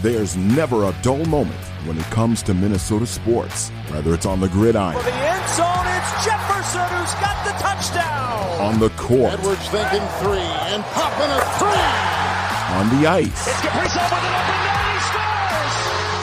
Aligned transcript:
There's 0.00 0.36
never 0.36 0.84
a 0.84 0.94
dull 1.02 1.24
moment 1.24 1.58
when 1.84 1.98
it 1.98 2.04
comes 2.04 2.40
to 2.44 2.54
Minnesota 2.54 3.04
sports. 3.04 3.70
Whether 3.90 4.14
it's 4.14 4.26
on 4.26 4.38
the 4.38 4.48
gridiron. 4.48 4.96
For 4.96 5.02
the 5.02 5.12
end 5.12 5.48
zone, 5.50 5.86
it's 5.90 6.24
Jefferson 6.24 6.86
who's 6.94 7.14
got 7.18 7.44
the 7.44 7.50
touchdown. 7.58 8.60
On 8.60 8.78
the 8.78 8.90
court. 8.90 9.32
Edwards 9.32 9.68
thinking 9.70 10.06
three 10.22 10.38
and 10.70 10.84
popping 10.94 11.26
a 11.26 11.40
three. 11.58 11.82
On 12.78 13.00
the 13.00 13.08
ice. 13.08 13.48
It's 13.48 13.60
Kaprizov 13.60 14.12
with 14.12 14.22
it 14.22 14.38
open 14.38 14.66
net. 14.66 14.77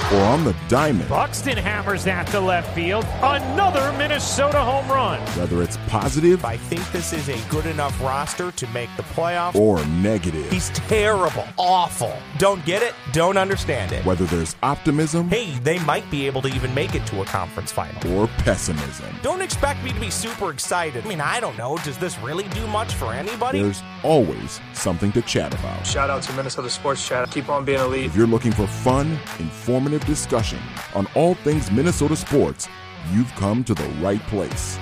He 0.06 0.16
scores. 0.16 0.22
Or 0.22 0.26
on 0.26 0.44
the 0.44 0.56
diamond. 0.68 1.10
Buxton 1.10 1.58
hammers 1.58 2.04
that 2.04 2.28
to 2.28 2.40
left 2.40 2.74
field. 2.74 3.05
Another 3.22 3.92
Minnesota 3.98 4.60
home 4.60 4.88
run. 4.90 5.20
Whether 5.38 5.64
it's 5.64 5.78
positive. 5.88 6.44
I 6.46 6.58
think 6.58 6.90
this 6.92 7.14
is 7.14 7.30
a 7.30 7.50
good 7.50 7.66
enough 7.66 8.00
roster 8.02 8.52
to 8.52 8.68
make 8.68 8.90
the 8.98 9.04
playoffs. 9.04 9.55
Or 9.55 9.86
negative. 9.86 10.50
He's 10.52 10.70
terrible. 10.70 11.46
Awful. 11.58 12.16
Don't 12.38 12.64
get 12.66 12.82
it. 12.82 12.94
Don't 13.12 13.38
understand 13.38 13.91
it. 13.91 14.05
Whether 14.05 14.26
there's 14.26 14.55
optimism. 14.64 15.30
Hey, 15.30 15.52
they 15.60 15.80
might 15.80 16.10
be 16.12 16.26
able 16.26 16.41
to 16.44 16.48
even 16.49 16.74
make 16.74 16.96
it 16.96 17.05
to 17.08 17.22
a 17.22 17.26
conference 17.26 17.72
final. 17.72 18.18
Or 18.18 18.27
pessimism. 18.40 19.13
Don't 19.22 19.41
expect 19.41 19.84
me 19.84 19.91
to 19.91 19.99
be 19.99 20.10
super 20.10 20.52
excited. 20.52 21.05
I 21.05 21.08
mean, 21.08 21.22
I 21.22 21.40
don't 21.40 21.58
know. 21.58 21.77
Does 21.77 21.98
this 21.98 22.18
really 22.20 22.48
do 22.49 22.66
much 22.68 22.94
for 22.94 23.13
anybody? 23.13 23.62
There's 23.62 23.84
always 24.04 24.60
something 24.74 25.12
to 25.13 25.22
chat 25.22 25.54
about. 25.54 25.85
Shout 25.85 26.10
out 26.10 26.24
to 26.24 26.34
Minnesota 26.34 26.70
Sports 26.70 27.08
Chat. 27.08 27.32
Keep 27.32 27.49
on 27.49 27.66
being 27.66 27.80
elite. 27.80 28.05
If 28.05 28.16
you're 28.16 28.27
looking 28.27 28.52
for 28.52 28.68
fun, 28.68 29.18
informative 29.40 29.95
discussion 29.99 30.59
on 30.94 31.08
all 31.16 31.35
things 31.35 31.72
Minnesota 31.72 32.16
sports, 32.16 32.67
you've 33.12 33.34
come 33.35 33.63
to 33.63 33.73
the 33.73 33.88
right 34.02 34.21
place. 34.23 34.77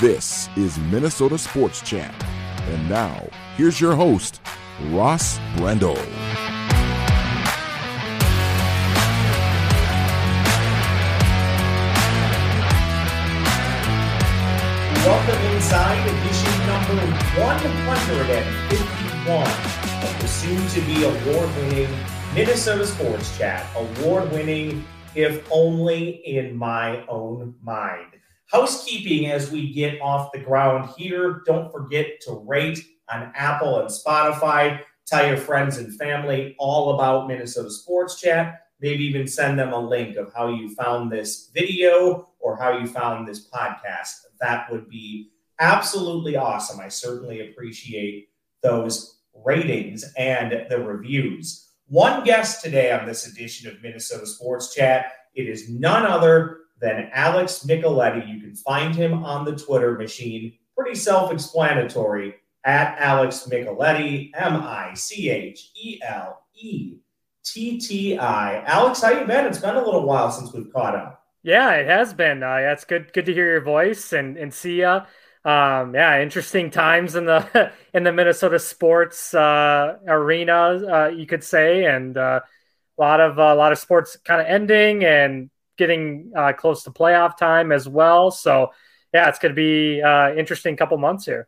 This 0.00 0.48
is 0.56 0.78
Minnesota 0.78 1.36
Sports 1.38 1.82
Chat. 1.82 2.14
And 2.68 2.88
now, 2.88 3.28
here's 3.56 3.80
your 3.80 3.94
host, 3.94 4.40
Ross 4.90 5.38
Brendel. 5.56 5.98
Welcome 15.04 15.40
inside 15.54 16.08
edition 16.08 16.66
number 16.66 16.96
151 17.38 19.46
of 20.02 20.20
the 20.20 20.28
soon 20.28 20.66
to 20.68 20.80
be 20.82 21.04
award 21.04 21.48
winning 21.56 22.13
Minnesota 22.34 22.84
Sports 22.84 23.38
Chat. 23.38 23.64
Award 23.76 24.32
winning, 24.32 24.84
if 25.14 25.46
only 25.52 26.14
in 26.26 26.56
my 26.56 27.06
own 27.06 27.54
mind. 27.62 28.08
Housekeeping 28.50 29.30
as 29.30 29.52
we 29.52 29.72
get 29.72 30.00
off 30.00 30.32
the 30.32 30.40
ground 30.40 30.90
here. 30.98 31.42
Don't 31.46 31.70
forget 31.70 32.20
to 32.22 32.42
rate 32.44 32.84
on 33.08 33.30
Apple 33.36 33.78
and 33.78 33.88
Spotify. 33.88 34.80
Tell 35.06 35.24
your 35.24 35.36
friends 35.36 35.78
and 35.78 35.96
family 35.96 36.56
all 36.58 36.96
about 36.96 37.28
Minnesota 37.28 37.70
Sports 37.70 38.20
Chat. 38.20 38.62
Maybe 38.80 39.04
even 39.04 39.28
send 39.28 39.56
them 39.56 39.72
a 39.72 39.78
link 39.78 40.16
of 40.16 40.32
how 40.34 40.48
you 40.48 40.74
found 40.74 41.12
this 41.12 41.52
video 41.54 42.30
or 42.40 42.56
how 42.56 42.76
you 42.76 42.88
found 42.88 43.28
this 43.28 43.48
podcast. 43.48 44.10
That 44.40 44.72
would 44.72 44.88
be 44.88 45.30
absolutely 45.60 46.34
awesome. 46.34 46.80
I 46.80 46.88
certainly 46.88 47.48
appreciate 47.48 48.30
those 48.60 49.20
ratings 49.44 50.04
and 50.18 50.66
the 50.68 50.80
reviews. 50.80 51.63
One 51.88 52.24
guest 52.24 52.62
today 52.64 52.92
on 52.92 53.04
this 53.04 53.26
edition 53.26 53.70
of 53.70 53.82
Minnesota 53.82 54.26
Sports 54.26 54.74
Chat. 54.74 55.12
It 55.34 55.48
is 55.48 55.68
none 55.68 56.06
other 56.06 56.60
than 56.80 57.10
Alex 57.12 57.66
Micheletti. 57.68 58.26
You 58.26 58.40
can 58.40 58.54
find 58.54 58.94
him 58.94 59.22
on 59.22 59.44
the 59.44 59.54
Twitter 59.54 59.98
machine. 59.98 60.54
Pretty 60.76 60.94
self 60.94 61.30
explanatory 61.30 62.36
at 62.64 62.96
Alex 62.98 63.46
Micheletti, 63.50 64.30
M 64.34 64.56
I 64.62 64.94
C 64.94 65.28
H 65.28 65.72
E 65.76 66.00
L 66.02 66.42
E 66.54 66.96
T 67.44 67.78
T 67.78 68.18
I. 68.18 68.62
Alex, 68.64 69.02
how 69.02 69.10
you 69.10 69.26
been? 69.26 69.44
It's 69.44 69.58
been 69.58 69.76
a 69.76 69.84
little 69.84 70.06
while 70.06 70.30
since 70.30 70.52
we've 70.54 70.72
caught 70.72 70.96
up. 70.96 71.22
Yeah, 71.42 71.72
it 71.72 71.86
has 71.86 72.14
been. 72.14 72.42
Uh, 72.42 72.60
that's 72.60 72.84
good. 72.86 73.12
Good 73.12 73.26
to 73.26 73.34
hear 73.34 73.50
your 73.50 73.60
voice 73.60 74.14
and 74.14 74.38
and 74.38 74.52
see 74.54 74.78
you. 74.78 75.00
Um, 75.44 75.94
yeah, 75.94 76.22
interesting 76.22 76.70
times 76.70 77.16
in 77.16 77.26
the 77.26 77.70
in 77.94 78.04
the 78.04 78.12
Minnesota 78.12 78.58
sports 78.58 79.34
uh, 79.34 79.98
arena, 80.06 80.54
uh, 80.54 81.08
you 81.08 81.26
could 81.26 81.44
say, 81.44 81.84
and 81.84 82.16
uh, 82.16 82.40
a 82.98 83.00
lot 83.00 83.20
of 83.20 83.38
a 83.38 83.54
lot 83.54 83.72
of 83.72 83.78
sports 83.78 84.16
kind 84.24 84.40
of 84.40 84.46
ending 84.46 85.04
and 85.04 85.50
getting 85.76 86.32
uh, 86.36 86.52
close 86.52 86.84
to 86.84 86.90
playoff 86.90 87.36
time 87.36 87.72
as 87.72 87.88
well. 87.88 88.30
So 88.30 88.72
yeah, 89.12 89.28
it's 89.28 89.38
going 89.38 89.54
to 89.54 89.56
be 89.56 90.02
uh, 90.02 90.34
interesting 90.34 90.76
couple 90.76 90.96
months 90.96 91.26
here. 91.26 91.46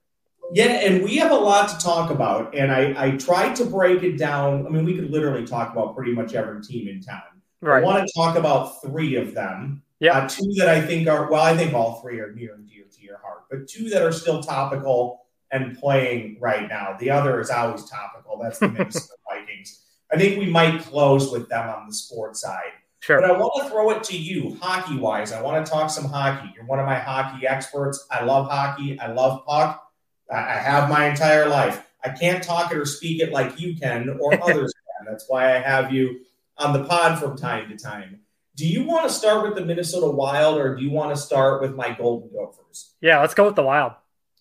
Yeah, 0.53 0.67
and 0.67 1.03
we 1.03 1.17
have 1.17 1.33
a 1.33 1.37
lot 1.37 1.69
to 1.71 1.79
talk 1.85 2.11
about, 2.11 2.55
and 2.55 2.71
I, 2.71 2.95
I 2.97 3.11
tried 3.13 3.57
to 3.57 3.65
break 3.65 4.05
it 4.05 4.17
down. 4.17 4.65
I 4.67 4.71
mean, 4.71 4.85
we 4.85 4.95
could 4.95 5.11
literally 5.11 5.45
talk 5.45 5.73
about 5.73 5.97
pretty 5.97 6.13
much 6.13 6.35
every 6.35 6.63
team 6.63 6.87
in 6.87 7.01
town. 7.01 7.23
Right. 7.61 7.83
I 7.83 7.85
want 7.85 8.07
to 8.07 8.13
talk 8.15 8.37
about 8.37 8.81
three 8.83 9.17
of 9.17 9.35
them. 9.35 9.83
Yeah. 9.99 10.19
Uh, 10.19 10.29
two 10.29 10.53
that 10.59 10.69
I 10.69 10.81
think 10.81 11.09
are, 11.09 11.29
well, 11.29 11.43
I 11.43 11.57
think 11.57 11.75
all 11.75 12.01
three 12.01 12.21
are 12.21 12.33
near 12.33 12.55
and 12.55 12.69
dear 12.69 12.76
your 13.07 13.19
heart, 13.19 13.45
but 13.51 13.69
two 13.69 13.89
that 13.91 14.03
are 14.03 14.13
still 14.13 14.43
topical 14.43 15.23
and 15.53 15.79
playing 15.79 16.39
right 16.41 16.69
now. 16.69 16.97
The 16.99 17.11
other 17.11 17.41
is 17.41 17.51
always 17.51 17.89
topical. 17.89 18.39
That's 18.43 18.59
the 18.59 18.69
Minnesota 18.73 19.15
Vikings. 19.31 19.83
I 20.13 20.17
think 20.17 20.39
we 20.39 20.47
might 20.47 20.83
close 20.83 21.33
with 21.33 21.49
them 21.49 21.69
on 21.69 21.87
the 21.87 21.95
sports 21.95 22.41
side. 22.41 22.73
Sure. 23.01 23.21
But 23.21 23.31
I 23.31 23.39
want 23.39 23.63
to 23.63 23.71
throw 23.71 23.91
it 23.91 24.03
to 24.05 24.19
you, 24.19 24.57
hockey 24.61 24.97
wise. 24.97 25.33
I 25.33 25.41
want 25.41 25.65
to 25.65 25.71
talk 25.71 25.91
some 25.91 26.07
hockey. 26.07 26.51
You're 26.55 26.65
one 26.67 26.81
of 26.81 26.87
my 26.87 26.99
hockey 26.99 27.47
experts. 27.47 28.05
I 28.11 28.25
love 28.25 28.51
hockey. 28.51 28.99
I 28.99 29.13
love 29.13 29.45
puck. 29.47 29.83
I 30.31 30.37
I 30.37 30.59
have 30.59 30.91
my 30.91 31.09
entire 31.09 31.49
life. 31.49 31.87
I 32.05 32.09
can't 32.11 32.43
talk 32.43 32.73
it 32.73 32.79
or 32.79 32.85
speak 32.85 33.21
it 33.23 33.33
like 33.33 33.61
you 33.61 33.77
can 33.77 34.19
or 34.21 34.35
others 34.43 34.73
can. 34.73 35.07
That's 35.07 35.27
why 35.29 35.57
I 35.57 35.61
have 35.61 35.93
you 35.93 36.21
on 36.59 36.73
the 36.73 36.85
pod 36.85 37.19
from 37.19 37.37
time 37.37 37.69
to 37.69 37.77
time. 37.77 38.21
Do 38.57 38.67
you 38.67 38.85
want 38.85 39.07
to 39.07 39.13
start 39.15 39.47
with 39.47 39.55
the 39.55 39.65
Minnesota 39.65 40.07
Wild 40.07 40.57
or 40.57 40.75
do 40.75 40.83
you 40.83 40.91
want 40.91 41.15
to 41.15 41.21
start 41.21 41.61
with 41.61 41.75
my 41.75 41.93
Golden 41.93 42.31
Gophers? 42.33 42.95
Yeah, 43.03 43.21
let's 43.21 43.35
go 43.35 43.45
with 43.45 43.55
the 43.55 43.63
Wild. 43.63 43.93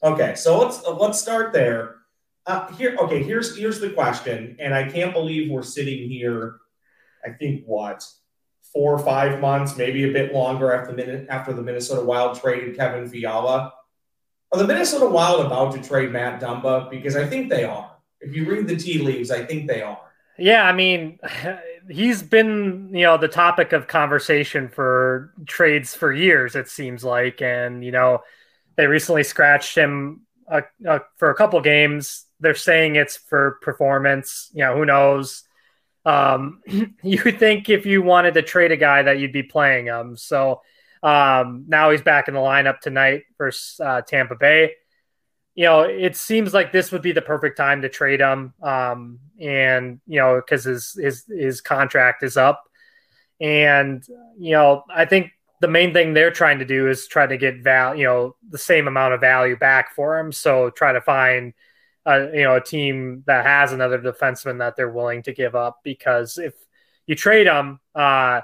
Okay, 0.01 0.35
so 0.35 0.57
let's 0.57 0.81
let's 0.87 1.19
start 1.19 1.51
there. 1.51 1.97
Uh, 2.45 2.71
here, 2.73 2.95
okay. 2.97 3.23
Here's 3.23 3.57
here's 3.57 3.81
the 3.81 3.89
question, 3.89 4.55
and 4.59 4.73
I 4.73 4.89
can't 4.89 5.13
believe 5.13 5.51
we're 5.51 5.63
sitting 5.63 6.09
here. 6.09 6.57
I 7.25 7.31
think 7.31 7.65
what 7.65 8.07
four 8.71 8.93
or 8.93 8.99
five 8.99 9.41
months, 9.41 9.75
maybe 9.75 10.09
a 10.09 10.13
bit 10.13 10.33
longer 10.33 10.71
after 10.71 10.91
the 10.91 10.97
minute 10.97 11.27
after 11.29 11.51
the 11.51 11.61
Minnesota 11.61 12.05
Wild 12.05 12.39
traded 12.39 12.77
Kevin 12.77 13.09
Fiala. 13.09 13.73
Are 14.51 14.59
the 14.59 14.67
Minnesota 14.67 15.07
Wild 15.07 15.45
about 15.45 15.73
to 15.73 15.81
trade 15.81 16.11
Matt 16.11 16.39
Dumba? 16.39 16.89
Because 16.89 17.17
I 17.17 17.25
think 17.25 17.49
they 17.49 17.65
are. 17.65 17.91
If 18.21 18.33
you 18.33 18.49
read 18.49 18.67
the 18.67 18.77
tea 18.77 18.99
leaves, 18.99 19.29
I 19.29 19.43
think 19.43 19.67
they 19.67 19.81
are. 19.81 19.99
Yeah, 20.37 20.63
I 20.63 20.71
mean, 20.71 21.19
he's 21.89 22.23
been 22.23 22.89
you 22.91 23.03
know 23.03 23.17
the 23.17 23.27
topic 23.27 23.73
of 23.73 23.87
conversation 23.87 24.69
for 24.69 25.33
trades 25.45 25.93
for 25.93 26.11
years. 26.11 26.55
It 26.55 26.69
seems 26.69 27.03
like, 27.03 27.41
and 27.41 27.83
you 27.83 27.91
know, 27.91 28.23
they 28.75 28.87
recently 28.87 29.23
scratched 29.23 29.77
him 29.77 30.21
uh, 30.49 30.61
uh, 30.87 30.99
for 31.17 31.29
a 31.29 31.35
couple 31.35 31.59
games. 31.61 32.25
They're 32.39 32.55
saying 32.55 32.95
it's 32.95 33.17
for 33.17 33.59
performance. 33.61 34.49
You 34.53 34.65
know, 34.65 34.77
who 34.77 34.85
knows? 34.85 35.43
Um, 36.05 36.61
you 37.03 37.17
think 37.17 37.69
if 37.69 37.85
you 37.85 38.01
wanted 38.01 38.35
to 38.35 38.41
trade 38.41 38.71
a 38.71 38.77
guy 38.77 39.03
that 39.03 39.19
you'd 39.19 39.33
be 39.33 39.43
playing 39.43 39.85
him. 39.87 40.17
So 40.17 40.61
um, 41.01 41.65
now 41.67 41.91
he's 41.91 42.01
back 42.01 42.27
in 42.27 42.33
the 42.33 42.39
lineup 42.39 42.79
tonight 42.79 43.23
versus 43.37 43.79
uh, 43.79 44.01
Tampa 44.01 44.35
Bay. 44.35 44.73
You 45.55 45.65
know, 45.65 45.81
it 45.81 46.15
seems 46.17 46.53
like 46.53 46.71
this 46.71 46.91
would 46.91 47.01
be 47.01 47.13
the 47.13 47.21
perfect 47.21 47.57
time 47.57 47.81
to 47.81 47.89
trade 47.89 48.19
him. 48.19 48.53
Um, 48.61 49.19
and 49.39 49.99
you 50.05 50.19
know, 50.19 50.35
because 50.35 50.65
his 50.65 50.97
his 51.01 51.25
his 51.27 51.61
contract 51.61 52.23
is 52.23 52.37
up, 52.37 52.63
and 53.39 54.05
you 54.37 54.51
know, 54.51 54.83
I 54.93 55.05
think 55.05 55.31
the 55.61 55.67
main 55.67 55.93
thing 55.93 56.13
they're 56.13 56.31
trying 56.31 56.59
to 56.59 56.65
do 56.65 56.89
is 56.89 57.07
try 57.07 57.25
to 57.25 57.37
get 57.37 57.63
val, 57.63 57.95
you 57.95 58.03
know, 58.05 58.35
the 58.49 58.57
same 58.57 58.87
amount 58.87 59.13
of 59.13 59.21
value 59.21 59.55
back 59.55 59.95
for 59.95 60.19
him. 60.19 60.31
So 60.31 60.69
try 60.69 60.93
to 60.93 61.01
find, 61.01 61.53
uh, 62.05 62.27
you 62.33 62.43
know, 62.43 62.55
a 62.55 62.61
team 62.61 63.23
that 63.25 63.45
has 63.45 63.71
another 63.71 63.99
defenseman 63.99 64.59
that 64.59 64.75
they're 64.75 64.91
willing 64.91 65.23
to 65.23 65.33
give 65.33 65.55
up 65.55 65.79
because 65.83 66.37
if 66.37 66.53
you 67.07 67.15
trade 67.15 67.47
him, 67.47 67.79
uh, 67.93 68.41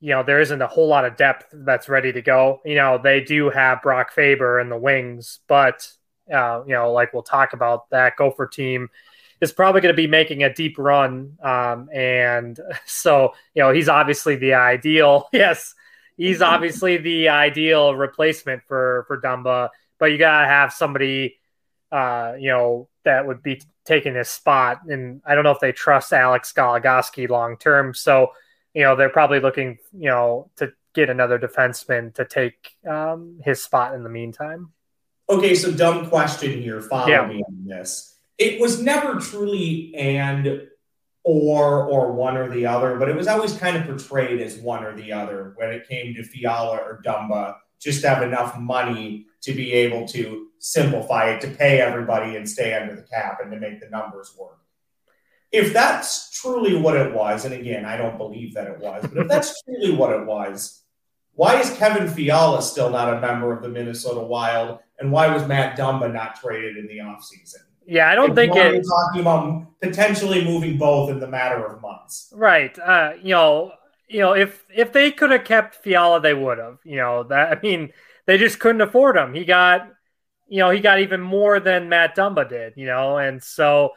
you 0.00 0.10
know, 0.10 0.24
there 0.24 0.40
isn't 0.40 0.60
a 0.60 0.66
whole 0.66 0.88
lot 0.88 1.04
of 1.04 1.16
depth 1.16 1.46
that's 1.52 1.88
ready 1.88 2.12
to 2.12 2.22
go. 2.22 2.60
You 2.64 2.74
know, 2.74 2.98
they 3.02 3.20
do 3.20 3.50
have 3.50 3.82
Brock 3.82 4.12
Faber 4.12 4.58
in 4.58 4.68
the 4.68 4.76
wings, 4.76 5.38
but 5.46 5.88
uh, 6.32 6.62
you 6.66 6.72
know, 6.72 6.92
like 6.92 7.12
we'll 7.12 7.22
talk 7.22 7.52
about 7.52 7.88
that 7.90 8.16
Gopher 8.16 8.46
team 8.46 8.88
is 9.40 9.52
probably 9.52 9.80
going 9.80 9.92
to 9.92 10.00
be 10.00 10.06
making 10.06 10.44
a 10.44 10.54
deep 10.54 10.78
run. 10.78 11.36
Um, 11.42 11.88
and 11.92 12.58
so, 12.86 13.34
you 13.54 13.62
know, 13.62 13.72
he's 13.72 13.88
obviously 13.88 14.36
the 14.36 14.54
ideal. 14.54 15.28
Yes, 15.32 15.74
he's 16.16 16.40
obviously 16.52 16.98
the 16.98 17.28
ideal 17.28 17.94
replacement 17.94 18.62
for 18.68 19.04
for 19.08 19.20
Dumba. 19.20 19.70
But 19.98 20.06
you 20.06 20.18
gotta 20.18 20.46
have 20.46 20.72
somebody, 20.72 21.38
uh, 21.90 22.34
you 22.38 22.48
know, 22.48 22.88
that 23.04 23.26
would 23.26 23.42
be 23.42 23.60
taking 23.84 24.14
his 24.14 24.28
spot. 24.28 24.80
And 24.88 25.20
I 25.24 25.34
don't 25.34 25.44
know 25.44 25.50
if 25.50 25.60
they 25.60 25.72
trust 25.72 26.12
Alex 26.12 26.52
Goligoski 26.52 27.28
long 27.28 27.56
term. 27.56 27.94
So, 27.94 28.32
you 28.74 28.82
know, 28.82 28.96
they're 28.96 29.10
probably 29.10 29.40
looking, 29.40 29.78
you 29.92 30.08
know, 30.08 30.50
to 30.56 30.72
get 30.94 31.10
another 31.10 31.38
defenseman 31.38 32.14
to 32.14 32.24
take 32.24 32.76
um, 32.88 33.40
his 33.44 33.62
spot 33.62 33.94
in 33.94 34.02
the 34.02 34.08
meantime. 34.08 34.72
Okay, 35.32 35.54
so 35.54 35.72
dumb 35.72 36.10
question 36.10 36.60
here. 36.60 36.82
Follow 36.82 37.08
Yeah. 37.08 37.26
me 37.26 37.42
on 37.48 37.64
this. 37.66 38.14
It 38.36 38.60
was 38.60 38.82
never 38.82 39.18
truly 39.18 39.94
and 39.96 40.68
or 41.24 41.84
or 41.86 42.12
one 42.12 42.36
or 42.36 42.50
the 42.50 42.66
other, 42.66 42.96
but 42.98 43.08
it 43.08 43.16
was 43.16 43.28
always 43.28 43.56
kind 43.56 43.76
of 43.78 43.86
portrayed 43.86 44.40
as 44.42 44.58
one 44.58 44.84
or 44.84 44.94
the 44.94 45.10
other 45.12 45.52
when 45.56 45.70
it 45.70 45.88
came 45.88 46.14
to 46.14 46.22
Fiala 46.22 46.76
or 46.76 47.00
Dumba. 47.02 47.56
Just 47.80 48.04
have 48.04 48.22
enough 48.22 48.58
money 48.58 49.26
to 49.40 49.54
be 49.54 49.72
able 49.72 50.06
to 50.08 50.48
simplify 50.58 51.30
it 51.30 51.40
to 51.40 51.48
pay 51.48 51.80
everybody 51.80 52.36
and 52.36 52.46
stay 52.48 52.74
under 52.74 52.94
the 52.94 53.02
cap 53.02 53.38
and 53.42 53.50
to 53.52 53.58
make 53.58 53.80
the 53.80 53.88
numbers 53.88 54.34
work. 54.38 54.58
If 55.50 55.72
that's 55.72 56.30
truly 56.30 56.76
what 56.76 56.94
it 56.96 57.14
was, 57.14 57.44
and 57.46 57.54
again, 57.54 57.84
I 57.86 57.96
don't 57.96 58.18
believe 58.18 58.52
that 58.54 58.66
it 58.66 58.80
was, 58.80 59.06
but 59.06 59.16
if 59.22 59.28
that's 59.28 59.62
truly 59.64 59.92
what 59.94 60.12
it 60.12 60.26
was, 60.26 60.82
why 61.34 61.58
is 61.58 61.70
Kevin 61.78 62.08
Fiala 62.08 62.60
still 62.60 62.90
not 62.90 63.14
a 63.14 63.20
member 63.20 63.52
of 63.52 63.62
the 63.62 63.68
Minnesota 63.68 64.20
Wild? 64.20 64.78
And 65.02 65.10
why 65.10 65.32
was 65.32 65.46
Matt 65.46 65.76
Dumba 65.76 66.12
not 66.12 66.36
traded 66.36 66.76
in 66.76 66.86
the 66.86 66.98
offseason? 66.98 67.56
Yeah, 67.84 68.08
I 68.08 68.14
don't 68.14 68.30
if 68.30 68.36
think 68.36 68.54
it's 68.54 68.88
talking 68.88 69.20
about 69.20 69.80
potentially 69.80 70.44
moving 70.44 70.78
both 70.78 71.10
in 71.10 71.18
the 71.18 71.26
matter 71.26 71.66
of 71.66 71.82
months. 71.82 72.32
Right. 72.34 72.76
Uh, 72.78 73.14
you 73.20 73.34
know, 73.34 73.72
you 74.08 74.20
know, 74.20 74.34
if 74.34 74.64
if 74.72 74.92
they 74.92 75.10
could 75.10 75.32
have 75.32 75.44
kept 75.44 75.74
Fiala, 75.76 76.20
they 76.20 76.34
would 76.34 76.58
have. 76.58 76.78
You 76.84 76.96
know, 76.96 77.24
that 77.24 77.58
I 77.58 77.60
mean, 77.60 77.92
they 78.26 78.38
just 78.38 78.60
couldn't 78.60 78.80
afford 78.80 79.16
him. 79.16 79.34
He 79.34 79.44
got, 79.44 79.88
you 80.48 80.58
know, 80.58 80.70
he 80.70 80.78
got 80.78 81.00
even 81.00 81.20
more 81.20 81.58
than 81.58 81.88
Matt 81.88 82.14
Dumba 82.14 82.48
did. 82.48 82.74
You 82.76 82.86
know, 82.86 83.18
and 83.18 83.42
so 83.42 83.90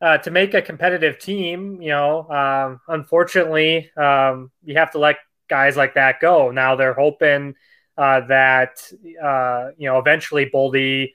uh, 0.00 0.18
to 0.18 0.32
make 0.32 0.54
a 0.54 0.62
competitive 0.62 1.20
team, 1.20 1.80
you 1.80 1.90
know, 1.90 2.28
um, 2.28 2.80
unfortunately, 2.88 3.92
um, 3.96 4.50
you 4.64 4.76
have 4.76 4.90
to 4.90 4.98
let 4.98 5.18
guys 5.48 5.76
like 5.76 5.94
that 5.94 6.18
go. 6.18 6.50
Now 6.50 6.74
they're 6.74 6.94
hoping 6.94 7.54
uh, 7.96 8.20
that 8.26 8.90
uh, 9.22 9.70
you 9.76 9.88
know 9.88 9.98
eventually 9.98 10.46
Boldy 10.46 11.12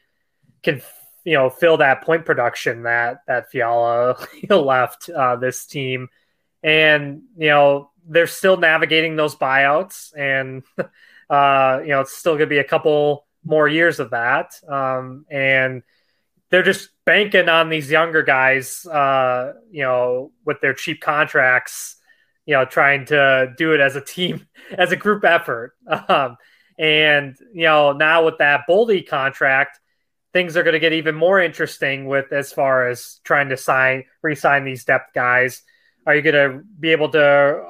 can 0.63 0.81
you 1.23 1.33
know 1.33 1.49
fill 1.49 1.77
that 1.77 2.03
point 2.03 2.25
production 2.25 2.83
that 2.83 3.21
that 3.27 3.51
Fiala 3.51 4.17
left 4.49 5.09
uh, 5.09 5.35
this 5.35 5.65
team, 5.65 6.09
and 6.63 7.23
you 7.37 7.49
know 7.49 7.91
they're 8.07 8.27
still 8.27 8.57
navigating 8.57 9.15
those 9.15 9.35
buyouts, 9.35 10.15
and 10.17 10.63
uh, 11.29 11.81
you 11.81 11.89
know 11.89 12.01
it's 12.01 12.15
still 12.15 12.33
going 12.33 12.41
to 12.41 12.47
be 12.47 12.59
a 12.59 12.63
couple 12.63 13.25
more 13.43 13.67
years 13.67 13.99
of 13.99 14.11
that, 14.11 14.53
um, 14.67 15.25
and 15.29 15.83
they're 16.49 16.63
just 16.63 16.89
banking 17.05 17.49
on 17.49 17.69
these 17.69 17.91
younger 17.91 18.21
guys, 18.23 18.85
uh, 18.85 19.53
you 19.71 19.83
know, 19.83 20.31
with 20.45 20.61
their 20.61 20.73
cheap 20.73 21.01
contracts, 21.01 21.97
you 22.45 22.53
know, 22.53 22.65
trying 22.65 23.05
to 23.05 23.53
do 23.57 23.73
it 23.73 23.79
as 23.79 23.95
a 23.95 24.01
team, 24.01 24.47
as 24.77 24.91
a 24.91 24.95
group 24.95 25.25
effort. 25.25 25.73
Um, 25.87 26.37
and 26.77 27.35
you 27.53 27.63
know, 27.63 27.93
now 27.93 28.25
with 28.25 28.37
that 28.39 28.61
Boldy 28.69 29.07
contract, 29.07 29.79
things 30.33 30.55
are 30.55 30.63
going 30.63 30.73
to 30.73 30.79
get 30.79 30.93
even 30.93 31.15
more 31.15 31.41
interesting 31.41 32.05
with 32.05 32.31
as 32.31 32.51
far 32.51 32.87
as 32.87 33.19
trying 33.23 33.49
to 33.49 33.57
sign 33.57 34.03
re-sign 34.21 34.65
these 34.65 34.85
depth 34.85 35.13
guys. 35.13 35.63
Are 36.05 36.15
you 36.15 36.21
going 36.21 36.35
to 36.35 36.63
be 36.79 36.91
able 36.91 37.09
to 37.09 37.19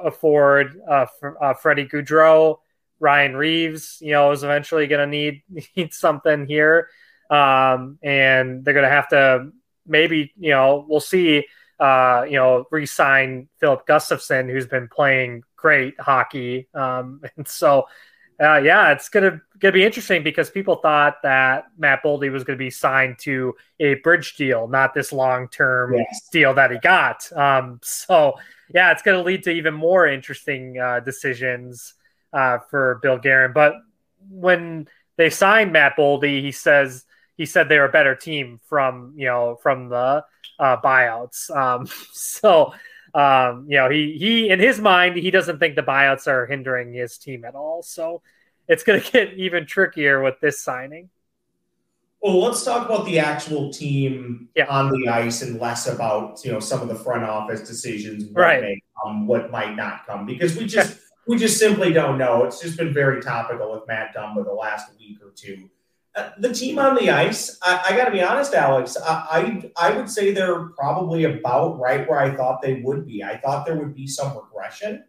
afford 0.04 0.78
uh, 0.88 1.06
uh, 1.40 1.54
Freddie 1.54 1.86
Gaudreau, 1.86 2.58
Ryan 3.00 3.36
Reaves? 3.36 3.98
You 4.00 4.12
know, 4.12 4.30
is 4.32 4.44
eventually 4.44 4.86
going 4.86 5.00
to 5.00 5.06
need 5.06 5.42
need 5.76 5.94
something 5.94 6.46
here, 6.46 6.88
um, 7.30 7.98
and 8.02 8.64
they're 8.64 8.74
going 8.74 8.84
to 8.84 8.90
have 8.90 9.08
to 9.08 9.50
maybe 9.86 10.32
you 10.38 10.50
know 10.50 10.84
we'll 10.88 11.00
see. 11.00 11.46
Uh, 11.80 12.26
you 12.26 12.32
know, 12.32 12.64
re-sign 12.72 13.48
Filip 13.60 13.86
Gustavsson, 13.86 14.50
who's 14.50 14.66
been 14.66 14.88
playing 14.88 15.44
great 15.54 15.94
hockey, 16.00 16.66
um, 16.74 17.22
and 17.36 17.46
so 17.46 17.86
uh, 18.40 18.56
yeah, 18.56 18.92
it's 18.92 19.08
gonna 19.08 19.40
gonna 19.58 19.72
be 19.72 19.84
interesting 19.84 20.22
because 20.22 20.48
people 20.48 20.76
thought 20.76 21.22
that 21.22 21.66
Matt 21.76 22.02
Boldy 22.04 22.30
was 22.30 22.44
gonna 22.44 22.56
be 22.56 22.70
signed 22.70 23.18
to 23.20 23.54
a 23.80 23.94
bridge 23.94 24.36
deal, 24.36 24.68
not 24.68 24.94
this 24.94 25.12
long 25.12 25.48
term 25.48 25.94
yes. 25.94 26.28
deal 26.30 26.54
that 26.54 26.70
he 26.70 26.78
got. 26.78 27.30
Um, 27.32 27.80
so 27.82 28.34
yeah, 28.72 28.92
it's 28.92 29.02
gonna 29.02 29.22
lead 29.22 29.42
to 29.44 29.50
even 29.50 29.74
more 29.74 30.06
interesting 30.06 30.78
uh, 30.78 31.00
decisions 31.00 31.94
uh, 32.32 32.58
for 32.70 33.00
Bill 33.02 33.18
Guerin. 33.18 33.52
But 33.52 33.74
when 34.30 34.88
they 35.16 35.30
signed 35.30 35.72
Matt 35.72 35.96
Boldy, 35.96 36.40
he 36.40 36.52
says 36.52 37.04
he 37.36 37.44
said 37.44 37.68
they 37.68 37.78
were 37.78 37.86
a 37.86 37.90
better 37.90 38.14
team 38.14 38.60
from 38.64 39.14
you 39.16 39.26
know 39.26 39.58
from 39.62 39.88
the 39.88 40.24
uh, 40.60 40.76
buyouts. 40.80 41.54
Um, 41.54 41.88
so 42.12 42.72
um, 43.14 43.66
you 43.68 43.76
know, 43.76 43.88
he 43.88 44.16
he 44.18 44.48
in 44.48 44.60
his 44.60 44.80
mind 44.80 45.16
he 45.16 45.30
doesn't 45.30 45.58
think 45.58 45.76
the 45.76 45.82
buyouts 45.82 46.26
are 46.26 46.46
hindering 46.46 46.92
his 46.92 47.18
team 47.18 47.44
at 47.44 47.54
all. 47.54 47.82
So 47.82 48.22
it's 48.66 48.82
going 48.82 49.00
to 49.02 49.10
get 49.10 49.34
even 49.34 49.66
trickier 49.66 50.22
with 50.22 50.40
this 50.40 50.60
signing. 50.60 51.10
Well, 52.20 52.40
let's 52.40 52.64
talk 52.64 52.84
about 52.84 53.06
the 53.06 53.20
actual 53.20 53.72
team 53.72 54.48
yeah. 54.56 54.66
on 54.66 54.90
the 54.90 55.08
ice 55.08 55.42
and 55.42 55.60
less 55.60 55.86
about 55.86 56.44
you 56.44 56.52
know 56.52 56.60
some 56.60 56.82
of 56.82 56.88
the 56.88 56.96
front 56.96 57.24
office 57.24 57.66
decisions, 57.66 58.24
what 58.24 58.42
right. 58.42 58.60
may 58.60 58.82
come, 59.02 59.26
what 59.26 59.50
might 59.50 59.76
not 59.76 60.04
come, 60.06 60.26
because 60.26 60.56
we 60.56 60.66
just 60.66 60.98
we 61.28 61.38
just 61.38 61.58
simply 61.58 61.92
don't 61.92 62.18
know. 62.18 62.44
It's 62.44 62.60
just 62.60 62.76
been 62.76 62.92
very 62.92 63.22
topical 63.22 63.72
with 63.72 63.86
Matt 63.86 64.16
Dumba 64.16 64.44
the 64.44 64.52
last 64.52 64.90
week 64.98 65.18
or 65.22 65.30
two. 65.36 65.70
Uh, 66.14 66.30
the 66.38 66.52
team 66.52 66.78
on 66.78 66.96
the 66.96 67.10
ice, 67.10 67.58
I, 67.62 67.86
I 67.90 67.96
got 67.96 68.06
to 68.06 68.10
be 68.10 68.22
honest, 68.22 68.54
Alex. 68.54 68.96
I, 68.96 69.70
I 69.76 69.88
I 69.88 69.96
would 69.96 70.10
say 70.10 70.32
they're 70.32 70.66
probably 70.70 71.24
about 71.24 71.78
right 71.78 72.08
where 72.08 72.18
I 72.18 72.34
thought 72.34 72.62
they 72.62 72.80
would 72.80 73.06
be. 73.06 73.22
I 73.22 73.36
thought 73.36 73.66
there 73.66 73.76
would 73.76 73.94
be 73.94 74.06
some 74.06 74.36
regression 74.36 75.04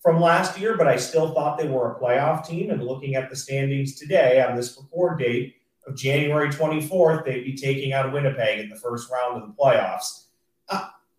from 0.00 0.20
last 0.20 0.58
year, 0.58 0.76
but 0.76 0.86
I 0.86 0.96
still 0.96 1.34
thought 1.34 1.58
they 1.58 1.68
were 1.68 1.92
a 1.92 2.00
playoff 2.00 2.46
team. 2.46 2.70
And 2.70 2.82
looking 2.82 3.14
at 3.14 3.30
the 3.30 3.36
standings 3.36 3.98
today 3.98 4.42
on 4.42 4.56
this 4.56 4.78
record 4.78 5.18
date 5.18 5.56
of 5.86 5.96
January 5.96 6.48
24th, 6.48 7.24
they'd 7.24 7.44
be 7.44 7.56
taking 7.56 7.92
out 7.92 8.12
Winnipeg 8.12 8.60
in 8.60 8.70
the 8.70 8.76
first 8.76 9.10
round 9.10 9.42
of 9.42 9.48
the 9.48 9.54
playoffs. 9.54 10.24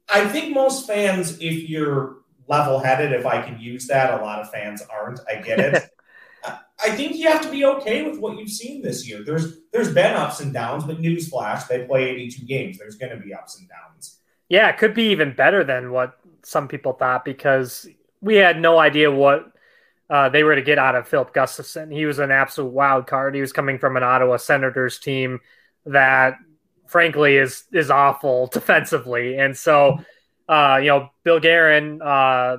I 0.09 0.27
think 0.27 0.53
most 0.53 0.87
fans, 0.87 1.37
if 1.39 1.69
you're 1.69 2.17
level 2.47 2.79
headed, 2.79 3.11
if 3.11 3.25
I 3.25 3.41
can 3.41 3.59
use 3.59 3.87
that, 3.87 4.19
a 4.19 4.23
lot 4.23 4.39
of 4.39 4.51
fans 4.51 4.81
aren't. 4.89 5.19
I 5.27 5.41
get 5.41 5.59
it. 5.59 5.89
I 6.85 6.95
think 6.95 7.15
you 7.15 7.27
have 7.27 7.41
to 7.41 7.49
be 7.49 7.65
okay 7.65 8.07
with 8.07 8.19
what 8.19 8.37
you've 8.37 8.51
seen 8.51 8.81
this 8.81 9.07
year. 9.07 9.23
There's 9.23 9.57
there's 9.73 9.91
been 9.91 10.13
ups 10.13 10.39
and 10.39 10.53
downs, 10.53 10.83
but 10.83 11.01
newsflash, 11.01 11.67
they 11.67 11.85
play 11.85 12.09
82 12.11 12.45
games. 12.45 12.77
There's 12.77 12.95
going 12.95 13.17
to 13.17 13.23
be 13.23 13.33
ups 13.33 13.59
and 13.59 13.67
downs. 13.67 14.19
Yeah, 14.49 14.69
it 14.69 14.77
could 14.77 14.93
be 14.93 15.09
even 15.09 15.33
better 15.33 15.63
than 15.63 15.91
what 15.91 16.19
some 16.43 16.67
people 16.67 16.93
thought 16.93 17.25
because 17.25 17.87
we 18.21 18.35
had 18.35 18.61
no 18.61 18.77
idea 18.77 19.11
what 19.11 19.51
uh, 20.11 20.29
they 20.29 20.43
were 20.43 20.55
to 20.55 20.61
get 20.61 20.77
out 20.77 20.93
of 20.93 21.07
Filip 21.07 21.33
Gustavsson. 21.33 21.91
He 21.91 22.05
was 22.05 22.19
an 22.19 22.29
absolute 22.29 22.69
wild 22.69 23.07
card. 23.07 23.33
He 23.33 23.41
was 23.41 23.51
coming 23.51 23.79
from 23.79 23.97
an 23.97 24.03
Ottawa 24.03 24.37
Senators 24.37 24.99
team 24.99 25.39
that, 25.87 26.37
frankly, 26.85 27.37
is 27.37 27.63
is 27.73 27.89
awful 27.89 28.45
defensively, 28.53 29.39
and 29.39 29.57
so 29.57 29.97
uh, 30.47 30.77
you 30.79 30.89
know 30.89 31.09
Bill 31.23 31.39
Guerin 31.39 31.99
uh, 32.03 32.57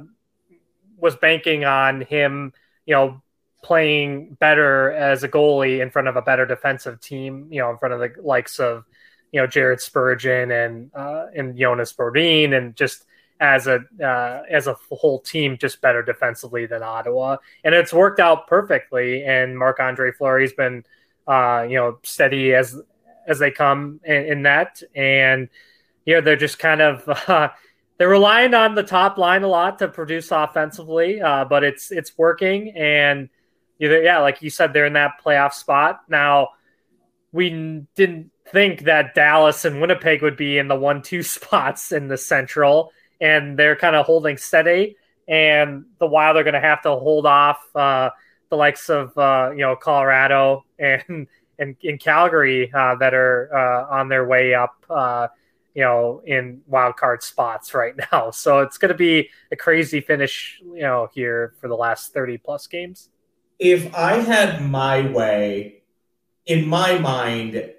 was 0.96 1.14
banking 1.14 1.64
on 1.64 2.00
him, 2.00 2.52
you 2.86 2.94
know, 2.94 3.22
playing 3.62 4.36
better 4.38 4.92
as 4.92 5.22
a 5.22 5.28
goalie 5.28 5.80
in 5.80 5.90
front 5.90 6.08
of 6.08 6.16
a 6.16 6.22
better 6.22 6.46
defensive 6.46 7.00
team, 7.00 7.48
you 7.50 7.60
know, 7.60 7.70
in 7.70 7.78
front 7.78 7.94
of 7.94 8.00
the 8.00 8.12
likes 8.22 8.58
of, 8.60 8.84
you 9.32 9.40
know, 9.40 9.46
Jared 9.46 9.80
Spurgeon 9.80 10.50
and 10.50 10.90
uh, 10.94 11.26
and 11.34 11.58
Jonas 11.58 11.92
Brodin 11.92 12.56
and 12.56 12.76
just 12.76 13.04
as 13.40 13.66
a 13.66 13.80
uh, 14.02 14.42
as 14.48 14.66
a 14.66 14.76
whole 14.90 15.20
team, 15.20 15.58
just 15.58 15.80
better 15.80 16.02
defensively 16.02 16.66
than 16.66 16.82
Ottawa, 16.82 17.36
and 17.64 17.74
it's 17.74 17.92
worked 17.92 18.20
out 18.20 18.46
perfectly. 18.46 19.24
And 19.24 19.58
Marc 19.58 19.80
Andre 19.80 20.12
Fleury's 20.12 20.52
been, 20.52 20.84
uh, 21.26 21.66
you 21.68 21.76
know, 21.76 21.98
steady 22.02 22.54
as 22.54 22.80
as 23.26 23.38
they 23.38 23.50
come 23.50 24.00
in, 24.04 24.24
in 24.24 24.42
that, 24.44 24.82
and 24.94 25.48
you 26.04 26.14
know 26.14 26.20
they're 26.20 26.36
just 26.36 26.58
kind 26.58 26.80
of. 26.80 27.08
Uh, 27.28 27.48
they're 27.98 28.08
relying 28.08 28.52
on 28.52 28.74
the 28.74 28.82
top 28.82 29.16
line 29.16 29.42
a 29.42 29.48
lot 29.48 29.78
to 29.78 29.88
produce 29.88 30.30
offensively, 30.30 31.22
uh, 31.22 31.46
but 31.46 31.64
it's 31.64 31.90
it's 31.90 32.12
working, 32.18 32.76
and 32.76 33.30
either 33.80 34.02
yeah, 34.02 34.18
like 34.18 34.42
you 34.42 34.50
said, 34.50 34.72
they're 34.72 34.86
in 34.86 34.94
that 34.94 35.20
playoff 35.24 35.52
spot 35.52 36.02
now. 36.08 36.48
We 37.32 37.84
didn't 37.94 38.30
think 38.50 38.82
that 38.82 39.14
Dallas 39.14 39.64
and 39.64 39.80
Winnipeg 39.80 40.22
would 40.22 40.36
be 40.36 40.58
in 40.58 40.68
the 40.68 40.76
one-two 40.76 41.22
spots 41.22 41.92
in 41.92 42.08
the 42.08 42.16
Central, 42.16 42.92
and 43.20 43.58
they're 43.58 43.76
kind 43.76 43.96
of 43.96 44.06
holding 44.06 44.36
steady. 44.36 44.96
And 45.28 45.86
the 45.98 46.06
Wild 46.06 46.36
are 46.36 46.44
going 46.44 46.54
to 46.54 46.60
have 46.60 46.82
to 46.82 46.90
hold 46.90 47.26
off 47.26 47.58
uh, 47.74 48.10
the 48.48 48.56
likes 48.56 48.88
of 48.88 49.16
uh, 49.18 49.50
you 49.52 49.62
know 49.62 49.76
Colorado 49.76 50.64
and 50.78 51.26
and 51.58 51.76
in 51.82 51.98
Calgary 51.98 52.72
uh, 52.72 52.96
that 52.96 53.14
are 53.14 53.50
uh, 53.52 53.94
on 53.94 54.08
their 54.08 54.26
way 54.26 54.54
up. 54.54 54.74
Uh, 54.88 55.28
you 55.74 55.82
know, 55.82 56.22
in 56.24 56.62
wild 56.66 56.96
card 56.96 57.22
spots 57.22 57.74
right 57.74 57.92
now. 58.10 58.30
So 58.32 58.60
it's 58.60 58.78
going 58.78 58.92
to 58.92 58.96
be 58.96 59.28
a 59.52 59.56
crazy 59.56 60.00
finish, 60.00 60.58
you 60.64 60.80
know, 60.80 61.10
here 61.12 61.52
for 61.60 61.68
the 61.68 61.74
last 61.74 62.14
30 62.14 62.38
plus 62.38 62.66
games 62.66 63.10
if 63.58 63.94
I 63.94 64.14
had 64.14 64.62
my 64.68 65.10
way, 65.10 65.82
in 66.44 66.66
my 66.66 66.98
mind, 66.98 67.72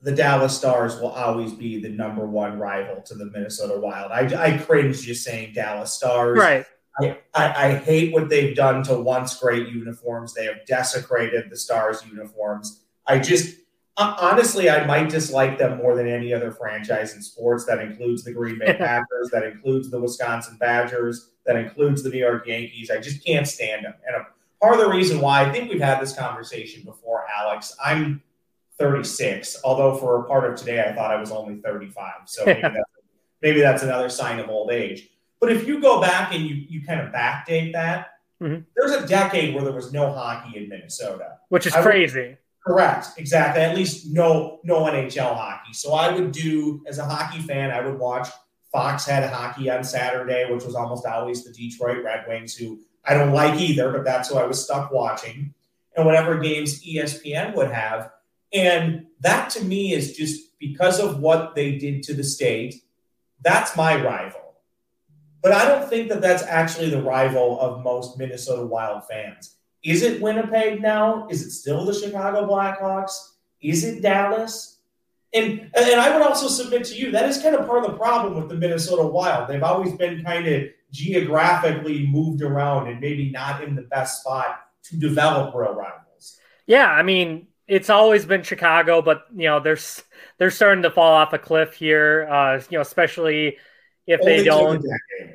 the 0.00 0.12
Dallas 0.12 0.56
Stars 0.56 1.00
will 1.00 1.10
always 1.10 1.52
be 1.52 1.80
the 1.80 1.88
number 1.88 2.26
one 2.26 2.58
rival 2.58 3.02
to 3.02 3.14
the 3.14 3.26
Minnesota 3.26 3.78
Wild. 3.78 4.12
I, 4.12 4.52
I 4.54 4.58
cringe 4.58 5.02
just 5.02 5.24
saying 5.24 5.54
Dallas 5.54 5.92
Stars. 5.92 6.38
Right. 6.38 6.66
I, 7.00 7.18
I, 7.34 7.66
I 7.66 7.74
hate 7.76 8.12
what 8.12 8.28
they've 8.28 8.54
done 8.54 8.82
to 8.84 8.96
once 8.96 9.36
great 9.38 9.68
uniforms. 9.68 10.34
They 10.34 10.44
have 10.44 10.64
desecrated 10.66 11.50
the 11.50 11.56
Stars 11.56 12.04
uniforms. 12.06 12.84
I 13.06 13.18
just 13.18 13.56
honestly, 13.96 14.68
I 14.68 14.86
might 14.86 15.08
dislike 15.08 15.58
them 15.58 15.78
more 15.78 15.94
than 15.94 16.08
any 16.08 16.32
other 16.32 16.50
franchise 16.50 17.14
in 17.14 17.22
sports. 17.22 17.64
That 17.64 17.80
includes 17.80 18.24
the 18.24 18.32
Green 18.32 18.58
Bay 18.58 18.74
Packers, 18.78 19.30
that 19.32 19.44
includes 19.44 19.90
the 19.90 20.00
Wisconsin 20.00 20.56
Badgers, 20.58 21.30
that 21.46 21.56
includes 21.56 22.02
the 22.02 22.10
New 22.10 22.18
York 22.18 22.46
Yankees. 22.46 22.90
I 22.90 22.98
just 22.98 23.24
can't 23.24 23.46
stand 23.46 23.84
them. 23.84 23.94
And 24.06 24.24
part 24.64 24.80
of 24.80 24.86
the 24.86 24.90
reason 24.90 25.20
why 25.20 25.42
I 25.42 25.52
think 25.52 25.70
we've 25.70 25.80
had 25.80 26.00
this 26.00 26.14
conversation 26.16 26.84
before, 26.84 27.26
Alex, 27.38 27.76
I'm 27.84 28.22
36, 28.78 29.60
although 29.62 29.94
for 29.96 30.20
a 30.20 30.24
part 30.24 30.50
of 30.50 30.58
today 30.58 30.82
I 30.82 30.94
thought 30.94 31.10
I 31.10 31.20
was 31.20 31.30
only 31.30 31.56
35. 31.56 32.12
So 32.24 32.46
maybe, 32.46 32.62
that's, 32.62 32.76
maybe 33.42 33.60
that's 33.60 33.82
another 33.82 34.08
sign 34.08 34.38
of 34.38 34.48
old 34.48 34.72
age. 34.72 35.10
But 35.38 35.52
if 35.52 35.68
you 35.68 35.82
go 35.82 36.00
back 36.00 36.32
and 36.32 36.46
you, 36.46 36.54
you 36.54 36.86
kind 36.86 37.02
of 37.02 37.12
backdate 37.12 37.74
that, 37.74 38.12
mm-hmm. 38.42 38.62
there's 38.74 38.92
a 38.92 39.06
decade 39.06 39.54
where 39.54 39.64
there 39.64 39.74
was 39.74 39.92
no 39.92 40.10
hockey 40.10 40.56
in 40.56 40.70
Minnesota, 40.70 41.36
which 41.50 41.66
is 41.66 41.74
I 41.74 41.82
crazy. 41.82 42.20
Would, 42.20 42.38
correct, 42.66 43.08
exactly. 43.18 43.62
At 43.62 43.76
least 43.76 44.10
no 44.10 44.60
no 44.64 44.84
NHL 44.84 45.36
hockey. 45.36 45.74
So 45.74 45.92
I 45.92 46.10
would 46.10 46.32
do 46.32 46.82
as 46.86 46.96
a 46.96 47.04
hockey 47.04 47.40
fan, 47.40 47.70
I 47.70 47.86
would 47.86 47.98
watch 47.98 48.28
Fox 48.72 49.04
had 49.04 49.30
hockey 49.30 49.68
on 49.68 49.84
Saturday, 49.84 50.50
which 50.50 50.64
was 50.64 50.74
almost 50.74 51.04
always 51.04 51.44
the 51.44 51.52
Detroit 51.52 52.02
Red 52.02 52.24
Wings, 52.26 52.56
who 52.56 52.80
I 53.06 53.14
don't 53.14 53.32
like 53.32 53.60
either, 53.60 53.90
but 53.92 54.04
that's 54.04 54.28
who 54.28 54.36
I 54.36 54.46
was 54.46 54.62
stuck 54.62 54.90
watching. 54.90 55.54
And 55.96 56.06
whatever 56.06 56.38
games 56.38 56.82
ESPN 56.84 57.54
would 57.54 57.70
have, 57.70 58.10
and 58.52 59.06
that 59.20 59.50
to 59.50 59.64
me 59.64 59.92
is 59.92 60.16
just 60.16 60.58
because 60.58 61.00
of 61.00 61.20
what 61.20 61.54
they 61.54 61.76
did 61.76 62.02
to 62.04 62.14
the 62.14 62.24
state, 62.24 62.82
that's 63.42 63.76
my 63.76 64.02
rival. 64.02 64.40
But 65.42 65.52
I 65.52 65.68
don't 65.68 65.88
think 65.88 66.08
that 66.08 66.22
that's 66.22 66.42
actually 66.42 66.88
the 66.88 67.02
rival 67.02 67.60
of 67.60 67.82
most 67.82 68.16
Minnesota 68.16 68.64
Wild 68.64 69.06
fans. 69.06 69.56
Is 69.82 70.02
it 70.02 70.22
Winnipeg 70.22 70.80
now? 70.80 71.28
Is 71.28 71.42
it 71.42 71.50
still 71.50 71.84
the 71.84 71.92
Chicago 71.92 72.48
Blackhawks? 72.48 73.12
Is 73.60 73.84
it 73.84 74.00
Dallas? 74.00 74.73
And 75.34 75.70
and 75.74 76.00
I 76.00 76.16
would 76.16 76.24
also 76.24 76.46
submit 76.46 76.84
to 76.86 76.94
you 76.94 77.10
that 77.10 77.28
is 77.28 77.42
kind 77.42 77.56
of 77.56 77.66
part 77.66 77.84
of 77.84 77.90
the 77.90 77.96
problem 77.96 78.36
with 78.36 78.48
the 78.48 78.54
Minnesota 78.54 79.04
Wild. 79.04 79.48
They've 79.48 79.62
always 79.62 79.92
been 79.92 80.22
kind 80.24 80.46
of 80.46 80.68
geographically 80.92 82.06
moved 82.06 82.40
around 82.40 82.86
and 82.88 83.00
maybe 83.00 83.30
not 83.30 83.64
in 83.64 83.74
the 83.74 83.82
best 83.82 84.20
spot 84.20 84.60
to 84.84 84.96
develop 84.96 85.54
real 85.54 85.74
rivals. 85.74 86.38
Yeah, 86.66 86.86
I 86.86 87.02
mean, 87.02 87.48
it's 87.66 87.90
always 87.90 88.24
been 88.24 88.42
Chicago, 88.42 89.02
but 89.02 89.24
you 89.34 89.46
know, 89.46 89.60
they're 89.60 89.78
they're 90.38 90.50
starting 90.50 90.82
to 90.82 90.90
fall 90.90 91.12
off 91.12 91.32
a 91.32 91.38
cliff 91.38 91.74
here. 91.74 92.28
Uh, 92.30 92.60
you 92.70 92.78
know, 92.78 92.82
especially 92.82 93.58
if 94.06 94.20
Only 94.20 94.36
they 94.36 94.44
don't. 94.44 94.84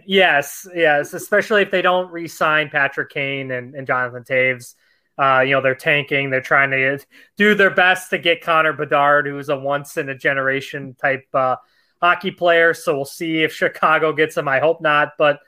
Yes, 0.05 0.67
yes, 0.73 1.13
especially 1.13 1.63
if 1.63 1.71
they 1.71 1.81
don't 1.81 2.11
re-sign 2.11 2.69
Patrick 2.69 3.09
Kane 3.09 3.51
and, 3.51 3.75
and 3.75 3.85
Jonathan 3.85 4.23
Toews. 4.23 4.75
Uh, 5.19 5.41
you 5.41 5.51
know, 5.51 5.61
they're 5.61 5.75
tanking. 5.75 6.29
They're 6.29 6.41
trying 6.41 6.71
to 6.71 6.99
do 7.35 7.53
their 7.55 7.69
best 7.71 8.09
to 8.11 8.17
get 8.17 8.41
Connor 8.41 8.73
Bedard, 8.73 9.27
who's 9.27 9.49
a 9.49 9.57
once 9.57 9.97
in 9.97 10.07
a 10.09 10.17
generation 10.17 10.95
type 10.99 11.27
uh, 11.33 11.57
hockey 12.01 12.31
player. 12.31 12.73
So 12.73 12.95
we'll 12.95 13.05
see 13.05 13.43
if 13.43 13.53
Chicago 13.53 14.13
gets 14.13 14.37
him. 14.37 14.47
I 14.47 14.59
hope 14.59 14.81
not. 14.81 15.13
But 15.17 15.39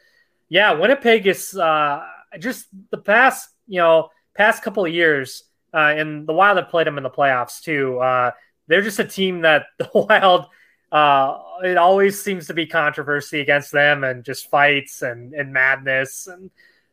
yeah, 0.50 0.74
Winnipeg 0.74 1.26
is 1.26 1.56
uh, 1.56 2.04
just 2.40 2.68
the 2.90 2.98
past, 2.98 3.50
you 3.68 3.80
know, 3.80 4.10
past 4.36 4.62
couple 4.62 4.86
of 4.86 4.94
years 4.94 5.44
uh, 5.74 5.94
and 5.96 6.28
the 6.28 6.34
Wild 6.34 6.58
have 6.58 6.70
played 6.70 6.88
them 6.88 6.98
in 6.98 7.04
the 7.04 7.10
playoffs 7.10 7.62
too. 7.62 8.00
Uh, 8.00 8.32
they're 8.68 8.82
just 8.82 9.00
a 9.00 9.06
team 9.06 9.42
that 9.42 9.68
the 9.78 9.90
Wild. 9.94 10.48
Uh, 10.92 11.40
it 11.64 11.78
always 11.78 12.22
seems 12.22 12.48
to 12.48 12.54
be 12.54 12.66
controversy 12.66 13.40
against 13.40 13.72
them 13.72 14.04
and 14.04 14.26
just 14.26 14.50
fights 14.50 15.02
and, 15.02 15.34
and 15.34 15.54
madness 15.54 16.28
and 16.28 16.52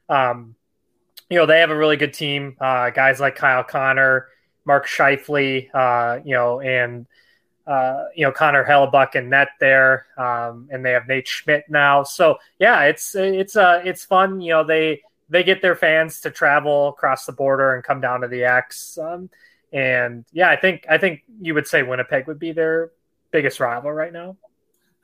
um, 0.09 0.55
you 1.31 1.37
know 1.37 1.47
they 1.47 1.61
have 1.61 1.71
a 1.71 1.77
really 1.77 1.97
good 1.97 2.15
team. 2.15 2.57
Uh, 2.61 2.91
guys 2.91 3.21
like 3.21 3.37
Kyle 3.37 3.65
Connor, 3.65 4.29
Mark 4.65 4.87
Scheifele, 4.87 5.69
uh, 5.75 6.21
you 6.25 6.35
know, 6.35 6.61
and 6.61 7.07
uh, 7.67 8.05
you 8.15 8.25
know 8.25 8.33
Connor 8.33 8.65
Hellebuyck 8.65 9.15
and 9.15 9.31
net 9.31 9.49
there, 9.61 10.07
um, 10.17 10.69
and 10.71 10.85
they 10.85 10.93
have 10.93 11.07
Nate 11.07 11.29
Schmidt 11.29 11.65
now. 11.69 12.03
So 12.03 12.39
yeah, 12.59 12.85
it's 12.85 13.15
it's 13.15 13.57
uh 13.57 13.83
it's 13.85 14.05
fun. 14.05 14.41
You 14.41 14.55
know 14.55 14.65
they 14.65 15.03
they 15.29 15.43
get 15.43 15.61
their 15.61 15.77
fans 15.77 16.21
to 16.23 16.31
travel 16.31 16.89
across 16.89 17.27
the 17.27 17.33
border 17.33 17.75
and 17.75 17.85
come 17.85 18.01
down 18.01 18.23
to 18.23 18.29
the 18.29 18.45
X. 18.45 18.97
Um, 18.99 19.29
and 19.73 20.25
yeah, 20.33 20.49
I 20.49 20.57
think 20.57 20.87
I 20.89 20.99
think 20.99 21.23
you 21.41 21.55
would 21.55 21.67
say 21.67 21.83
Winnipeg 21.83 22.27
would 22.27 22.39
be 22.39 22.53
their 22.53 22.91
biggest 23.31 23.61
rival 23.61 23.93
right 23.93 24.13
now. 24.13 24.37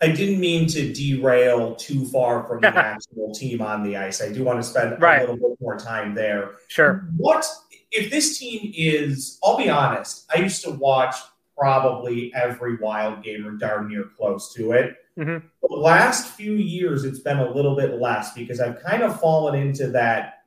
I 0.05 0.13
didn't 0.13 0.39
mean 0.39 0.67
to 0.69 0.93
derail 0.93 1.75
too 1.77 2.05
far 2.07 2.45
from 2.47 2.61
the 2.61 2.69
actual 2.77 3.33
team 3.35 3.63
on 3.63 3.83
the 3.83 3.97
ice. 3.97 4.21
I 4.21 4.31
do 4.31 4.45
want 4.45 4.63
to 4.63 4.69
spend 4.69 5.01
right. 5.01 5.19
a 5.19 5.33
little 5.33 5.49
bit 5.49 5.61
more 5.61 5.79
time 5.79 6.15
there. 6.15 6.53
Sure. 6.69 7.09
What 7.17 7.47
if 7.91 8.11
this 8.11 8.39
team 8.39 8.73
is? 8.77 9.39
I'll 9.43 9.57
be 9.57 9.71
honest. 9.71 10.27
I 10.35 10.41
used 10.41 10.63
to 10.65 10.71
watch 10.73 11.17
probably 11.57 12.33
every 12.35 12.77
Wild 12.77 13.23
game 13.23 13.47
or 13.47 13.53
darn 13.53 13.89
near 13.89 14.05
close 14.17 14.53
to 14.55 14.73
it. 14.73 14.97
Mm-hmm. 15.19 15.47
The 15.63 15.75
last 15.75 16.33
few 16.33 16.53
years, 16.53 17.05
it's 17.05 17.21
been 17.21 17.39
a 17.39 17.51
little 17.51 17.77
bit 17.77 18.01
less 18.01 18.35
because 18.35 18.61
I've 18.61 18.83
kind 18.83 19.03
of 19.03 19.19
fallen 19.21 19.59
into 19.59 19.89
that. 19.89 20.43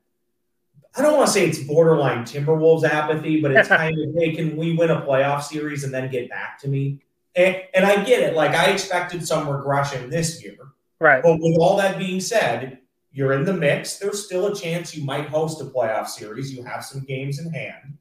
I 0.96 1.02
don't 1.02 1.16
want 1.16 1.28
to 1.28 1.34
say 1.34 1.48
it's 1.48 1.60
borderline 1.60 2.26
Timberwolves 2.26 2.84
apathy, 2.84 3.42
but 3.42 3.52
it's 3.52 3.68
kind 3.68 3.98
of, 3.98 4.16
hey, 4.16 4.36
can 4.36 4.58
we 4.58 4.76
win 4.76 4.92
a 4.92 5.02
playoff 5.02 5.44
series 5.44 5.84
and 5.84 5.94
then 5.94 6.12
get 6.12 6.30
back 6.30 6.60
to 6.62 6.68
me? 6.68 7.00
And, 7.38 7.62
and 7.74 7.86
I 7.86 8.04
get 8.04 8.22
it. 8.22 8.36
Like, 8.36 8.52
I 8.52 8.72
expected 8.72 9.26
some 9.26 9.48
regression 9.48 10.10
this 10.10 10.44
year. 10.44 10.58
Right. 11.00 11.22
But 11.24 11.38
with 11.40 11.58
all 11.60 11.78
that 11.78 12.00
being 12.00 12.20
said, 12.20 12.80
you're 13.12 13.34
in 13.34 13.46
the 13.46 13.54
mix. 13.54 13.98
There's 13.98 14.26
still 14.26 14.48
a 14.48 14.56
chance 14.56 14.96
you 14.96 15.06
might 15.06 15.30
host 15.30 15.62
a 15.62 15.66
playoff 15.66 16.08
series. 16.08 16.54
You 16.54 16.64
have 16.64 16.84
some 16.84 17.02
games 17.02 17.40
in 17.40 17.52
hand. 17.52 17.98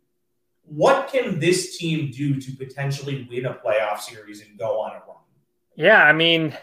What 0.64 1.08
can 1.08 1.38
this 1.38 1.78
team 1.78 2.10
do 2.10 2.40
to 2.40 2.52
potentially 2.52 3.28
win 3.30 3.46
a 3.46 3.54
playoff 3.54 4.00
series 4.00 4.40
and 4.40 4.58
go 4.58 4.80
on 4.80 4.92
a 4.92 5.02
run? 5.06 5.16
Yeah, 5.76 6.02
I 6.02 6.12
mean, 6.12 6.56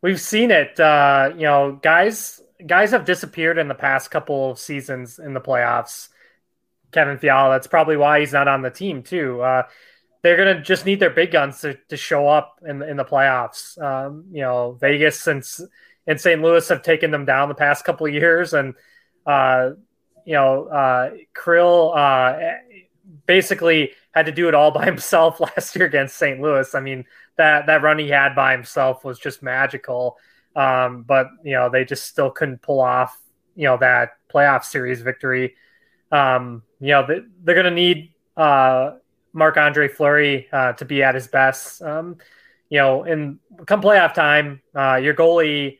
we've 0.00 0.20
seen 0.20 0.50
it. 0.50 0.78
Uh, 0.78 1.32
you 1.34 1.42
know, 1.42 1.78
guys 1.82 2.40
guys 2.64 2.92
have 2.92 3.04
disappeared 3.04 3.58
in 3.58 3.66
the 3.66 3.74
past 3.74 4.10
couple 4.10 4.52
of 4.52 4.58
seasons 4.58 5.18
in 5.18 5.34
the 5.34 5.40
playoffs. 5.40 6.08
Kevin 6.92 7.18
Fiala, 7.18 7.54
that's 7.54 7.66
probably 7.66 7.96
why 7.96 8.20
he's 8.20 8.32
not 8.32 8.48
on 8.48 8.62
the 8.62 8.70
team 8.70 9.02
too. 9.02 9.40
Uh, 9.40 9.64
they're 10.22 10.36
gonna 10.36 10.62
just 10.62 10.86
need 10.86 11.00
their 11.00 11.10
big 11.10 11.32
guns 11.32 11.60
to, 11.60 11.76
to 11.88 11.96
show 11.96 12.28
up 12.28 12.60
in 12.66 12.82
in 12.82 12.96
the 12.96 13.04
playoffs. 13.04 13.80
Um, 13.80 14.24
you 14.30 14.42
know, 14.42 14.78
Vegas 14.80 15.26
and 15.26 15.44
and 16.06 16.20
St. 16.20 16.40
Louis 16.40 16.68
have 16.68 16.82
taken 16.82 17.10
them 17.10 17.24
down 17.24 17.48
the 17.48 17.54
past 17.54 17.84
couple 17.84 18.06
of 18.06 18.14
years, 18.14 18.54
and 18.54 18.74
uh, 19.26 19.70
you 20.24 20.34
know, 20.34 20.66
uh, 20.66 21.10
Kirill 21.34 21.92
uh, 21.94 22.38
basically 23.26 23.90
had 24.12 24.26
to 24.26 24.32
do 24.32 24.48
it 24.48 24.54
all 24.54 24.70
by 24.70 24.84
himself 24.86 25.40
last 25.40 25.74
year 25.76 25.86
against 25.86 26.16
St. 26.16 26.40
Louis. 26.40 26.74
I 26.74 26.80
mean, 26.80 27.04
that 27.36 27.66
that 27.66 27.82
run 27.82 27.98
he 27.98 28.08
had 28.08 28.34
by 28.34 28.52
himself 28.52 29.04
was 29.04 29.18
just 29.18 29.42
magical. 29.42 30.16
Um, 30.54 31.02
but 31.02 31.28
you 31.42 31.52
know, 31.52 31.68
they 31.68 31.84
just 31.84 32.06
still 32.06 32.30
couldn't 32.30 32.62
pull 32.62 32.80
off 32.80 33.18
you 33.56 33.64
know 33.64 33.76
that 33.78 34.10
playoff 34.32 34.64
series 34.64 35.00
victory. 35.02 35.56
Um, 36.10 36.62
you 36.80 36.88
know, 36.88 37.06
they, 37.06 37.20
they're 37.42 37.62
to 37.62 37.70
need 37.70 38.12
uh, 38.36 38.92
Marc 39.32 39.56
Andre 39.56 39.88
Fleury 39.88 40.48
uh, 40.52 40.72
to 40.74 40.84
be 40.84 41.02
at 41.02 41.14
his 41.14 41.26
best. 41.26 41.82
Um, 41.82 42.18
you 42.68 42.78
know, 42.78 43.04
in 43.04 43.38
come 43.66 43.82
playoff 43.82 44.14
time, 44.14 44.62
uh, 44.74 44.96
your 44.96 45.14
goalie, 45.14 45.78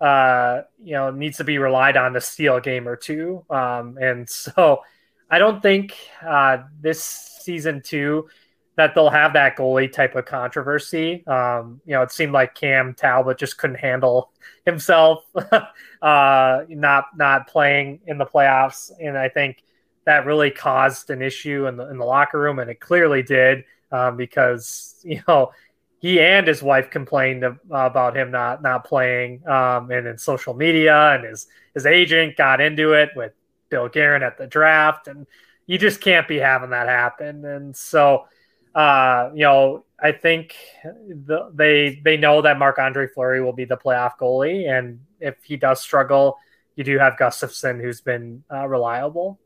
uh, 0.00 0.62
you 0.82 0.92
know, 0.92 1.10
needs 1.10 1.38
to 1.38 1.44
be 1.44 1.58
relied 1.58 1.96
on 1.96 2.12
to 2.12 2.20
steal 2.20 2.56
a 2.56 2.60
game 2.60 2.86
or 2.86 2.96
two. 2.96 3.44
Um, 3.48 3.96
and 4.00 4.28
so, 4.30 4.82
I 5.30 5.38
don't 5.38 5.62
think 5.62 5.96
uh, 6.24 6.58
this 6.80 7.02
season 7.02 7.82
two 7.82 8.28
that 8.76 8.94
they'll 8.94 9.10
have 9.10 9.32
that 9.34 9.56
goalie 9.56 9.90
type 9.90 10.14
of 10.16 10.24
controversy. 10.24 11.26
Um, 11.26 11.80
you 11.84 11.94
know, 11.94 12.02
it 12.02 12.12
seemed 12.12 12.32
like 12.32 12.54
Cam 12.54 12.94
Talbot 12.94 13.38
just 13.38 13.56
couldn't 13.56 13.76
handle 13.76 14.32
himself, 14.64 15.24
uh, 16.02 16.64
not 16.68 17.06
not 17.16 17.48
playing 17.48 18.00
in 18.06 18.18
the 18.18 18.26
playoffs, 18.26 18.90
and 19.00 19.16
I 19.16 19.28
think 19.28 19.62
that 20.06 20.26
really 20.26 20.50
caused 20.50 21.10
an 21.10 21.22
issue 21.22 21.66
in 21.66 21.76
the 21.76 21.88
in 21.90 21.98
the 21.98 22.04
locker 22.04 22.40
room, 22.40 22.58
and 22.58 22.70
it 22.70 22.80
clearly 22.80 23.22
did 23.22 23.64
um, 23.90 24.16
because 24.16 25.00
you 25.04 25.22
know 25.28 25.52
he 25.98 26.20
and 26.20 26.46
his 26.46 26.62
wife 26.62 26.90
complained 26.90 27.44
about 27.70 28.16
him 28.16 28.30
not 28.30 28.62
not 28.62 28.84
playing, 28.84 29.46
um, 29.48 29.90
and 29.90 30.06
in 30.06 30.18
social 30.18 30.54
media, 30.54 31.14
and 31.14 31.24
his 31.24 31.46
his 31.74 31.86
agent 31.86 32.36
got 32.36 32.60
into 32.60 32.92
it 32.92 33.10
with 33.16 33.32
Bill 33.70 33.88
Guerin 33.88 34.22
at 34.22 34.38
the 34.38 34.46
draft, 34.46 35.08
and 35.08 35.26
you 35.66 35.78
just 35.78 36.00
can't 36.00 36.28
be 36.28 36.38
having 36.38 36.70
that 36.70 36.88
happen, 36.88 37.44
and 37.44 37.76
so 37.76 38.26
uh, 38.74 39.30
you 39.34 39.44
know, 39.44 39.84
I 40.00 40.12
think 40.12 40.56
the, 40.82 41.50
they 41.54 42.00
they 42.04 42.16
know 42.16 42.42
that 42.42 42.58
Marc 42.58 42.78
Andre 42.78 43.06
Fleury 43.06 43.42
will 43.42 43.52
be 43.52 43.64
the 43.64 43.76
playoff 43.76 44.12
goalie, 44.20 44.68
and 44.68 45.00
if 45.20 45.36
he 45.44 45.56
does 45.56 45.80
struggle, 45.80 46.36
you 46.74 46.82
do 46.82 46.98
have 46.98 47.14
Gustavsson, 47.14 47.80
who's 47.80 48.00
been 48.00 48.42
uh, 48.52 48.66
reliable. 48.66 49.38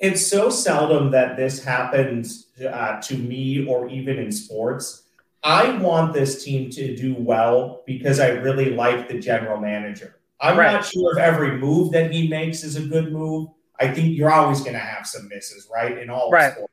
It's 0.00 0.26
so 0.26 0.48
seldom 0.48 1.10
that 1.10 1.36
this 1.36 1.62
happens 1.62 2.48
uh, 2.60 3.00
to 3.02 3.16
me, 3.16 3.66
or 3.66 3.88
even 3.88 4.18
in 4.18 4.32
sports. 4.32 5.02
I 5.42 5.76
want 5.78 6.12
this 6.12 6.44
team 6.44 6.70
to 6.70 6.96
do 6.96 7.14
well 7.14 7.82
because 7.86 8.20
I 8.20 8.28
really 8.28 8.70
like 8.70 9.08
the 9.08 9.18
general 9.18 9.60
manager. 9.60 10.16
I'm 10.40 10.58
right. 10.58 10.72
not 10.72 10.86
sure 10.86 11.12
if 11.12 11.18
every 11.18 11.58
move 11.58 11.92
that 11.92 12.12
he 12.12 12.28
makes 12.28 12.64
is 12.64 12.76
a 12.76 12.82
good 12.82 13.12
move. 13.12 13.48
I 13.78 13.92
think 13.92 14.16
you're 14.16 14.32
always 14.32 14.60
going 14.60 14.74
to 14.74 14.78
have 14.78 15.06
some 15.06 15.28
misses, 15.28 15.68
right, 15.72 15.96
in 15.96 16.10
all 16.10 16.30
right. 16.30 16.52
sports. 16.52 16.72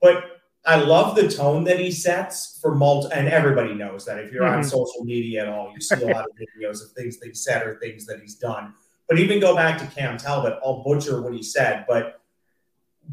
But 0.00 0.24
I 0.64 0.76
love 0.76 1.16
the 1.16 1.28
tone 1.28 1.64
that 1.64 1.78
he 1.78 1.90
sets 1.90 2.58
for 2.60 2.74
multi, 2.74 3.12
and 3.12 3.28
everybody 3.28 3.74
knows 3.74 4.04
that 4.06 4.18
if 4.18 4.32
you're 4.32 4.44
mm-hmm. 4.44 4.58
on 4.58 4.64
social 4.64 5.04
media 5.04 5.42
at 5.42 5.48
all, 5.48 5.72
you 5.74 5.80
see 5.80 6.02
a 6.02 6.06
lot 6.06 6.24
of 6.24 6.30
videos 6.36 6.82
of 6.82 6.92
things 6.92 7.18
that 7.18 7.28
he 7.28 7.34
said 7.34 7.66
or 7.66 7.78
things 7.78 8.06
that 8.06 8.20
he's 8.20 8.36
done. 8.36 8.74
But 9.08 9.18
even 9.18 9.40
go 9.40 9.54
back 9.54 9.78
to 9.78 9.86
Cam 9.86 10.16
Talbot, 10.16 10.58
I'll 10.64 10.82
butcher 10.82 11.20
what 11.20 11.34
he 11.34 11.42
said, 11.42 11.84
but 11.88 12.21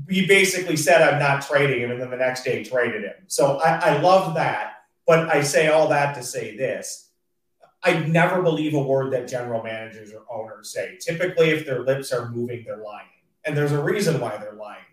he 0.09 0.25
basically 0.25 0.77
said, 0.77 1.01
I'm 1.01 1.19
not 1.19 1.45
trading 1.45 1.81
him, 1.81 1.91
and 1.91 2.01
then 2.01 2.09
the 2.09 2.17
next 2.17 2.43
day 2.43 2.63
traded 2.63 3.03
him. 3.03 3.15
So 3.27 3.57
I, 3.57 3.95
I 3.95 4.01
love 4.01 4.35
that. 4.35 4.73
But 5.05 5.29
I 5.29 5.41
say 5.41 5.67
all 5.67 5.87
that 5.89 6.15
to 6.15 6.23
say 6.23 6.55
this. 6.55 7.09
I 7.81 7.99
never 7.99 8.41
believe 8.41 8.73
a 8.73 8.81
word 8.81 9.13
that 9.13 9.27
general 9.27 9.63
managers 9.63 10.11
or 10.13 10.23
owners 10.31 10.73
say. 10.73 10.97
Typically, 10.99 11.49
if 11.49 11.65
their 11.65 11.81
lips 11.81 12.11
are 12.11 12.29
moving, 12.29 12.63
they're 12.65 12.77
lying. 12.77 13.07
And 13.45 13.55
there's 13.55 13.71
a 13.71 13.81
reason 13.81 14.19
why 14.19 14.37
they're 14.37 14.53
lying. 14.53 14.83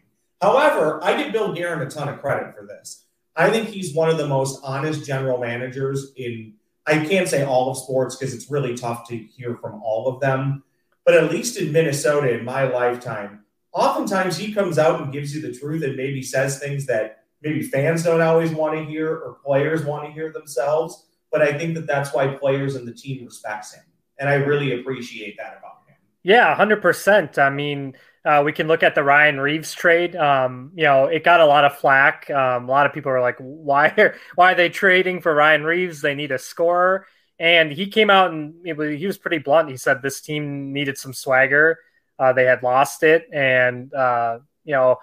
However, 0.40 1.02
I 1.02 1.22
give 1.22 1.32
Bill 1.32 1.52
Guerin 1.52 1.86
a 1.86 1.90
ton 1.90 2.08
of 2.08 2.20
credit 2.20 2.54
for 2.54 2.66
this. 2.66 3.06
I 3.34 3.50
think 3.50 3.68
he's 3.68 3.94
one 3.94 4.08
of 4.08 4.18
the 4.18 4.28
most 4.28 4.60
honest 4.62 5.04
general 5.04 5.38
managers 5.38 6.12
in, 6.16 6.54
I 6.86 7.04
can't 7.04 7.28
say 7.28 7.44
all 7.44 7.70
of 7.70 7.76
sports 7.76 8.16
because 8.16 8.32
it's 8.32 8.50
really 8.50 8.76
tough 8.76 9.08
to 9.08 9.16
hear 9.16 9.56
from 9.56 9.82
all 9.82 10.08
of 10.08 10.20
them. 10.20 10.62
But 11.04 11.14
at 11.14 11.30
least 11.30 11.58
in 11.58 11.72
Minnesota, 11.72 12.38
in 12.38 12.44
my 12.44 12.64
lifetime, 12.64 13.44
oftentimes 13.76 14.38
he 14.38 14.52
comes 14.52 14.78
out 14.78 15.02
and 15.02 15.12
gives 15.12 15.34
you 15.34 15.42
the 15.42 15.52
truth 15.52 15.82
and 15.84 15.96
maybe 15.96 16.22
says 16.22 16.58
things 16.58 16.86
that 16.86 17.24
maybe 17.42 17.62
fans 17.62 18.02
don't 18.02 18.22
always 18.22 18.50
want 18.50 18.74
to 18.74 18.84
hear 18.84 19.14
or 19.14 19.34
players 19.44 19.84
want 19.84 20.06
to 20.06 20.12
hear 20.12 20.32
themselves. 20.32 21.06
But 21.30 21.42
I 21.42 21.56
think 21.58 21.74
that 21.74 21.86
that's 21.86 22.14
why 22.14 22.28
players 22.28 22.74
and 22.74 22.88
the 22.88 22.94
team 22.94 23.24
respects 23.24 23.74
him. 23.74 23.84
And 24.18 24.30
I 24.30 24.34
really 24.34 24.80
appreciate 24.80 25.36
that 25.36 25.58
about 25.58 25.82
him. 25.86 25.96
Yeah, 26.22 26.56
100%. 26.56 27.36
I 27.38 27.50
mean, 27.50 27.94
uh, 28.24 28.42
we 28.44 28.52
can 28.52 28.66
look 28.66 28.82
at 28.82 28.94
the 28.94 29.04
Ryan 29.04 29.38
Reaves 29.38 29.74
trade. 29.74 30.16
Um, 30.16 30.72
you 30.74 30.84
know, 30.84 31.04
it 31.04 31.22
got 31.22 31.40
a 31.40 31.46
lot 31.46 31.66
of 31.66 31.76
flack. 31.76 32.30
Um, 32.30 32.68
a 32.68 32.72
lot 32.72 32.86
of 32.86 32.94
people 32.94 33.12
are 33.12 33.20
like, 33.20 33.36
"Why? 33.38 33.88
Are, 33.98 34.16
why 34.34 34.52
are 34.52 34.54
they 34.56 34.68
trading 34.68 35.20
for 35.20 35.32
Ryan 35.32 35.62
Reaves? 35.62 36.00
They 36.00 36.16
need 36.16 36.32
a 36.32 36.38
scorer." 36.38 37.06
And 37.38 37.70
he 37.70 37.86
came 37.86 38.10
out 38.10 38.32
and 38.32 38.54
was, 38.76 38.98
he 38.98 39.06
was 39.06 39.18
pretty 39.18 39.38
blunt. 39.38 39.68
He 39.68 39.76
said 39.76 40.02
this 40.02 40.20
team 40.20 40.72
needed 40.72 40.98
some 40.98 41.12
swagger. 41.12 41.78
Uh, 42.18 42.32
they 42.32 42.44
had 42.44 42.62
lost 42.62 43.02
it, 43.02 43.28
and 43.32 43.92
uh, 43.92 44.38
you 44.64 44.72
know, 44.72 44.98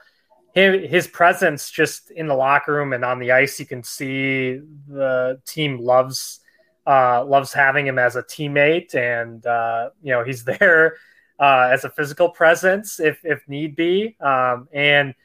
his, 0.53 0.89
his 0.89 1.07
presence 1.07 1.69
just 1.69 2.11
in 2.11 2.27
the 2.27 2.35
locker 2.35 2.73
room 2.73 2.93
and 2.93 3.03
on 3.03 3.19
the 3.19 3.31
ice, 3.31 3.59
you 3.59 3.65
can 3.65 3.83
see 3.83 4.59
the 4.87 5.41
team 5.45 5.79
loves 5.79 6.39
uh, 6.85 7.23
loves 7.23 7.53
having 7.53 7.87
him 7.87 7.97
as 7.97 8.15
a 8.15 8.23
teammate, 8.23 8.93
and 8.95 9.45
uh, 9.45 9.89
you 10.01 10.11
know, 10.11 10.23
he's 10.23 10.43
there 10.59 10.97
uh, 11.39 11.69
as 11.71 11.83
a 11.83 11.89
physical 11.89 12.29
presence 12.29 12.99
if 12.99 13.19
if 13.23 13.47
need 13.47 13.75
be. 13.75 14.15
Um, 14.19 14.67
and 14.73 15.15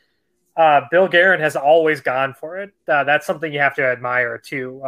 uh, 0.57 0.83
Bill 0.91 1.09
Guerin 1.09 1.41
has 1.41 1.57
always 1.57 2.01
gone 2.01 2.35
for 2.35 2.59
it. 2.59 2.73
That's 2.87 3.27
something 3.27 3.53
you 3.53 3.61
have 3.61 3.77
to 3.77 3.85
admire 3.85 4.39
too. 4.39 4.81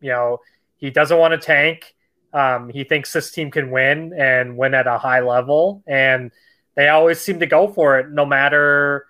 You 0.00 0.10
know, 0.10 0.38
he 0.76 0.90
doesn't 0.90 1.18
want 1.18 1.32
to 1.32 1.38
tank. 1.38 1.94
Um, 2.32 2.68
he 2.68 2.84
thinks 2.84 3.12
this 3.12 3.30
team 3.30 3.50
can 3.50 3.70
win 3.70 4.12
and 4.12 4.56
win 4.56 4.74
at 4.74 4.86
a 4.86 4.98
high 4.98 5.20
level, 5.20 5.82
and 5.86 6.30
they 6.74 6.88
always 6.88 7.20
seem 7.20 7.40
to 7.40 7.46
go 7.46 7.68
for 7.68 7.98
it, 7.98 8.10
no 8.10 8.26
matter 8.26 9.06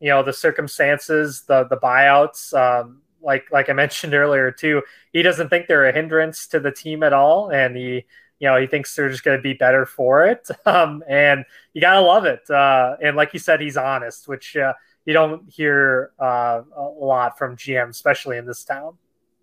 you 0.00 0.08
know 0.08 0.22
the 0.22 0.32
circumstances, 0.32 1.42
the 1.42 1.64
the 1.64 1.76
buyouts. 1.76 2.54
Um, 2.54 3.02
like 3.22 3.50
like 3.52 3.68
I 3.68 3.72
mentioned 3.84 4.14
earlier 4.14 4.50
too, 4.50 4.82
he 5.12 5.22
doesn't 5.22 5.48
think 5.48 5.66
they're 5.66 5.88
a 5.88 5.92
hindrance 5.92 6.46
to 6.48 6.60
the 6.60 6.72
team 6.72 7.02
at 7.02 7.12
all, 7.12 7.50
and 7.50 7.76
he 7.76 8.04
you 8.40 8.48
know, 8.48 8.56
he 8.56 8.66
thinks 8.66 8.96
they're 8.96 9.10
just 9.10 9.22
going 9.22 9.36
to 9.36 9.42
be 9.42 9.52
better 9.52 9.86
for 9.86 10.26
it. 10.26 10.48
Um, 10.66 11.02
and 11.08 11.44
you 11.74 11.80
got 11.80 11.94
to 11.94 12.00
love 12.00 12.26
it. 12.26 12.48
Uh, 12.48 12.96
and 13.02 13.16
like 13.16 13.32
you 13.32 13.40
said, 13.40 13.60
he's 13.60 13.76
honest, 13.76 14.28
which 14.28 14.56
uh, 14.56 14.72
you 15.04 15.12
don't 15.12 15.50
hear 15.50 16.12
uh, 16.18 16.62
a 16.76 16.82
lot 16.82 17.36
from 17.36 17.56
GM, 17.56 17.88
especially 17.88 18.36
in 18.36 18.46
this 18.46 18.62
town. 18.64 18.96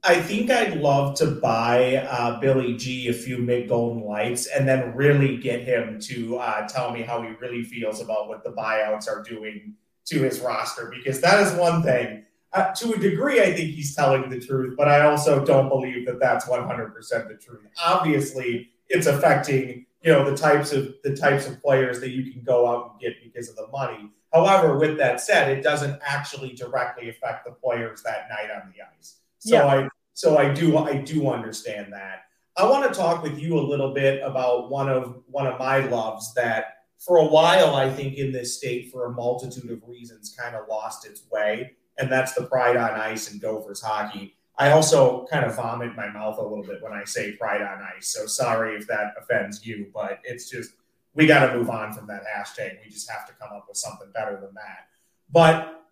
I 0.03 0.21
think 0.21 0.49
I'd 0.49 0.77
love 0.77 1.15
to 1.15 1.31
buy 1.31 1.97
uh, 1.97 2.39
Billy 2.39 2.75
G 2.77 3.07
a 3.07 3.13
few 3.13 3.37
mid 3.37 3.67
golden 3.67 4.03
lights 4.03 4.47
and 4.47 4.67
then 4.67 4.95
really 4.95 5.37
get 5.37 5.61
him 5.61 5.99
to 6.01 6.37
uh, 6.37 6.67
tell 6.67 6.91
me 6.91 7.01
how 7.01 7.21
he 7.21 7.29
really 7.41 7.63
feels 7.63 7.99
about 7.99 8.27
what 8.27 8.43
the 8.43 8.51
buyouts 8.51 9.07
are 9.07 9.23
doing 9.23 9.73
to 10.05 10.21
his 10.21 10.39
roster 10.39 10.91
because 10.95 11.19
that 11.21 11.45
is 11.45 11.53
one 11.59 11.83
thing. 11.83 12.23
Uh, 12.53 12.73
to 12.73 12.93
a 12.93 12.97
degree, 12.97 13.41
I 13.41 13.53
think 13.53 13.71
he's 13.71 13.93
telling 13.93 14.29
the 14.29 14.39
truth, 14.39 14.75
but 14.77 14.87
I 14.87 15.01
also 15.01 15.43
don't 15.43 15.67
believe 15.67 16.05
that 16.05 16.19
that's 16.19 16.45
100% 16.45 16.93
the 17.27 17.35
truth. 17.35 17.67
Obviously, 17.83 18.69
it's 18.87 19.05
affecting 19.05 19.85
you 20.01 20.13
know 20.13 20.29
the 20.29 20.37
types 20.37 20.71
of 20.71 20.95
the 21.03 21.15
types 21.15 21.47
of 21.47 21.61
players 21.61 21.99
that 21.99 22.11
you 22.11 22.31
can 22.31 22.41
go 22.43 22.67
out 22.67 22.91
and 22.91 23.01
get 23.01 23.21
because 23.23 23.49
of 23.49 23.55
the 23.55 23.67
money. 23.67 24.09
However, 24.31 24.77
with 24.77 24.97
that 24.97 25.19
said, 25.19 25.57
it 25.57 25.63
doesn't 25.63 25.99
actually 26.05 26.53
directly 26.53 27.09
affect 27.09 27.45
the 27.45 27.51
players 27.51 28.03
that 28.03 28.29
night 28.29 28.51
on 28.51 28.71
the 28.71 28.83
ice. 28.97 29.17
So 29.47 29.55
yeah. 29.55 29.65
I 29.65 29.89
so 30.13 30.37
I 30.37 30.53
do 30.53 30.77
I 30.77 30.97
do 30.97 31.29
understand 31.29 31.93
that. 31.93 32.23
I 32.57 32.69
want 32.69 32.91
to 32.91 32.99
talk 32.99 33.23
with 33.23 33.39
you 33.39 33.57
a 33.57 33.61
little 33.61 33.93
bit 33.93 34.21
about 34.21 34.69
one 34.69 34.89
of 34.89 35.21
one 35.27 35.47
of 35.47 35.57
my 35.57 35.79
loves 35.79 36.33
that 36.33 36.79
for 36.99 37.17
a 37.17 37.25
while 37.25 37.75
I 37.75 37.89
think 37.89 38.15
in 38.15 38.33
this 38.33 38.57
state 38.57 38.91
for 38.91 39.05
a 39.05 39.11
multitude 39.11 39.71
of 39.71 39.87
reasons 39.87 40.35
kind 40.37 40.55
of 40.55 40.67
lost 40.67 41.05
its 41.05 41.23
way, 41.31 41.77
and 41.97 42.11
that's 42.11 42.33
the 42.33 42.43
pride 42.43 42.75
on 42.75 42.91
ice 42.91 43.31
and 43.31 43.39
Gophers 43.39 43.81
hockey. 43.81 44.35
I 44.57 44.71
also 44.71 45.25
kind 45.31 45.45
of 45.45 45.55
vomit 45.55 45.95
my 45.95 46.09
mouth 46.09 46.39
a 46.39 46.41
little 46.41 46.63
bit 46.63 46.81
when 46.81 46.91
I 46.91 47.05
say 47.05 47.37
pride 47.37 47.61
on 47.61 47.79
ice. 47.95 48.09
So 48.09 48.25
sorry 48.25 48.75
if 48.75 48.85
that 48.87 49.13
offends 49.17 49.65
you, 49.65 49.91
but 49.93 50.19
it's 50.25 50.49
just 50.49 50.71
we 51.13 51.25
got 51.25 51.47
to 51.47 51.57
move 51.57 51.69
on 51.69 51.93
from 51.93 52.07
that 52.07 52.23
hashtag. 52.23 52.83
We 52.83 52.91
just 52.91 53.09
have 53.09 53.25
to 53.27 53.33
come 53.33 53.55
up 53.55 53.65
with 53.69 53.77
something 53.77 54.09
better 54.13 54.37
than 54.41 54.53
that. 54.55 54.87
But 55.31 55.86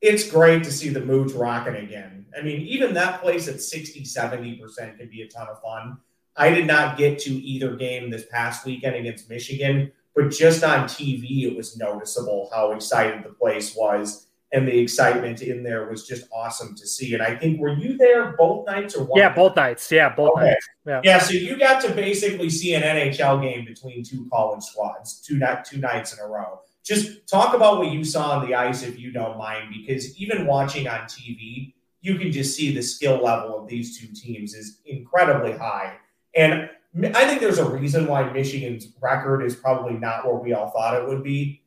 it's 0.00 0.28
great 0.28 0.64
to 0.64 0.72
see 0.72 0.88
the 0.88 1.00
moods 1.00 1.32
rocking 1.32 1.76
again. 1.76 2.26
I 2.36 2.42
mean, 2.42 2.60
even 2.62 2.94
that 2.94 3.20
place 3.20 3.48
at 3.48 3.60
60, 3.60 4.02
70% 4.02 4.98
can 4.98 5.08
be 5.08 5.22
a 5.22 5.28
ton 5.28 5.48
of 5.48 5.60
fun. 5.60 5.98
I 6.36 6.50
did 6.50 6.66
not 6.66 6.96
get 6.96 7.18
to 7.20 7.30
either 7.30 7.76
game 7.76 8.10
this 8.10 8.24
past 8.30 8.64
weekend 8.64 8.96
against 8.96 9.28
Michigan, 9.28 9.92
but 10.14 10.30
just 10.30 10.64
on 10.64 10.84
TV, 10.84 11.42
it 11.42 11.56
was 11.56 11.76
noticeable 11.76 12.48
how 12.52 12.72
excited 12.72 13.24
the 13.24 13.30
place 13.30 13.74
was 13.76 14.26
and 14.52 14.66
the 14.66 14.76
excitement 14.76 15.42
in 15.42 15.62
there 15.62 15.88
was 15.88 16.06
just 16.06 16.26
awesome 16.32 16.74
to 16.74 16.86
see. 16.86 17.14
And 17.14 17.22
I 17.22 17.36
think 17.36 17.60
were 17.60 17.74
you 17.74 17.96
there 17.96 18.32
both 18.32 18.66
nights 18.66 18.96
or 18.96 19.04
one? 19.04 19.18
Yeah, 19.18 19.32
both 19.32 19.54
nights. 19.54 19.90
Yeah, 19.92 20.14
both 20.14 20.32
okay. 20.36 20.46
nights. 20.46 20.68
Yeah. 20.86 21.00
yeah. 21.04 21.18
So 21.18 21.32
you 21.32 21.56
got 21.56 21.80
to 21.82 21.92
basically 21.92 22.50
see 22.50 22.74
an 22.74 22.82
NHL 22.82 23.42
game 23.42 23.64
between 23.64 24.02
two 24.02 24.28
college 24.32 24.64
squads, 24.64 25.20
two 25.20 25.38
night, 25.38 25.64
two 25.64 25.78
nights 25.78 26.12
in 26.12 26.18
a 26.18 26.26
row. 26.26 26.60
Just 26.90 27.28
talk 27.28 27.54
about 27.54 27.78
what 27.78 27.92
you 27.92 28.02
saw 28.04 28.32
on 28.32 28.46
the 28.46 28.54
ice, 28.54 28.82
if 28.82 28.98
you 28.98 29.12
don't 29.12 29.38
mind, 29.38 29.72
because 29.72 30.18
even 30.18 30.46
watching 30.46 30.88
on 30.88 31.02
TV, 31.02 31.74
you 32.00 32.16
can 32.16 32.32
just 32.32 32.56
see 32.56 32.74
the 32.74 32.82
skill 32.82 33.22
level 33.22 33.58
of 33.58 33.68
these 33.68 33.98
two 33.98 34.08
teams 34.08 34.54
is 34.54 34.80
incredibly 34.86 35.52
high. 35.52 35.96
And 36.34 36.68
I 37.14 37.26
think 37.26 37.40
there's 37.40 37.58
a 37.58 37.70
reason 37.70 38.06
why 38.06 38.30
Michigan's 38.32 38.88
record 39.00 39.42
is 39.42 39.54
probably 39.54 39.94
not 39.94 40.26
where 40.26 40.34
we 40.34 40.52
all 40.52 40.70
thought 40.70 41.00
it 41.00 41.06
would 41.06 41.22
be 41.22 41.60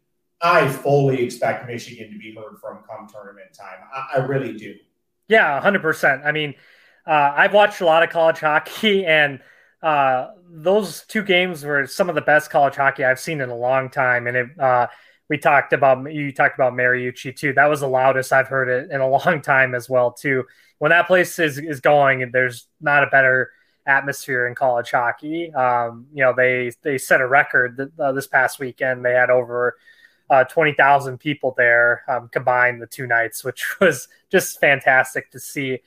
I 0.44 0.68
fully 0.68 1.24
expect 1.24 1.66
Michigan 1.68 2.12
to 2.12 2.20
be 2.20 2.36
heard 2.36 2.60
from 2.60 2.84
come 2.84 3.08
tournament 3.08 3.54
time. 3.54 3.80
I, 3.94 4.20
I 4.20 4.26
really 4.26 4.54
do. 4.54 4.76
Yeah, 5.30 5.60
hundred 5.62 5.82
percent. 5.82 6.24
I 6.26 6.34
mean, 6.34 6.54
uh, 7.08 7.34
I've 7.36 7.54
watched 7.54 7.80
a 7.80 7.86
lot 7.86 8.04
of 8.04 8.10
college 8.10 8.40
hockey, 8.40 9.06
and 9.06 9.40
uh, 9.82 10.32
those 10.50 11.06
two 11.08 11.24
games 11.24 11.64
were 11.64 11.88
some 11.88 12.10
of 12.10 12.16
the 12.16 12.22
best 12.22 12.50
college 12.50 12.76
hockey 12.76 13.06
I've 13.06 13.22
seen 13.22 13.40
in 13.40 13.50
a 13.50 13.56
long 13.56 13.90
time. 13.90 14.28
And 14.28 14.36
it, 14.36 14.60
uh, 14.60 14.88
we 15.30 15.38
talked 15.38 15.74
about 15.74 16.12
you 16.14 16.32
talked 16.32 16.56
about 16.56 16.74
Mariucci 16.74 17.36
too. 17.36 17.54
That 17.54 17.70
was 17.70 17.80
the 17.80 17.88
loudest 17.88 18.34
I've 18.34 18.48
heard 18.48 18.70
it 18.70 18.92
in 18.92 19.02
a 19.02 19.08
long 19.26 19.42
time 19.42 19.76
as 19.76 19.90
well 19.90 20.12
too. 20.12 20.46
When 20.80 20.90
that 20.90 21.08
place 21.08 21.40
is 21.40 21.58
is 21.58 21.80
going, 21.80 22.30
there's 22.32 22.68
not 22.82 23.04
a 23.04 23.08
better 23.08 23.52
atmosphere 23.86 24.48
in 24.48 24.56
college 24.56 24.92
hockey. 24.92 25.54
Um, 25.54 26.08
you 26.14 26.24
know, 26.24 26.34
they 26.36 26.72
they 26.82 26.98
set 26.98 27.22
a 27.22 27.28
record 27.28 27.92
uh, 28.00 28.12
this 28.12 28.28
past 28.28 28.60
weekend. 28.60 29.04
They 29.04 29.14
had 29.14 29.30
over 29.30 29.78
uh, 30.30 30.44
20,000 30.46 31.20
people 31.20 31.54
there 31.58 32.04
um, 32.08 32.30
combined 32.30 32.82
the 32.82 32.88
two 32.88 33.08
nights, 33.08 33.44
which 33.44 33.76
was 33.80 34.08
just 34.32 34.60
fantastic 34.60 35.32
to 35.32 35.40
see. 35.40 35.80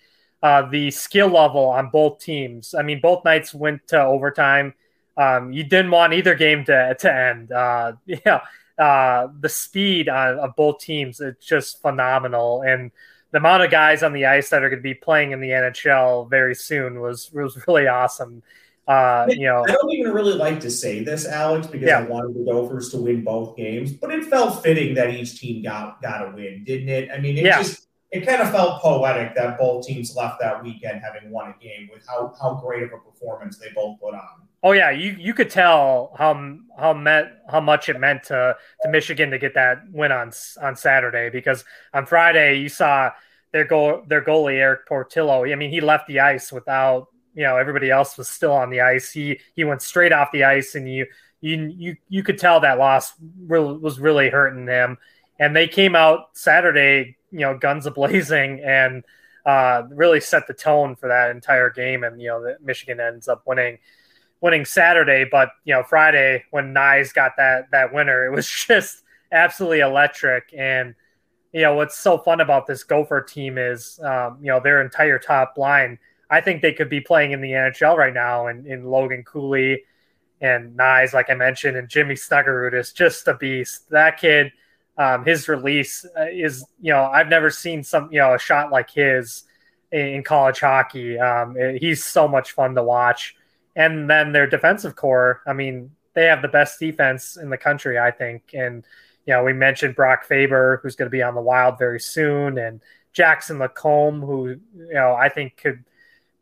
Uh, 0.42 0.68
the 0.68 0.90
skill 0.90 1.28
level 1.28 1.64
on 1.64 1.88
both 1.90 2.20
teams. 2.20 2.74
I 2.74 2.82
mean, 2.82 3.00
both 3.00 3.24
nights 3.24 3.54
went 3.54 3.88
to 3.88 4.00
overtime. 4.00 4.74
Um, 5.16 5.52
you 5.52 5.64
didn't 5.64 5.90
want 5.90 6.12
either 6.12 6.34
game 6.34 6.64
to, 6.66 6.94
to 6.94 7.12
end. 7.12 7.50
Uh, 7.50 7.94
yeah, 8.06 8.42
uh, 8.78 9.28
the 9.40 9.48
speed 9.48 10.08
on, 10.08 10.38
of 10.38 10.56
both 10.56 10.80
teams 10.80 11.20
it's 11.20 11.46
just 11.46 11.82
phenomenal, 11.82 12.62
and 12.62 12.90
the 13.30 13.38
amount 13.38 13.62
of 13.62 13.70
guys 13.70 14.02
on 14.02 14.12
the 14.12 14.26
ice 14.26 14.50
that 14.50 14.62
are 14.62 14.70
going 14.70 14.78
to 14.78 14.82
be 14.82 14.94
playing 14.94 15.32
in 15.32 15.40
the 15.40 15.50
NHL 15.50 16.30
very 16.30 16.54
soon 16.54 17.00
was 17.00 17.30
was 17.32 17.62
really 17.68 17.86
awesome. 17.86 18.42
Uh, 18.86 19.26
you 19.28 19.46
know, 19.46 19.64
I 19.66 19.72
don't 19.72 19.92
even 19.92 20.12
really 20.12 20.34
like 20.34 20.60
to 20.60 20.70
say 20.70 21.02
this, 21.02 21.26
Alex, 21.26 21.66
because 21.66 21.88
yeah. 21.88 21.98
I 21.98 22.02
wanted 22.02 22.36
the 22.36 22.44
Gophers 22.44 22.90
to 22.90 22.98
win 22.98 23.24
both 23.24 23.56
games, 23.56 23.92
but 23.92 24.12
it 24.12 24.24
felt 24.26 24.62
fitting 24.62 24.94
that 24.94 25.10
each 25.10 25.40
team 25.40 25.62
got 25.62 26.00
got 26.00 26.28
a 26.28 26.30
win, 26.30 26.62
didn't 26.64 26.88
it? 26.88 27.10
I 27.12 27.18
mean, 27.18 27.36
it 27.36 27.44
yeah. 27.44 27.58
just 27.58 27.88
it 28.12 28.24
kind 28.24 28.40
of 28.40 28.50
felt 28.52 28.80
poetic 28.80 29.34
that 29.34 29.58
both 29.58 29.86
teams 29.86 30.14
left 30.14 30.40
that 30.40 30.62
weekend 30.62 31.02
having 31.02 31.30
won 31.30 31.50
a 31.50 31.62
game 31.62 31.90
with 31.92 32.06
how 32.06 32.32
how 32.40 32.54
great 32.54 32.84
of 32.84 32.92
a 32.92 32.98
performance 32.98 33.58
they 33.58 33.70
both 33.74 33.98
put 34.00 34.14
on. 34.14 34.45
Oh 34.66 34.72
yeah, 34.72 34.90
you 34.90 35.14
you 35.16 35.32
could 35.32 35.48
tell 35.48 36.12
how 36.18 36.58
how 36.76 36.92
meant 36.92 37.28
how 37.48 37.60
much 37.60 37.88
it 37.88 38.00
meant 38.00 38.24
to 38.24 38.56
to 38.82 38.88
Michigan 38.88 39.30
to 39.30 39.38
get 39.38 39.54
that 39.54 39.88
win 39.92 40.10
on 40.10 40.32
on 40.60 40.74
Saturday 40.74 41.30
because 41.30 41.64
on 41.94 42.04
Friday 42.04 42.58
you 42.58 42.68
saw 42.68 43.12
their 43.52 43.64
goal 43.64 44.02
their 44.08 44.24
goalie 44.24 44.56
Erik 44.56 44.88
Portillo. 44.88 45.44
I 45.44 45.54
mean, 45.54 45.70
he 45.70 45.80
left 45.80 46.08
the 46.08 46.18
ice 46.18 46.50
without 46.50 47.06
you 47.32 47.44
know 47.44 47.56
everybody 47.56 47.92
else 47.92 48.18
was 48.18 48.28
still 48.28 48.50
on 48.50 48.70
the 48.70 48.80
ice. 48.80 49.12
He 49.12 49.38
he 49.54 49.62
went 49.62 49.82
straight 49.82 50.12
off 50.12 50.32
the 50.32 50.42
ice, 50.42 50.74
and 50.74 50.92
you 50.92 51.06
you 51.40 51.72
you 51.78 51.96
you 52.08 52.24
could 52.24 52.36
tell 52.36 52.58
that 52.58 52.76
loss 52.76 53.12
really, 53.46 53.78
was 53.78 54.00
really 54.00 54.30
hurting 54.30 54.64
them. 54.64 54.98
And 55.38 55.54
they 55.54 55.68
came 55.68 55.94
out 55.94 56.30
Saturday, 56.32 57.18
you 57.30 57.38
know, 57.38 57.56
guns 57.56 57.86
a 57.86 57.92
blazing, 57.92 58.62
and 58.66 59.04
uh, 59.44 59.84
really 59.90 60.20
set 60.20 60.48
the 60.48 60.54
tone 60.54 60.96
for 60.96 61.08
that 61.08 61.30
entire 61.30 61.70
game. 61.70 62.02
And 62.02 62.20
you 62.20 62.30
know, 62.30 62.56
Michigan 62.60 62.98
ends 62.98 63.28
up 63.28 63.44
winning 63.46 63.78
winning 64.40 64.64
Saturday, 64.64 65.24
but 65.30 65.50
you 65.64 65.74
know 65.74 65.82
Friday 65.82 66.44
when 66.50 66.74
Knies 66.74 67.12
got 67.12 67.32
that 67.36 67.70
that 67.72 67.92
winner, 67.92 68.26
it 68.26 68.30
was 68.30 68.48
just 68.68 69.02
absolutely 69.32 69.80
electric. 69.80 70.52
And 70.56 70.94
you 71.52 71.62
know 71.62 71.74
what's 71.74 71.96
so 71.96 72.18
fun 72.18 72.40
about 72.40 72.66
this 72.66 72.84
Gopher 72.84 73.22
team 73.22 73.58
is 73.58 74.00
um, 74.02 74.38
you 74.40 74.48
know 74.48 74.60
their 74.60 74.82
entire 74.82 75.18
top 75.18 75.54
line. 75.56 75.98
I 76.28 76.40
think 76.40 76.60
they 76.60 76.72
could 76.72 76.90
be 76.90 77.00
playing 77.00 77.32
in 77.32 77.40
the 77.40 77.52
NHL 77.52 77.96
right 77.96 78.14
now, 78.14 78.48
and 78.48 78.66
in 78.66 78.84
Logan 78.84 79.22
Cooley 79.24 79.84
and 80.40 80.76
Knies, 80.76 81.12
like 81.12 81.30
I 81.30 81.34
mentioned, 81.34 81.76
and 81.76 81.88
Jimmy 81.88 82.14
Snuggerud 82.14 82.74
is 82.74 82.92
just 82.92 83.28
a 83.28 83.34
beast. 83.34 83.88
That 83.90 84.18
kid, 84.18 84.52
um, 84.98 85.24
his 85.24 85.48
release 85.48 86.04
uh, 86.18 86.26
is 86.30 86.64
you 86.80 86.92
know 86.92 87.04
I've 87.04 87.28
never 87.28 87.50
seen 87.50 87.82
some 87.84 88.08
you 88.12 88.18
know 88.18 88.34
a 88.34 88.38
shot 88.38 88.72
like 88.72 88.90
his 88.90 89.44
in 89.92 90.24
college 90.24 90.60
hockey. 90.60 91.18
Um, 91.18 91.56
he's 91.78 92.04
so 92.04 92.26
much 92.26 92.52
fun 92.52 92.74
to 92.74 92.82
watch 92.82 93.35
and 93.76 94.10
then 94.10 94.32
their 94.32 94.46
defensive 94.46 94.96
core. 94.96 95.42
I 95.46 95.52
mean, 95.52 95.90
they 96.14 96.24
have 96.24 96.42
the 96.42 96.48
best 96.48 96.80
defense 96.80 97.36
in 97.36 97.50
the 97.50 97.58
country, 97.58 97.98
I 97.98 98.10
think. 98.10 98.54
And 98.54 98.84
you 99.26 99.34
know, 99.34 99.44
we 99.44 99.52
mentioned 99.52 99.94
Brock 99.94 100.24
Faber, 100.24 100.80
who's 100.82 100.96
going 100.96 101.06
to 101.06 101.16
be 101.16 101.22
on 101.22 101.34
the 101.34 101.40
Wild 101.40 101.78
very 101.78 102.00
soon, 102.00 102.58
and 102.58 102.80
Jackson 103.12 103.58
Lacombe, 103.58 104.22
who 104.22 104.48
you 104.48 104.94
know 104.94 105.14
I 105.14 105.28
think 105.28 105.56
could 105.58 105.84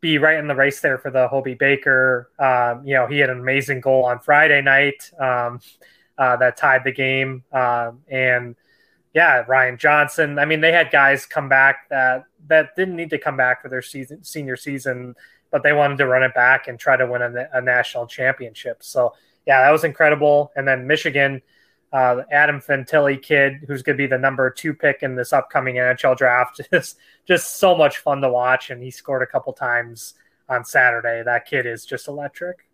be 0.01 0.17
right 0.17 0.39
in 0.39 0.47
the 0.47 0.55
race 0.55 0.79
there 0.79 0.97
for 0.97 1.11
the 1.11 1.27
Hobey 1.27 1.55
Baker. 1.55 2.29
Um, 2.39 2.85
you 2.85 2.93
know, 2.93 3.07
he 3.07 3.19
had 3.19 3.29
an 3.29 3.39
amazing 3.39 3.81
goal 3.81 4.05
on 4.05 4.19
Friday 4.19 4.61
night 4.61 5.11
um, 5.19 5.59
uh, 6.17 6.37
that 6.37 6.57
tied 6.57 6.83
the 6.83 6.91
game, 6.91 7.43
um, 7.51 8.01
and 8.07 8.55
yeah, 9.13 9.43
Ryan 9.47 9.77
Johnson. 9.77 10.39
I 10.39 10.45
mean, 10.45 10.61
they 10.61 10.71
had 10.71 10.91
guys 10.91 11.25
come 11.25 11.49
back 11.49 11.89
that 11.89 12.25
that 12.47 12.75
didn't 12.75 12.95
need 12.95 13.09
to 13.09 13.17
come 13.17 13.35
back 13.35 13.61
for 13.61 13.69
their 13.69 13.81
season 13.81 14.23
senior 14.23 14.55
season 14.55 15.15
but 15.55 15.63
they 15.63 15.71
wanted 15.71 15.97
to 15.97 16.05
run 16.05 16.21
it 16.21 16.33
back 16.33 16.67
and 16.67 16.77
try 16.77 16.97
to 16.97 17.07
win 17.07 17.21
a, 17.21 17.47
a 17.53 17.61
national 17.61 18.05
championship. 18.07 18.83
So 18.83 19.13
yeah, 19.47 19.61
that 19.61 19.71
was 19.71 19.85
incredible. 19.85 20.51
And 20.57 20.67
then 20.67 20.85
Michigan, 20.85 21.41
uh, 21.93 22.23
Adam 22.29 22.59
Fantilli 22.59 23.21
kid, 23.21 23.63
who's 23.65 23.81
going 23.81 23.95
to 23.95 24.03
be 24.03 24.05
the 24.05 24.17
number 24.17 24.49
two 24.49 24.73
pick 24.73 25.01
in 25.01 25.15
this 25.15 25.31
upcoming 25.31 25.75
NHL 25.75 26.17
draft, 26.17 26.59
is 26.73 26.95
just 27.25 27.55
so 27.55 27.73
much 27.73 27.99
fun 27.99 28.19
to 28.19 28.29
watch. 28.29 28.69
And 28.69 28.83
he 28.83 28.91
scored 28.91 29.21
a 29.21 29.25
couple 29.25 29.53
times 29.53 30.15
on 30.49 30.65
Saturday. 30.65 31.23
That 31.23 31.45
kid 31.45 31.65
is 31.65 31.85
just 31.85 32.09
electric. 32.09 32.67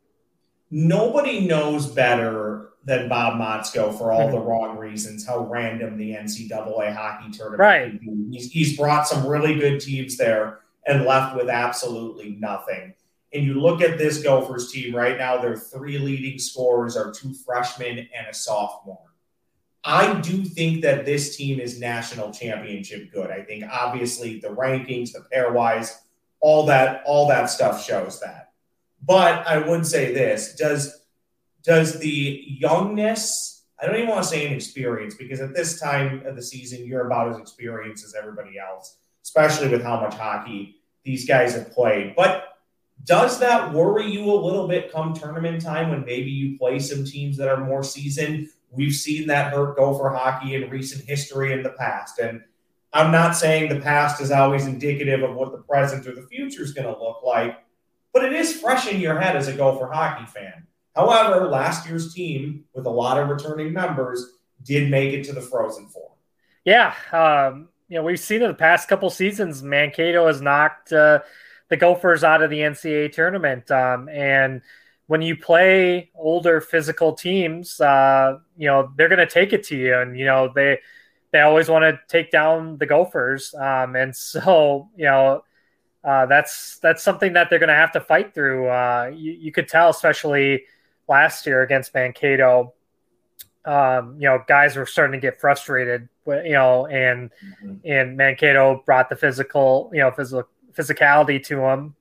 Nobody 0.72 1.46
knows 1.46 1.86
better 1.86 2.70
than 2.84 3.10
Bob 3.10 3.40
Motzko 3.40 3.96
for 3.96 4.12
all 4.12 4.22
mm-hmm. 4.22 4.38
the 4.38 4.42
wrong 4.42 4.76
reasons 4.76 5.28
how 5.28 5.46
random 5.46 5.98
the 5.98 6.14
NCAA 6.14 6.96
hockey 6.96 7.30
tournament 7.30 7.60
right. 7.60 8.00
He's, 8.32 8.52
he's 8.52 8.76
brought 8.76 9.08
some 9.08 9.28
really 9.28 9.54
good 9.54 9.80
teams 9.80 10.18
there 10.18 10.62
and 10.86 11.06
left 11.06 11.36
with 11.36 11.50
absolutely 11.50 12.38
nothing. 12.40 12.94
And 13.34 13.46
you 13.46 13.62
look 13.62 13.82
at 13.82 13.98
this 13.98 14.22
Gophers 14.22 14.72
team 14.72 14.96
right 14.96 15.18
now, 15.18 15.38
their 15.38 15.56
three 15.56 15.98
leading 15.98 16.38
scorers 16.38 16.98
are 16.98 17.12
two 17.12 17.34
freshmen 17.34 17.98
and 17.98 18.28
a 18.30 18.34
sophomore. 18.34 19.00
I 19.84 20.20
do 20.22 20.44
think 20.44 20.82
that 20.84 21.06
this 21.06 21.36
team 21.36 21.60
is 21.60 21.80
national 21.80 22.32
championship 22.32 23.12
good. 23.12 23.32
I 23.32 23.42
think 23.42 23.64
obviously 23.72 24.40
the 24.40 24.50
rankings, 24.50 25.14
the 25.14 25.26
pairwise, 25.34 25.96
all 26.40 26.66
that, 26.68 27.04
all 27.06 27.28
that 27.30 27.50
stuff 27.50 27.84
shows 27.84 28.20
that. 28.20 28.52
But 29.02 29.48
I 29.48 29.58
would 29.58 29.86
say 29.86 30.14
this: 30.14 30.54
does 30.56 31.06
does 31.64 32.00
the 32.00 32.44
youngness? 32.48 33.64
I 33.82 33.88
don't 33.88 33.96
even 33.96 34.10
want 34.10 34.24
to 34.24 34.30
say 34.30 34.46
inexperience 34.46 35.16
because 35.16 35.42
at 35.42 35.56
this 35.56 35.80
time 35.80 36.24
of 36.26 36.36
the 36.36 36.44
season, 36.44 36.86
you're 36.86 37.08
about 37.08 37.32
as 37.32 37.40
experienced 37.40 38.06
as 38.06 38.14
everybody 38.14 38.60
else 38.60 38.98
especially 39.24 39.70
with 39.70 39.84
how 39.84 40.00
much 40.02 40.16
hockey 40.16 40.78
these 41.04 41.28
guys 41.28 41.54
have 41.54 41.72
played. 41.72 42.16
But 42.16 42.48
does 43.04 43.40
that 43.40 43.74
worry 43.74 44.12
you 44.12 44.32
a 44.32 44.34
little 44.34 44.68
bit 44.68 44.92
come 44.92 45.14
tournament 45.14 45.62
time 45.62 45.90
when 45.90 46.06
maybe 46.06 46.30
you 46.30 46.58
play 46.58 46.80
some 46.80 47.04
teams 47.04 47.38
that 47.38 47.48
are 47.48 47.66
more 47.66 47.84
seasoned? 47.84 48.50
We've 48.70 48.94
seen 48.94 49.28
that 49.28 49.54
hurt 49.54 49.76
Gopher 49.76 50.10
hockey 50.10 50.56
in 50.56 50.70
recent 50.70 51.06
history 51.06 51.52
in 51.52 51.64
the 51.64 51.72
past. 51.72 52.20
And 52.20 52.42
I'm 52.94 53.12
not 53.12 53.36
saying 53.36 53.70
the 53.70 53.80
past 53.80 54.22
is 54.22 54.32
always 54.32 54.68
indicative 54.68 55.24
of 55.24 55.36
what 55.36 55.52
the 55.52 55.60
present 55.60 56.06
or 56.08 56.14
the 56.14 56.28
future 56.28 56.62
is 56.62 56.74
going 56.74 56.88
to 56.88 57.00
look 57.00 57.24
like, 57.24 57.58
but 58.14 58.24
it 58.24 58.34
is 58.34 58.60
fresh 58.60 58.88
in 58.88 59.02
your 59.02 59.20
head 59.20 59.36
as 59.36 59.48
a 59.48 59.54
Gopher 59.54 59.88
hockey 59.92 60.26
fan. 60.26 60.68
However, 60.96 61.48
last 61.48 61.88
year's 61.88 62.14
team, 62.14 62.66
with 62.74 62.86
a 62.86 62.90
lot 62.90 63.18
of 63.18 63.30
returning 63.30 63.72
members, 63.72 64.34
did 64.64 64.92
make 64.92 65.14
it 65.14 65.24
to 65.26 65.34
the 65.34 65.42
Frozen 65.42 65.88
Four. 65.88 66.12
Yeah, 66.66 66.94
um, 67.12 67.70
you 67.92 67.98
know, 67.98 68.04
we've 68.04 68.22
seen 68.22 68.42
in 68.42 68.48
the 68.48 68.54
past 68.54 68.88
couple 68.88 69.10
seasons, 69.10 69.62
Mankato 69.62 70.26
has 70.28 70.42
knocked 70.42 70.94
uh, 70.94 71.20
the 71.68 71.76
Gophers 71.76 72.24
out 72.24 72.42
of 72.42 72.50
the 72.50 72.60
NCAA 72.60 73.12
tournament. 73.12 73.70
Um, 73.70 74.08
and 74.08 74.62
when 75.08 75.22
you 75.22 75.36
play 75.36 76.10
older 76.16 76.62
physical 76.62 77.12
teams, 77.12 77.82
uh, 77.82 78.38
you 78.58 78.68
know, 78.68 78.94
they're 78.96 79.10
going 79.10 79.20
to 79.20 79.28
take 79.28 79.52
it 79.52 79.66
to 79.66 79.76
you. 79.76 79.98
And, 79.98 80.18
you 80.18 80.24
know, 80.24 80.50
they, 80.56 80.80
they 81.34 81.42
always 81.42 81.68
want 81.68 81.84
to 81.84 82.00
take 82.08 82.32
down 82.32 82.78
the 82.78 82.86
Gophers. 82.86 83.54
Um, 83.54 83.98
and 83.98 84.16
so, 84.16 84.88
you 84.96 85.08
know, 85.08 85.44
uh, 86.02 86.28
that's 86.28 86.80
that's 86.80 87.04
something 87.04 87.34
that 87.34 87.50
they're 87.50 87.60
going 87.60 87.68
to 87.68 87.76
have 87.76 87.92
to 87.92 88.00
fight 88.00 88.34
through. 88.34 88.70
Uh, 88.70 89.12
you, 89.14 89.34
you, 89.34 89.52
could 89.52 89.68
tell, 89.68 89.90
especially 89.90 90.64
last 91.10 91.46
year 91.46 91.62
against 91.62 91.94
Mankato, 91.94 92.74
um, 93.66 94.16
you 94.20 94.28
know, 94.28 94.44
guys 94.48 94.76
were 94.76 94.86
starting 94.86 95.20
to 95.20 95.26
get 95.26 95.40
frustrated, 95.40 96.10
you 96.26 96.54
know, 96.54 96.88
and 96.88 97.30
mm-hmm. 97.64 97.76
and 97.86 98.18
Mankato 98.18 98.84
brought 98.86 99.10
the 99.10 99.16
physical, 99.16 99.92
you 99.94 100.00
know, 100.00 100.12
physical 100.12 100.50
physicality 100.74 101.44
to 101.46 101.62
him, 101.62 101.96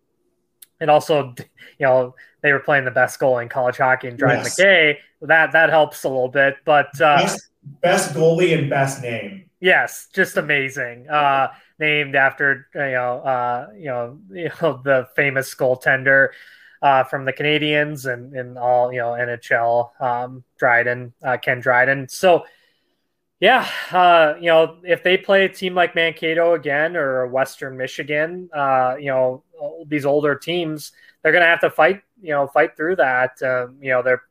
and 0.81 0.91
also, 0.91 1.35
you 1.39 1.87
know, 1.87 2.15
they 2.43 2.53
were 2.53 2.61
playing 2.61 2.85
the 2.85 2.91
best 2.91 3.19
goal 3.19 3.39
in 3.39 3.49
college 3.49 3.77
hockey 3.77 4.09
and 4.09 4.19
Dryden 4.19 4.45
yes. 4.45 4.59
McKay. 4.59 4.97
That 5.23 5.53
that 5.53 5.71
helps 5.71 6.05
a 6.05 6.09
little 6.09 6.29
bit, 6.29 6.57
but 6.65 6.89
uh, 7.01 7.19
best, 7.19 7.49
best 7.83 8.15
goalie 8.15 8.59
and 8.59 8.71
best 8.71 9.03
name. 9.03 9.45
Yes, 9.61 10.09
just 10.15 10.39
amazing. 10.39 11.09
Uh, 11.11 11.49
named 11.79 12.15
after 12.15 12.69
you 12.75 12.81
know, 12.81 13.21
uh, 13.21 13.69
you 13.77 13.87
know, 13.87 14.19
you 14.31 14.51
know, 14.63 14.81
the 14.83 15.09
famous 15.15 15.55
goaltender 15.55 16.29
uh, 16.83 17.05
from 17.05 17.25
the 17.25 17.33
Canadiens 17.33 18.11
and, 18.11 18.35
and 18.35 18.59
all, 18.59 18.93
you 18.93 18.99
know, 18.99 19.11
NHL, 19.11 20.01
um, 20.01 20.45
Dryden, 20.59 21.13
uh, 21.23 21.37
Ken 21.37 21.61
Dryden. 21.61 22.09
So, 22.09 22.45
yeah, 23.41 23.67
uh, 23.91 24.35
you 24.39 24.47
know, 24.47 24.77
if 24.85 25.03
they 25.03 25.17
play 25.17 25.45
a 25.45 25.49
team 25.49 25.75
like 25.75 25.95
Mankato 25.95 26.55
again 26.55 26.97
or 26.97 27.27
Western 27.27 27.77
Michigan, 27.77 28.51
uh, 28.55 28.97
you 28.99 29.07
know, 29.07 29.45
these 29.87 30.05
older 30.05 30.35
teams, 30.35 30.93
they're 31.23 31.33
going 31.33 31.43
to 31.43 31.49
have 31.49 31.61
to 31.61 31.71
fight, 31.71 32.03
you 32.21 32.31
know, 32.31 32.47
fight 32.47 32.77
through 32.77 32.97
that. 32.97 33.43
Um, 33.43 33.79
you 33.81 33.91
know, 33.91 34.03
they're, 34.03 34.23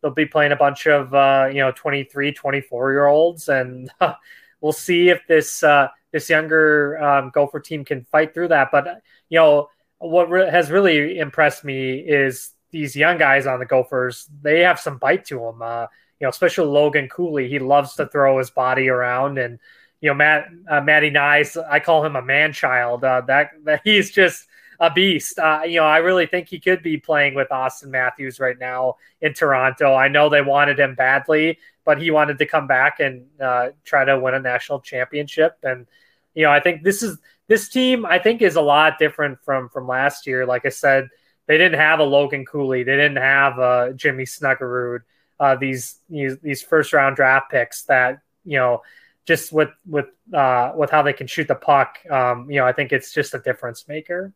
they'll 0.00 0.10
be 0.10 0.26
playing 0.26 0.52
a 0.52 0.56
bunch 0.56 0.86
of, 0.86 1.14
uh, 1.14 1.48
you 1.50 1.58
know, 1.58 1.72
23, 1.72 2.32
24 2.32 2.92
year 2.92 3.06
olds. 3.06 3.48
And 3.48 3.90
we'll 4.60 4.72
see 4.72 5.10
if 5.10 5.20
this, 5.26 5.62
uh, 5.62 5.88
this 6.12 6.30
younger 6.30 7.02
um, 7.02 7.30
Gopher 7.34 7.60
team 7.60 7.84
can 7.84 8.04
fight 8.04 8.32
through 8.32 8.48
that. 8.48 8.70
But, 8.72 9.02
you 9.28 9.38
know, 9.38 9.68
what 10.10 10.30
re- 10.30 10.50
has 10.50 10.70
really 10.70 11.18
impressed 11.18 11.64
me 11.64 11.98
is 11.98 12.52
these 12.70 12.96
young 12.96 13.18
guys 13.18 13.46
on 13.46 13.58
the 13.58 13.66
Gophers. 13.66 14.28
They 14.42 14.60
have 14.60 14.80
some 14.80 14.98
bite 14.98 15.24
to 15.26 15.38
them. 15.38 15.62
Uh, 15.62 15.86
you 16.20 16.26
know, 16.26 16.28
especially 16.28 16.66
Logan 16.66 17.08
Cooley. 17.08 17.48
He 17.48 17.58
loves 17.58 17.94
to 17.96 18.06
throw 18.06 18.38
his 18.38 18.50
body 18.50 18.88
around, 18.88 19.38
and 19.38 19.58
you 20.00 20.10
know, 20.10 20.14
Matt 20.14 20.48
uh, 20.68 20.80
Matty 20.80 21.10
Knies. 21.10 21.56
I 21.70 21.80
call 21.80 22.04
him 22.04 22.16
a 22.16 22.22
man 22.22 22.52
child. 22.52 23.04
Uh, 23.04 23.22
that 23.22 23.50
that 23.64 23.80
he's 23.84 24.10
just 24.10 24.46
a 24.80 24.90
beast. 24.90 25.38
Uh, 25.38 25.62
you 25.66 25.80
know, 25.80 25.86
I 25.86 25.98
really 25.98 26.26
think 26.26 26.48
he 26.48 26.60
could 26.60 26.82
be 26.82 26.96
playing 26.98 27.34
with 27.34 27.48
Auston 27.48 27.88
Matthews 27.88 28.40
right 28.40 28.58
now 28.58 28.96
in 29.20 29.34
Toronto. 29.34 29.94
I 29.94 30.08
know 30.08 30.28
they 30.28 30.42
wanted 30.42 30.78
him 30.78 30.94
badly, 30.94 31.58
but 31.84 32.00
he 32.00 32.10
wanted 32.10 32.38
to 32.38 32.46
come 32.46 32.66
back 32.66 33.00
and 33.00 33.26
uh, 33.40 33.70
try 33.84 34.04
to 34.04 34.18
win 34.18 34.34
a 34.34 34.40
national 34.40 34.80
championship. 34.80 35.56
And 35.62 35.86
you 36.34 36.44
know, 36.44 36.50
I 36.50 36.60
think 36.60 36.82
this 36.82 37.02
is 37.02 37.18
this 37.48 37.68
team 37.68 38.06
I 38.06 38.18
think 38.18 38.42
is 38.42 38.56
a 38.56 38.60
lot 38.60 38.98
different 38.98 39.38
from 39.44 39.68
from 39.68 39.86
last 39.86 40.26
year. 40.26 40.46
Like 40.46 40.66
I 40.66 40.70
said, 40.70 41.08
they 41.46 41.58
didn't 41.58 41.78
have 41.78 42.00
a 42.00 42.04
Logan 42.04 42.44
Cooley, 42.44 42.82
they 42.82 42.96
didn't 42.96 43.16
have 43.16 43.58
a 43.58 43.92
Jimmy 43.94 44.24
Snuggerud. 44.24 45.00
Uh, 45.40 45.56
these, 45.56 45.98
these 46.08 46.38
these 46.38 46.62
first 46.62 46.92
round 46.92 47.16
draft 47.16 47.50
picks 47.50 47.82
that 47.82 48.20
you 48.44 48.56
know 48.56 48.82
just 49.26 49.52
with 49.52 49.70
with 49.86 50.06
uh, 50.32 50.72
with 50.76 50.90
how 50.90 51.02
they 51.02 51.12
can 51.12 51.26
shoot 51.26 51.48
the 51.48 51.54
puck. 51.54 51.98
Um, 52.10 52.50
you 52.50 52.56
know, 52.56 52.66
I 52.66 52.72
think 52.72 52.92
it's 52.92 53.12
just 53.12 53.34
a 53.34 53.38
difference 53.38 53.88
maker. 53.88 54.32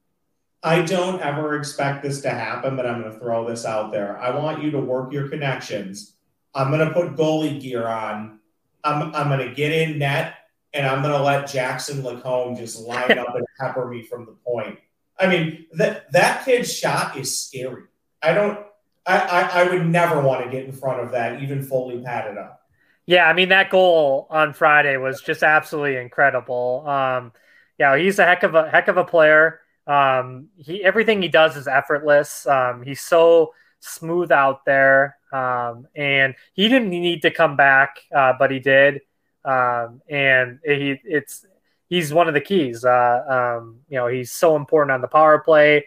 I 0.62 0.83
don't 0.83 1.21
ever 1.21 1.57
expect 1.57 2.03
this 2.03 2.21
to 2.23 2.31
happen, 2.31 2.75
but 2.75 2.85
I'm 2.85 3.01
going 3.01 3.12
to 3.12 3.18
throw 3.18 3.49
this 3.49 3.64
out 3.64 3.92
there. 3.92 4.18
I 4.18 4.37
want 4.37 4.62
you 4.62 4.73
to 4.73 4.79
work 4.81 5.12
your 5.12 5.29
connections. 5.29 6.14
I'm 6.53 6.71
going 6.73 6.87
to 6.87 6.92
put 6.92 7.14
goalie 7.14 7.61
gear 7.61 7.87
on. 7.87 8.40
I'm, 8.83 9.14
I'm 9.14 9.29
going 9.29 9.49
to 9.49 9.55
get 9.55 9.71
in 9.71 9.99
net 9.99 10.38
and 10.72 10.87
I'm 10.87 11.02
going 11.02 11.14
to 11.14 11.22
let 11.22 11.48
Jackson 11.48 12.02
Lacombe 12.02 12.57
just 12.57 12.81
line 12.81 13.18
up 13.18 13.35
and 13.35 13.46
pepper 13.59 13.88
me 13.88 14.02
from 14.02 14.26
the 14.26 14.37
point. 14.46 14.78
I 15.18 15.26
mean, 15.26 15.66
that 15.72 16.12
that 16.12 16.44
kid's 16.44 16.72
shot 16.72 17.16
is 17.16 17.44
scary. 17.44 17.85
I 18.22 18.33
don't. 18.33 18.59
I, 19.07 19.18
I, 19.18 19.40
I 19.62 19.70
would 19.70 19.87
never 19.87 20.20
want 20.20 20.44
to 20.44 20.50
get 20.50 20.66
in 20.66 20.72
front 20.72 21.00
of 21.00 21.12
that, 21.12 21.42
even 21.42 21.62
fully 21.62 22.02
padded 22.02 22.37
up. 22.37 22.59
Yeah, 23.07 23.24
I 23.24 23.33
mean 23.33 23.48
that 23.48 23.70
goal 23.70 24.26
on 24.28 24.52
Friday 24.52 24.98
was 24.98 25.22
just 25.22 25.42
absolutely 25.42 25.96
incredible. 25.96 26.85
Um, 26.87 27.33
yeah, 27.78 27.96
he's 27.96 28.18
a 28.18 28.24
heck 28.26 28.42
of 28.42 28.54
a 28.54 28.68
heck 28.68 28.88
of 28.88 28.98
a 28.98 29.04
player. 29.04 29.61
Um, 29.87 30.48
he 30.59 30.85
everything 30.85 31.22
he 31.22 31.28
does 31.28 31.57
is 31.57 31.66
effortless. 31.66 32.46
Um, 32.46 32.83
he's 32.83 33.00
so 33.00 33.54
smooth 33.81 34.31
out 34.31 34.66
there, 34.66 35.16
um, 35.33 35.88
and 35.96 36.35
he 36.52 36.68
didn't 36.68 36.90
need 36.90 37.22
to 37.22 37.31
come 37.31 37.57
back, 37.57 37.96
uh, 38.14 38.35
but 38.38 38.50
he 38.50 38.59
did. 38.59 39.00
Um, 39.44 40.03
and 40.09 40.59
he 40.64 41.01
it's 41.05 41.46
he's 41.88 42.12
one 42.12 42.29
of 42.29 42.35
the 42.35 42.40
keys. 42.40 42.85
Uh, 42.85 43.59
um, 43.59 43.81
you 43.88 43.96
know, 43.96 44.07
he's 44.07 44.33
so 44.33 44.57
important 44.57 44.92
on 44.92 45.01
the 45.01 45.09
power 45.09 45.38
play, 45.40 45.87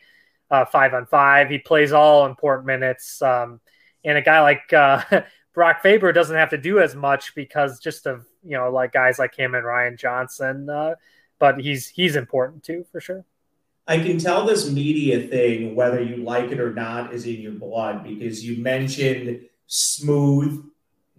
uh, 0.49 0.65
five 0.65 0.93
on 0.93 1.05
five. 1.05 1.49
He 1.49 1.59
plays 1.59 1.91
all 1.91 2.25
important 2.25 2.67
minutes. 2.67 3.21
Um, 3.21 3.59
and 4.03 4.17
a 4.17 4.21
guy 4.21 4.41
like 4.41 4.71
uh, 4.73 5.03
Brock 5.53 5.81
Faber 5.81 6.11
doesn't 6.11 6.35
have 6.35 6.49
to 6.51 6.57
do 6.57 6.79
as 6.79 6.95
much 6.95 7.35
because 7.35 7.79
just 7.79 8.07
of 8.07 8.25
you 8.43 8.57
know 8.57 8.71
like 8.71 8.93
guys 8.93 9.19
like 9.19 9.35
him 9.35 9.55
and 9.55 9.65
Ryan 9.65 9.97
Johnson. 9.97 10.69
Uh, 10.69 10.95
but 11.39 11.59
he's 11.59 11.87
he's 11.87 12.15
important 12.15 12.63
too 12.63 12.85
for 12.91 13.01
sure. 13.01 13.25
I 13.87 13.97
can 13.97 14.19
tell 14.19 14.45
this 14.45 14.69
media 14.69 15.27
thing, 15.27 15.75
whether 15.75 16.01
you 16.01 16.17
like 16.17 16.51
it 16.51 16.59
or 16.59 16.73
not, 16.73 17.13
is 17.13 17.25
in 17.25 17.41
your 17.41 17.53
blood 17.53 18.03
because 18.03 18.45
you 18.45 18.61
mentioned 18.61 19.41
smooth. 19.67 20.63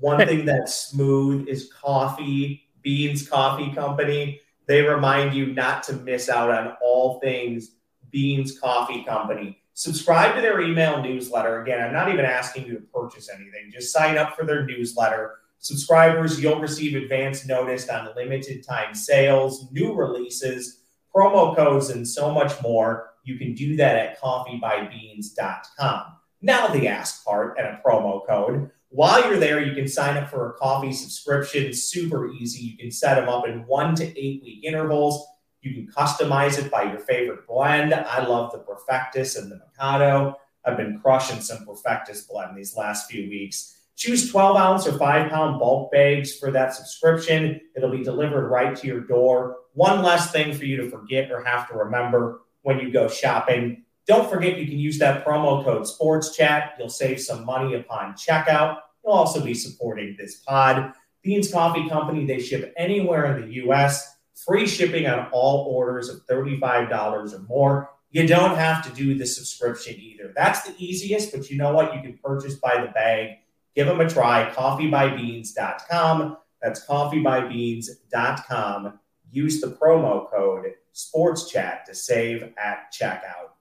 One 0.02 0.26
thing 0.26 0.44
that's 0.44 0.88
smooth 0.88 1.46
is 1.46 1.72
coffee, 1.72 2.64
Beans 2.82 3.28
Coffee 3.28 3.72
Company. 3.72 4.40
They 4.66 4.82
remind 4.82 5.32
you 5.32 5.54
not 5.54 5.84
to 5.84 5.92
miss 5.92 6.28
out 6.28 6.50
on 6.50 6.76
all 6.82 7.20
things 7.20 7.76
Beans 8.10 8.58
Coffee 8.58 9.04
Company. 9.04 9.62
Subscribe 9.74 10.34
to 10.34 10.40
their 10.40 10.60
email 10.60 11.00
newsletter. 11.00 11.62
Again, 11.62 11.80
I'm 11.80 11.92
not 11.92 12.08
even 12.08 12.24
asking 12.24 12.66
you 12.66 12.74
to 12.74 12.86
purchase 12.92 13.30
anything, 13.32 13.70
just 13.72 13.92
sign 13.92 14.18
up 14.18 14.34
for 14.36 14.44
their 14.44 14.66
newsletter. 14.66 15.36
Subscribers, 15.60 16.40
you'll 16.42 16.58
receive 16.58 17.00
advance 17.00 17.46
notice 17.46 17.88
on 17.88 18.08
limited 18.16 18.66
time 18.66 18.96
sales, 18.96 19.70
new 19.70 19.94
releases, 19.94 20.80
promo 21.14 21.54
codes, 21.54 21.90
and 21.90 22.06
so 22.06 22.32
much 22.32 22.60
more. 22.60 23.10
You 23.22 23.38
can 23.38 23.54
do 23.54 23.76
that 23.76 23.94
at 23.94 24.20
coffeebybeans.com. 24.20 26.02
Now, 26.40 26.66
the 26.66 26.88
ask 26.88 27.24
part 27.24 27.56
and 27.56 27.68
a 27.68 27.80
promo 27.86 28.26
code. 28.26 28.72
While 28.94 29.26
you're 29.26 29.38
there, 29.38 29.64
you 29.64 29.74
can 29.74 29.88
sign 29.88 30.18
up 30.18 30.28
for 30.28 30.50
a 30.50 30.52
coffee 30.52 30.92
subscription. 30.92 31.72
Super 31.72 32.30
easy. 32.30 32.62
You 32.62 32.76
can 32.76 32.90
set 32.90 33.14
them 33.14 33.26
up 33.26 33.48
in 33.48 33.66
one 33.66 33.94
to 33.94 34.04
eight 34.04 34.42
week 34.44 34.64
intervals. 34.64 35.26
You 35.62 35.72
can 35.72 35.86
customize 35.86 36.58
it 36.58 36.70
by 36.70 36.82
your 36.82 36.98
favorite 36.98 37.46
blend. 37.46 37.94
I 37.94 38.26
love 38.26 38.52
the 38.52 38.58
Perfectus 38.58 39.38
and 39.38 39.50
the 39.50 39.56
Mikado. 39.56 40.36
I've 40.66 40.76
been 40.76 41.00
crushing 41.00 41.40
some 41.40 41.64
Perfectus 41.64 42.28
blend 42.28 42.54
these 42.54 42.76
last 42.76 43.10
few 43.10 43.30
weeks. 43.30 43.78
Choose 43.96 44.30
12 44.30 44.56
ounce 44.56 44.86
or 44.86 44.98
five 44.98 45.30
pound 45.30 45.58
bulk 45.58 45.90
bags 45.90 46.36
for 46.38 46.50
that 46.50 46.74
subscription. 46.74 47.62
It'll 47.74 47.90
be 47.90 48.04
delivered 48.04 48.48
right 48.48 48.76
to 48.76 48.86
your 48.86 49.00
door. 49.00 49.56
One 49.72 50.02
less 50.02 50.30
thing 50.30 50.52
for 50.52 50.66
you 50.66 50.76
to 50.78 50.90
forget 50.90 51.30
or 51.30 51.42
have 51.44 51.66
to 51.70 51.78
remember 51.78 52.42
when 52.60 52.78
you 52.78 52.92
go 52.92 53.08
shopping. 53.08 53.84
Don't 54.06 54.28
forget 54.28 54.58
you 54.58 54.66
can 54.66 54.78
use 54.78 54.98
that 54.98 55.24
promo 55.24 55.64
code 55.64 55.86
Sports 55.86 56.36
Chat. 56.36 56.74
You'll 56.78 56.88
save 56.88 57.20
some 57.20 57.44
money 57.44 57.74
upon 57.74 58.14
checkout. 58.14 58.78
You'll 59.04 59.14
also 59.14 59.42
be 59.42 59.54
supporting 59.54 60.16
this 60.18 60.40
pod. 60.40 60.92
Beans 61.22 61.52
Coffee 61.52 61.88
Company, 61.88 62.26
they 62.26 62.40
ship 62.40 62.74
anywhere 62.76 63.36
in 63.36 63.46
the 63.46 63.54
U.S. 63.56 64.16
Free 64.34 64.66
shipping 64.66 65.06
on 65.06 65.28
all 65.30 65.66
orders 65.66 66.08
of 66.08 66.26
$35 66.26 67.32
or 67.32 67.38
more. 67.42 67.90
You 68.10 68.26
don't 68.26 68.56
have 68.56 68.84
to 68.84 68.90
do 68.94 69.14
the 69.14 69.24
subscription 69.24 69.94
either. 69.98 70.32
That's 70.34 70.62
the 70.62 70.74
easiest, 70.78 71.32
but 71.32 71.48
you 71.48 71.56
know 71.56 71.72
what? 71.72 71.94
You 71.94 72.02
can 72.02 72.18
purchase 72.22 72.56
by 72.56 72.80
the 72.80 72.90
bag. 72.90 73.38
Give 73.74 73.86
them 73.86 74.00
a 74.00 74.08
try. 74.08 74.50
Coffeebybeans.com. 74.50 76.36
That's 76.60 76.86
coffeebybeans.com. 76.86 78.98
Use 79.30 79.60
the 79.60 79.68
promo 79.68 80.28
code 80.30 80.74
SportsChat 80.94 81.84
to 81.84 81.94
save 81.94 82.52
at 82.62 82.92
checkout. 82.92 83.52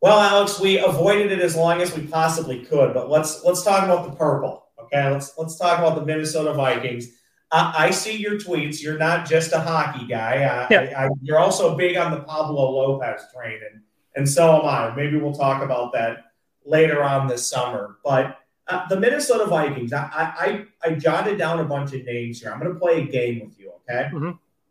Well, 0.00 0.20
Alex, 0.20 0.60
we 0.60 0.78
avoided 0.78 1.32
it 1.32 1.40
as 1.40 1.56
long 1.56 1.80
as 1.80 1.96
we 1.96 2.06
possibly 2.06 2.64
could, 2.64 2.94
but 2.94 3.10
let's 3.10 3.44
let's 3.44 3.64
talk 3.64 3.84
about 3.84 4.08
the 4.08 4.16
purple. 4.16 4.66
Okay, 4.80 5.10
let's 5.10 5.36
let's 5.36 5.56
talk 5.58 5.78
about 5.78 5.96
the 5.96 6.04
Minnesota 6.04 6.52
Vikings. 6.54 7.08
Uh, 7.50 7.72
I 7.76 7.90
see 7.90 8.16
your 8.16 8.34
tweets. 8.34 8.82
You're 8.82 8.98
not 8.98 9.28
just 9.28 9.52
a 9.52 9.58
hockey 9.58 10.06
guy. 10.06 10.44
Uh, 10.44 10.66
yeah. 10.70 10.94
I, 10.96 11.06
I, 11.06 11.08
you're 11.22 11.38
also 11.38 11.76
big 11.76 11.96
on 11.96 12.12
the 12.12 12.20
Pablo 12.20 12.70
Lopez 12.70 13.22
train, 13.34 13.58
and 13.72 13.82
and 14.14 14.28
so 14.28 14.60
am 14.60 14.66
I. 14.66 14.94
Maybe 14.94 15.18
we'll 15.18 15.34
talk 15.34 15.62
about 15.62 15.92
that 15.94 16.26
later 16.64 17.02
on 17.02 17.26
this 17.26 17.46
summer. 17.46 17.96
But 18.04 18.38
uh, 18.68 18.86
the 18.88 19.00
Minnesota 19.00 19.46
Vikings, 19.46 19.92
I, 19.92 20.08
I 20.12 20.66
I 20.84 20.94
jotted 20.94 21.38
down 21.38 21.58
a 21.58 21.64
bunch 21.64 21.92
of 21.92 22.04
names 22.04 22.40
here. 22.40 22.52
I'm 22.52 22.60
going 22.60 22.72
to 22.72 22.78
play 22.78 23.02
a 23.02 23.06
game 23.06 23.40
with 23.40 23.58
you, 23.58 23.72
okay? 23.82 24.10
Mm-hmm. 24.12 24.30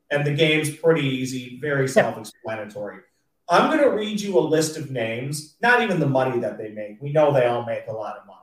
And 0.10 0.26
the 0.26 0.34
game's 0.34 0.70
pretty 0.70 1.06
easy, 1.06 1.60
very 1.60 1.88
self-explanatory. 1.88 3.00
I'm 3.50 3.72
going 3.72 3.84
to 3.84 3.96
read 3.96 4.20
you 4.20 4.38
a 4.38 4.42
list 4.42 4.76
of 4.76 4.92
names, 4.92 5.56
not 5.62 5.82
even 5.82 6.00
the 6.00 6.08
money 6.08 6.40
that 6.40 6.58
they 6.58 6.70
make. 6.70 7.02
We 7.02 7.14
know 7.14 7.32
they 7.32 7.46
all 7.46 7.66
make 7.66 7.88
a 7.88 7.94
lot 7.94 8.18
of 8.18 8.26
money. 8.26 8.38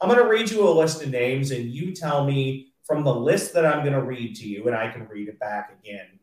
I'm 0.00 0.08
going 0.08 0.20
to 0.20 0.28
read 0.28 0.50
you 0.50 0.66
a 0.66 0.70
list 0.70 1.02
of 1.02 1.10
names, 1.10 1.52
and 1.52 1.70
you 1.70 1.94
tell 1.94 2.24
me 2.24 2.72
from 2.82 3.04
the 3.04 3.14
list 3.14 3.54
that 3.54 3.64
I'm 3.64 3.84
going 3.84 3.94
to 3.94 4.02
read 4.02 4.34
to 4.36 4.48
you, 4.48 4.66
and 4.66 4.74
I 4.74 4.88
can 4.88 5.06
read 5.06 5.28
it 5.28 5.38
back 5.38 5.78
again. 5.80 6.18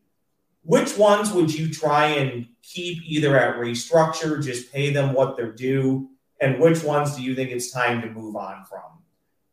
Which 0.62 0.98
ones 0.98 1.32
would 1.32 1.54
you 1.54 1.72
try 1.72 2.08
and 2.08 2.46
keep 2.62 3.02
either 3.06 3.38
at 3.38 3.56
restructure, 3.56 4.42
just 4.42 4.70
pay 4.72 4.92
them 4.92 5.14
what 5.14 5.36
they're 5.36 5.52
due, 5.52 6.10
and 6.40 6.60
which 6.60 6.84
ones 6.84 7.16
do 7.16 7.22
you 7.22 7.34
think 7.34 7.50
it's 7.50 7.70
time 7.70 8.02
to 8.02 8.10
move 8.10 8.36
on 8.36 8.64
from? 8.66 8.82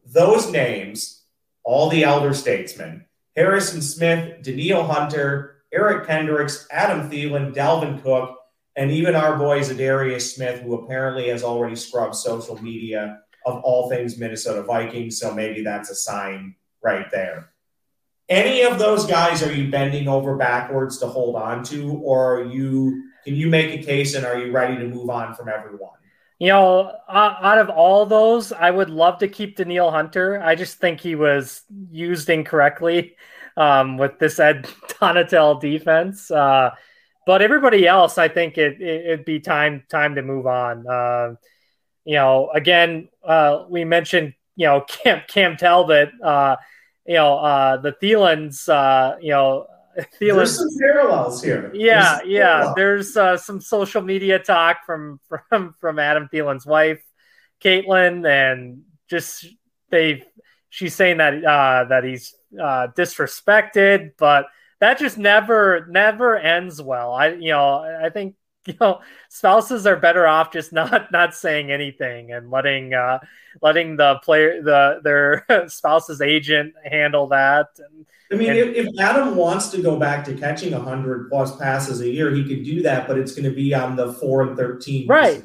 Those 0.05 0.51
names, 0.51 1.23
all 1.63 1.89
the 1.89 2.03
elder 2.03 2.33
statesmen, 2.33 3.05
Harrison 3.35 3.81
Smith, 3.81 4.41
Danielle 4.41 4.85
Hunter, 4.85 5.63
Eric 5.71 6.07
Kendricks, 6.07 6.67
Adam 6.71 7.09
Thielen, 7.09 7.53
Dalvin 7.53 8.01
Cook, 8.03 8.37
and 8.75 8.91
even 8.91 9.15
our 9.15 9.37
boy 9.37 9.59
Za'Darius 9.61 10.35
Smith, 10.35 10.61
who 10.61 10.75
apparently 10.75 11.29
has 11.29 11.43
already 11.43 11.75
scrubbed 11.75 12.15
social 12.15 12.61
media 12.61 13.21
of 13.45 13.61
all 13.63 13.89
things 13.89 14.17
Minnesota 14.17 14.63
Vikings. 14.63 15.19
So 15.19 15.33
maybe 15.33 15.63
that's 15.63 15.89
a 15.89 15.95
sign 15.95 16.55
right 16.83 17.09
there. 17.11 17.51
Any 18.27 18.63
of 18.63 18.79
those 18.79 19.05
guys 19.05 19.43
are 19.43 19.51
you 19.51 19.69
bending 19.69 20.07
over 20.07 20.35
backwards 20.35 20.97
to 20.99 21.07
hold 21.07 21.35
on 21.35 21.63
to, 21.65 21.93
or 22.03 22.39
are 22.39 22.45
you 22.45 23.03
can 23.23 23.35
you 23.35 23.47
make 23.47 23.79
a 23.79 23.83
case 23.83 24.15
and 24.15 24.25
are 24.25 24.37
you 24.37 24.51
ready 24.51 24.77
to 24.77 24.87
move 24.87 25.09
on 25.09 25.35
from 25.35 25.47
everyone? 25.47 25.91
You 26.39 26.49
know, 26.49 26.91
out 27.07 27.57
of 27.57 27.69
all 27.69 28.05
those, 28.05 28.51
I 28.51 28.69
would 28.69 28.89
love 28.89 29.19
to 29.19 29.27
keep 29.27 29.55
Danielle 29.55 29.89
Hunter. 29.89 30.41
I 30.43 30.55
just 30.55 30.79
think 30.79 30.99
he 30.99 31.15
was 31.15 31.61
used 31.91 32.29
incorrectly 32.29 33.15
um, 33.55 33.97
with 33.97 34.19
this 34.19 34.39
Ed 34.39 34.63
Donatell 34.87 35.61
defense. 35.61 36.29
Uh, 36.29 36.71
but 37.25 37.41
everybody 37.41 37.87
else, 37.87 38.17
I 38.17 38.27
think 38.27 38.57
it, 38.57 38.81
it 38.81 39.09
would 39.09 39.25
be 39.25 39.39
time 39.39 39.83
time 39.89 40.15
to 40.15 40.21
move 40.21 40.47
on. 40.47 40.87
Uh, 40.87 41.35
you 42.05 42.15
know, 42.15 42.49
again, 42.53 43.09
uh, 43.23 43.65
we 43.69 43.83
mentioned 43.83 44.33
you 44.55 44.67
know 44.67 44.81
Cam 44.87 45.21
Cam 45.27 45.57
Talbot. 45.57 46.11
Uh, 46.23 46.55
you 47.05 47.15
know, 47.15 47.37
uh, 47.37 47.77
the 47.77 47.91
Thielen's. 47.91 48.67
Uh, 48.67 49.17
you 49.21 49.31
know, 49.31 49.67
Thielen. 49.97 50.05
There's 50.19 50.57
some 50.57 50.69
parallels 50.79 51.43
here. 51.43 51.71
Yeah, 51.73 52.17
there's 52.17 52.29
yeah. 52.29 52.45
Parallels. 52.45 52.75
There's 52.75 53.17
uh, 53.17 53.37
some 53.37 53.61
social 53.61 54.01
media 54.01 54.39
talk 54.39 54.85
from 54.85 55.19
from 55.49 55.75
from 55.79 55.99
Adam 55.99 56.29
Thielen's 56.31 56.65
wife, 56.65 57.03
Caitlin, 57.63 58.27
and 58.27 58.83
just 59.09 59.45
they. 59.89 60.23
She's 60.69 60.93
saying 60.93 61.17
that 61.17 61.35
uh, 61.45 61.85
that 61.85 62.03
he's 62.03 62.35
uh, 62.59 62.87
disrespected, 62.97 64.11
but 64.17 64.47
that 64.85 64.99
just 64.99 65.17
never 65.17 65.87
never 65.89 66.37
ends 66.37 66.79
well. 66.79 67.13
I 67.13 67.29
you 67.29 67.49
know 67.49 67.99
I 68.03 68.09
think 68.09 68.35
you 68.67 68.75
know 68.79 69.01
spouses 69.29 69.87
are 69.87 69.95
better 69.95 70.27
off 70.27 70.51
just 70.51 70.71
not 70.71 71.11
not 71.11 71.33
saying 71.33 71.71
anything 71.71 72.31
and 72.31 72.51
letting 72.51 72.93
uh 72.93 73.19
letting 73.61 73.97
the 73.97 74.19
player 74.23 74.61
the 74.61 74.99
their 75.03 75.45
spouse's 75.67 76.21
agent 76.21 76.73
handle 76.83 77.27
that 77.27 77.67
and, 77.77 78.05
i 78.31 78.35
mean 78.35 78.49
and, 78.49 78.57
if, 78.57 78.87
if, 78.87 78.99
adam 78.99 79.35
wants 79.35 79.69
to 79.69 79.81
go 79.83 79.99
back 79.99 80.25
to 80.25 80.33
catching 80.33 80.71
100 80.73 81.29
plus 81.29 81.55
passes 81.57 82.01
a 82.01 82.09
year 82.09 82.33
he 82.33 82.43
could 82.43 82.63
do 82.63 82.81
that 82.81 83.07
but 83.07 83.19
it's 83.19 83.33
going 83.33 83.47
to 83.47 83.55
be 83.55 83.71
on 83.73 83.95
the 83.95 84.13
4 84.13 84.41
and 84.41 84.57
13 84.57 85.07
right. 85.07 85.43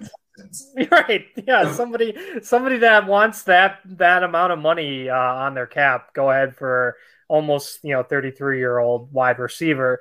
right. 0.91 1.27
Yeah 1.47 1.73
somebody 1.73 2.17
somebody 2.43 2.79
that 2.79 3.07
wants 3.07 3.43
that 3.43 3.81
that 3.85 4.23
amount 4.23 4.53
of 4.53 4.59
money 4.59 5.11
uh, 5.11 5.15
on 5.15 5.55
their 5.55 5.67
cap 5.67 6.15
go 6.15 6.31
ahead 6.31 6.57
for 6.57 6.97
almost 7.31 7.81
you 7.83 7.91
know 7.91 8.03
33 8.03 8.59
year 8.59 8.79
old 8.79 9.13
wide 9.13 9.39
receiver 9.39 10.01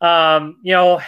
um 0.00 0.58
you 0.62 0.72
know 0.72 1.00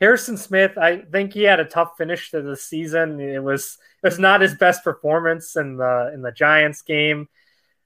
Harrison 0.00 0.36
Smith, 0.36 0.76
I 0.76 0.96
think 0.96 1.32
he 1.32 1.44
had 1.44 1.60
a 1.60 1.64
tough 1.64 1.92
finish 1.96 2.32
to 2.32 2.42
the 2.42 2.56
season. 2.56 3.20
It 3.20 3.40
was 3.40 3.78
it 4.02 4.06
was 4.08 4.18
not 4.18 4.40
his 4.40 4.56
best 4.56 4.82
performance 4.82 5.54
in 5.54 5.76
the 5.76 6.10
in 6.12 6.22
the 6.22 6.32
Giants 6.32 6.82
game. 6.82 7.28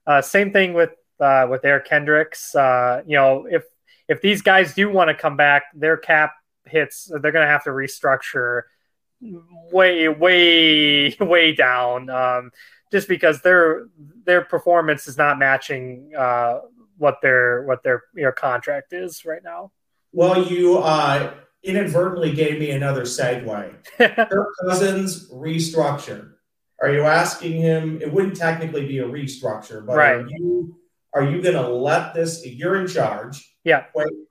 Uh, 0.07 0.23
same 0.23 0.51
thing 0.51 0.73
with 0.73 0.89
uh, 1.19 1.45
with 1.47 1.63
Eric 1.63 1.85
Kendricks. 1.85 2.55
Uh, 2.55 3.03
you 3.05 3.17
know, 3.17 3.45
if 3.47 3.65
if 4.07 4.19
these 4.19 4.41
guys 4.41 4.73
do 4.73 4.89
want 4.89 5.09
to 5.09 5.13
come 5.13 5.37
back, 5.37 5.65
their 5.75 5.95
cap 5.95 6.33
hits. 6.65 7.05
They're 7.05 7.31
going 7.31 7.45
to 7.45 7.51
have 7.51 7.65
to 7.65 7.69
restructure 7.69 8.63
way, 9.71 10.07
way, 10.07 11.15
way 11.19 11.53
down. 11.53 12.09
Um, 12.09 12.51
just 12.91 13.07
because 13.07 13.41
their 13.41 13.89
their 14.25 14.41
performance 14.41 15.07
is 15.07 15.17
not 15.17 15.37
matching 15.37 16.13
uh, 16.17 16.61
what 16.97 17.21
their 17.21 17.63
what 17.63 17.83
their 17.83 18.03
your 18.15 18.31
contract 18.31 18.93
is 18.93 19.25
right 19.25 19.43
now. 19.43 19.71
Well, 20.11 20.47
you 20.47 20.79
uh, 20.79 21.33
inadvertently 21.63 22.33
gave 22.33 22.59
me 22.59 22.71
another 22.71 23.03
segue. 23.03 23.75
Kirk 23.97 24.47
Cousins 24.65 25.29
restructure. 25.31 26.31
Are 26.81 26.91
you 26.91 27.03
asking 27.03 27.61
him? 27.61 28.01
It 28.01 28.11
wouldn't 28.11 28.35
technically 28.35 28.87
be 28.87 28.99
a 28.99 29.07
restructure, 29.07 29.85
but 29.85 29.97
right. 29.97 30.15
are 30.17 30.27
you 30.27 30.77
are 31.13 31.23
you 31.23 31.41
going 31.41 31.55
to 31.55 31.67
let 31.67 32.13
this? 32.13 32.45
You're 32.45 32.79
in 32.79 32.87
charge. 32.87 33.55
Yeah. 33.63 33.85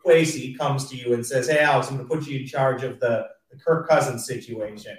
Kwesi 0.05 0.57
comes 0.57 0.88
to 0.90 0.96
you 0.96 1.14
and 1.14 1.26
says, 1.26 1.48
"Hey, 1.48 1.59
Alex, 1.59 1.88
I'm 1.88 1.96
going 1.96 2.09
to 2.09 2.14
put 2.14 2.26
you 2.26 2.40
in 2.40 2.46
charge 2.46 2.85
of 2.85 3.00
the, 3.00 3.26
the 3.50 3.59
Kirk 3.59 3.88
Cousins 3.88 4.26
situation." 4.26 4.96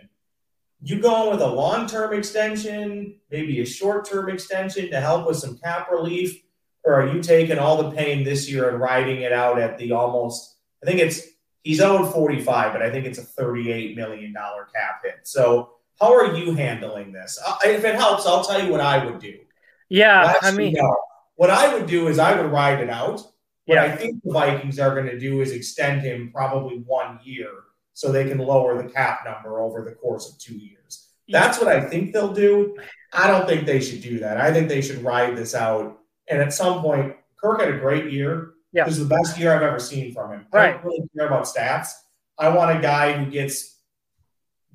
You 0.82 1.00
going 1.00 1.32
with 1.32 1.42
a 1.42 1.48
long 1.48 1.88
term 1.88 2.14
extension, 2.14 3.20
maybe 3.32 3.62
a 3.62 3.66
short 3.66 4.06
term 4.06 4.30
extension 4.30 4.90
to 4.92 5.00
help 5.00 5.28
with 5.28 5.38
some 5.38 5.58
cap 5.58 5.90
relief, 5.90 6.44
or 6.88 7.02
are 7.02 7.14
you 7.14 7.22
taking 7.22 7.60
all 7.60 7.84
the 7.84 7.92
pain 7.92 8.24
this 8.24 8.50
year 8.50 8.70
and 8.70 8.80
riding 8.80 9.22
it 9.22 9.34
out 9.34 9.60
at 9.60 9.78
the 9.78 9.92
almost? 9.92 10.56
I 10.82 10.86
think 10.86 11.02
it's 11.02 11.22
he's 11.64 11.82
owed 11.82 12.14
45, 12.14 12.72
but 12.72 12.82
I 12.82 12.90
think 12.90 13.06
it's 13.06 13.20
a 13.20 13.24
38 13.24 13.98
million 13.98 14.32
dollar 14.32 14.70
cap 14.74 15.02
hit. 15.04 15.20
So 15.24 15.74
how 16.00 16.14
are 16.14 16.34
you 16.34 16.54
handling 16.54 17.12
this? 17.12 17.38
if 17.66 17.84
it 17.84 17.96
helps, 17.96 18.26
I'll 18.26 18.44
tell 18.44 18.64
you 18.64 18.72
what 18.72 18.80
I 18.80 19.06
would 19.06 19.20
do. 19.20 19.38
Yeah, 19.90 20.24
Last 20.24 20.46
I 20.46 20.52
mean, 20.52 20.76
what 21.36 21.50
I 21.50 21.74
would 21.74 21.88
do 21.88 22.08
is 22.08 22.20
I 22.20 22.40
would 22.40 22.52
ride 22.52 22.80
it 22.80 22.90
out. 22.90 23.22
What 23.66 23.76
yeah. 23.76 23.84
I 23.84 23.96
think 23.96 24.24
the 24.24 24.32
Vikings 24.32 24.80
are 24.80 24.94
going 24.94 25.08
to 25.08 25.20
do 25.20 25.42
is 25.42 25.52
extend 25.52 26.02
him 26.02 26.32
probably 26.34 26.78
one 26.86 27.20
year 27.24 27.50
so 27.94 28.12
they 28.12 28.30
can 28.30 28.38
lower 28.38 28.82
the 28.82 28.90
cap 28.90 29.26
number 29.26 29.60
over 29.60 29.84
the 29.84 29.92
course 29.92 30.32
of 30.32 30.40
two 30.40 30.58
years. 30.58 31.10
That's 31.28 31.60
what 31.60 31.68
I 31.68 31.82
think 31.82 32.14
they'll 32.14 32.34
do. 32.34 32.78
I 33.12 33.28
don't 33.28 33.46
think 33.46 33.66
they 33.66 33.82
should 33.82 34.02
do 34.02 34.20
that. 34.20 34.38
I 34.38 34.54
think 34.54 34.70
they 34.70 34.82
should 34.82 35.04
ride 35.04 35.36
this 35.36 35.54
out. 35.54 35.97
And 36.30 36.42
at 36.42 36.54
some 36.54 36.82
point, 36.82 37.16
Kirk 37.42 37.60
had 37.60 37.74
a 37.74 37.78
great 37.78 38.12
year. 38.12 38.54
Yeah. 38.74 38.86
This 38.86 38.98
is 38.98 39.08
the 39.08 39.16
best 39.16 39.40
year 39.40 39.56
I've 39.56 39.62
ever 39.62 39.80
seen 39.80 40.14
from 40.14 40.32
him. 40.32 40.46
Right. 40.52 40.70
I 40.70 40.74
don't 40.74 40.86
really 40.86 41.10
care 41.16 41.28
about 41.28 41.46
stats. 41.46 41.90
I 42.38 42.50
want 42.50 42.78
a 42.78 42.82
guy 42.82 43.14
who 43.14 43.32
gets 43.32 43.78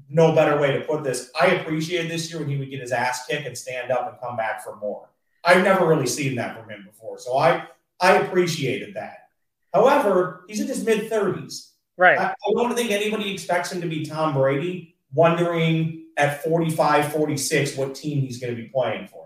no 0.09 0.35
better 0.35 0.61
way 0.61 0.73
to 0.73 0.81
put 0.83 1.05
this. 1.05 1.31
I 1.41 1.47
appreciated 1.47 2.11
this 2.11 2.31
year 2.31 2.41
when 2.41 2.49
he 2.49 2.57
would 2.57 2.71
get 2.71 2.81
his 2.81 2.93
ass 2.93 3.27
kicked 3.27 3.47
and 3.47 3.57
stand 3.57 3.91
up 3.91 4.09
and 4.09 4.21
come 4.21 4.37
back 4.37 4.62
for 4.62 4.77
more. 4.77 5.09
I've 5.45 5.65
never 5.65 5.87
really 5.87 6.07
seen 6.07 6.37
that 6.37 6.57
from 6.59 6.69
him 6.71 6.85
before. 6.85 7.19
So 7.19 7.37
I 7.37 7.67
I 8.01 8.17
appreciated 8.17 8.95
that. 8.95 9.29
However, 9.73 10.45
he's 10.49 10.61
in 10.61 10.67
his 10.67 10.85
mid 10.85 11.11
30s. 11.11 11.71
Right. 11.97 12.19
I, 12.19 12.25
I 12.31 12.53
don't 12.55 12.75
think 12.75 12.91
anybody 12.91 13.33
expects 13.33 13.73
him 13.73 13.81
to 13.81 13.87
be 13.87 14.05
Tom 14.05 14.35
Brady, 14.35 14.97
wondering 15.15 16.07
at 16.17 16.43
45, 16.43 17.12
46 17.12 17.77
what 17.77 17.95
team 17.95 18.21
he's 18.23 18.38
going 18.38 18.55
to 18.55 18.61
be 18.61 18.69
playing 18.69 19.09
for. 19.09 19.21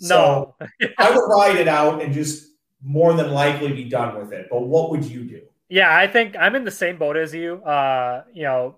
No. 0.00 0.54
So 0.58 0.66
I 0.98 1.10
would 1.10 1.24
ride 1.28 1.56
it 1.56 1.68
out 1.68 2.02
and 2.02 2.12
just 2.12 2.48
more 2.82 3.14
than 3.14 3.32
likely 3.32 3.72
be 3.72 3.84
done 3.84 4.16
with 4.18 4.32
it. 4.32 4.48
But 4.50 4.62
what 4.62 4.90
would 4.90 5.04
you 5.04 5.24
do? 5.24 5.42
Yeah, 5.68 5.94
I 5.94 6.06
think 6.06 6.36
I'm 6.38 6.54
in 6.54 6.64
the 6.64 6.70
same 6.70 6.96
boat 6.98 7.16
as 7.16 7.34
you. 7.34 7.56
Uh, 7.62 8.22
you 8.32 8.44
know, 8.44 8.76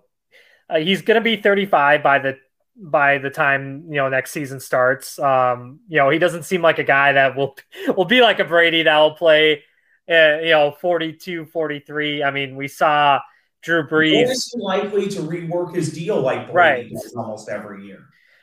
uh, 0.69 0.77
he's 0.77 1.01
going 1.01 1.15
to 1.15 1.21
be 1.21 1.37
35 1.37 2.01
by 2.01 2.19
the 2.19 2.37
by 2.81 3.17
the 3.17 3.29
time 3.29 3.85
you 3.89 3.95
know 3.95 4.09
next 4.09 4.31
season 4.31 4.59
starts. 4.59 5.19
Um, 5.19 5.81
you 5.87 5.97
know, 5.97 6.09
he 6.09 6.17
doesn't 6.17 6.43
seem 6.43 6.61
like 6.61 6.79
a 6.79 6.83
guy 6.83 7.13
that 7.13 7.35
will 7.35 7.55
will 7.95 8.05
be 8.05 8.21
like 8.21 8.39
a 8.39 8.45
Brady 8.45 8.83
that 8.83 8.97
will 8.97 9.15
play 9.15 9.63
uh, 10.09 10.39
you 10.39 10.51
know 10.51 10.75
42, 10.81 11.45
43. 11.45 12.23
I 12.23 12.31
mean, 12.31 12.55
we 12.55 12.67
saw 12.67 13.19
Drew 13.61 13.87
Brees 13.87 14.55
likely 14.55 15.09
to 15.09 15.19
rework 15.19 15.75
his 15.75 15.93
deal 15.93 16.19
like 16.21 16.51
Brady 16.51 16.95
right. 16.95 17.03
almost 17.15 17.49
every 17.49 17.85
year. 17.85 17.99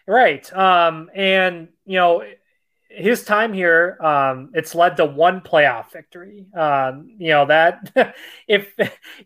Right. 0.06 0.52
Um, 0.52 1.10
and 1.14 1.68
you 1.84 1.96
know, 1.96 2.22
his 2.88 3.24
time 3.24 3.52
here, 3.52 3.98
um, 4.00 4.50
it's 4.54 4.74
led 4.74 4.96
to 4.96 5.04
one 5.04 5.40
playoff 5.40 5.92
victory. 5.92 6.46
Um, 6.54 7.10
you 7.18 7.28
know 7.28 7.46
that 7.46 8.14
if 8.48 8.72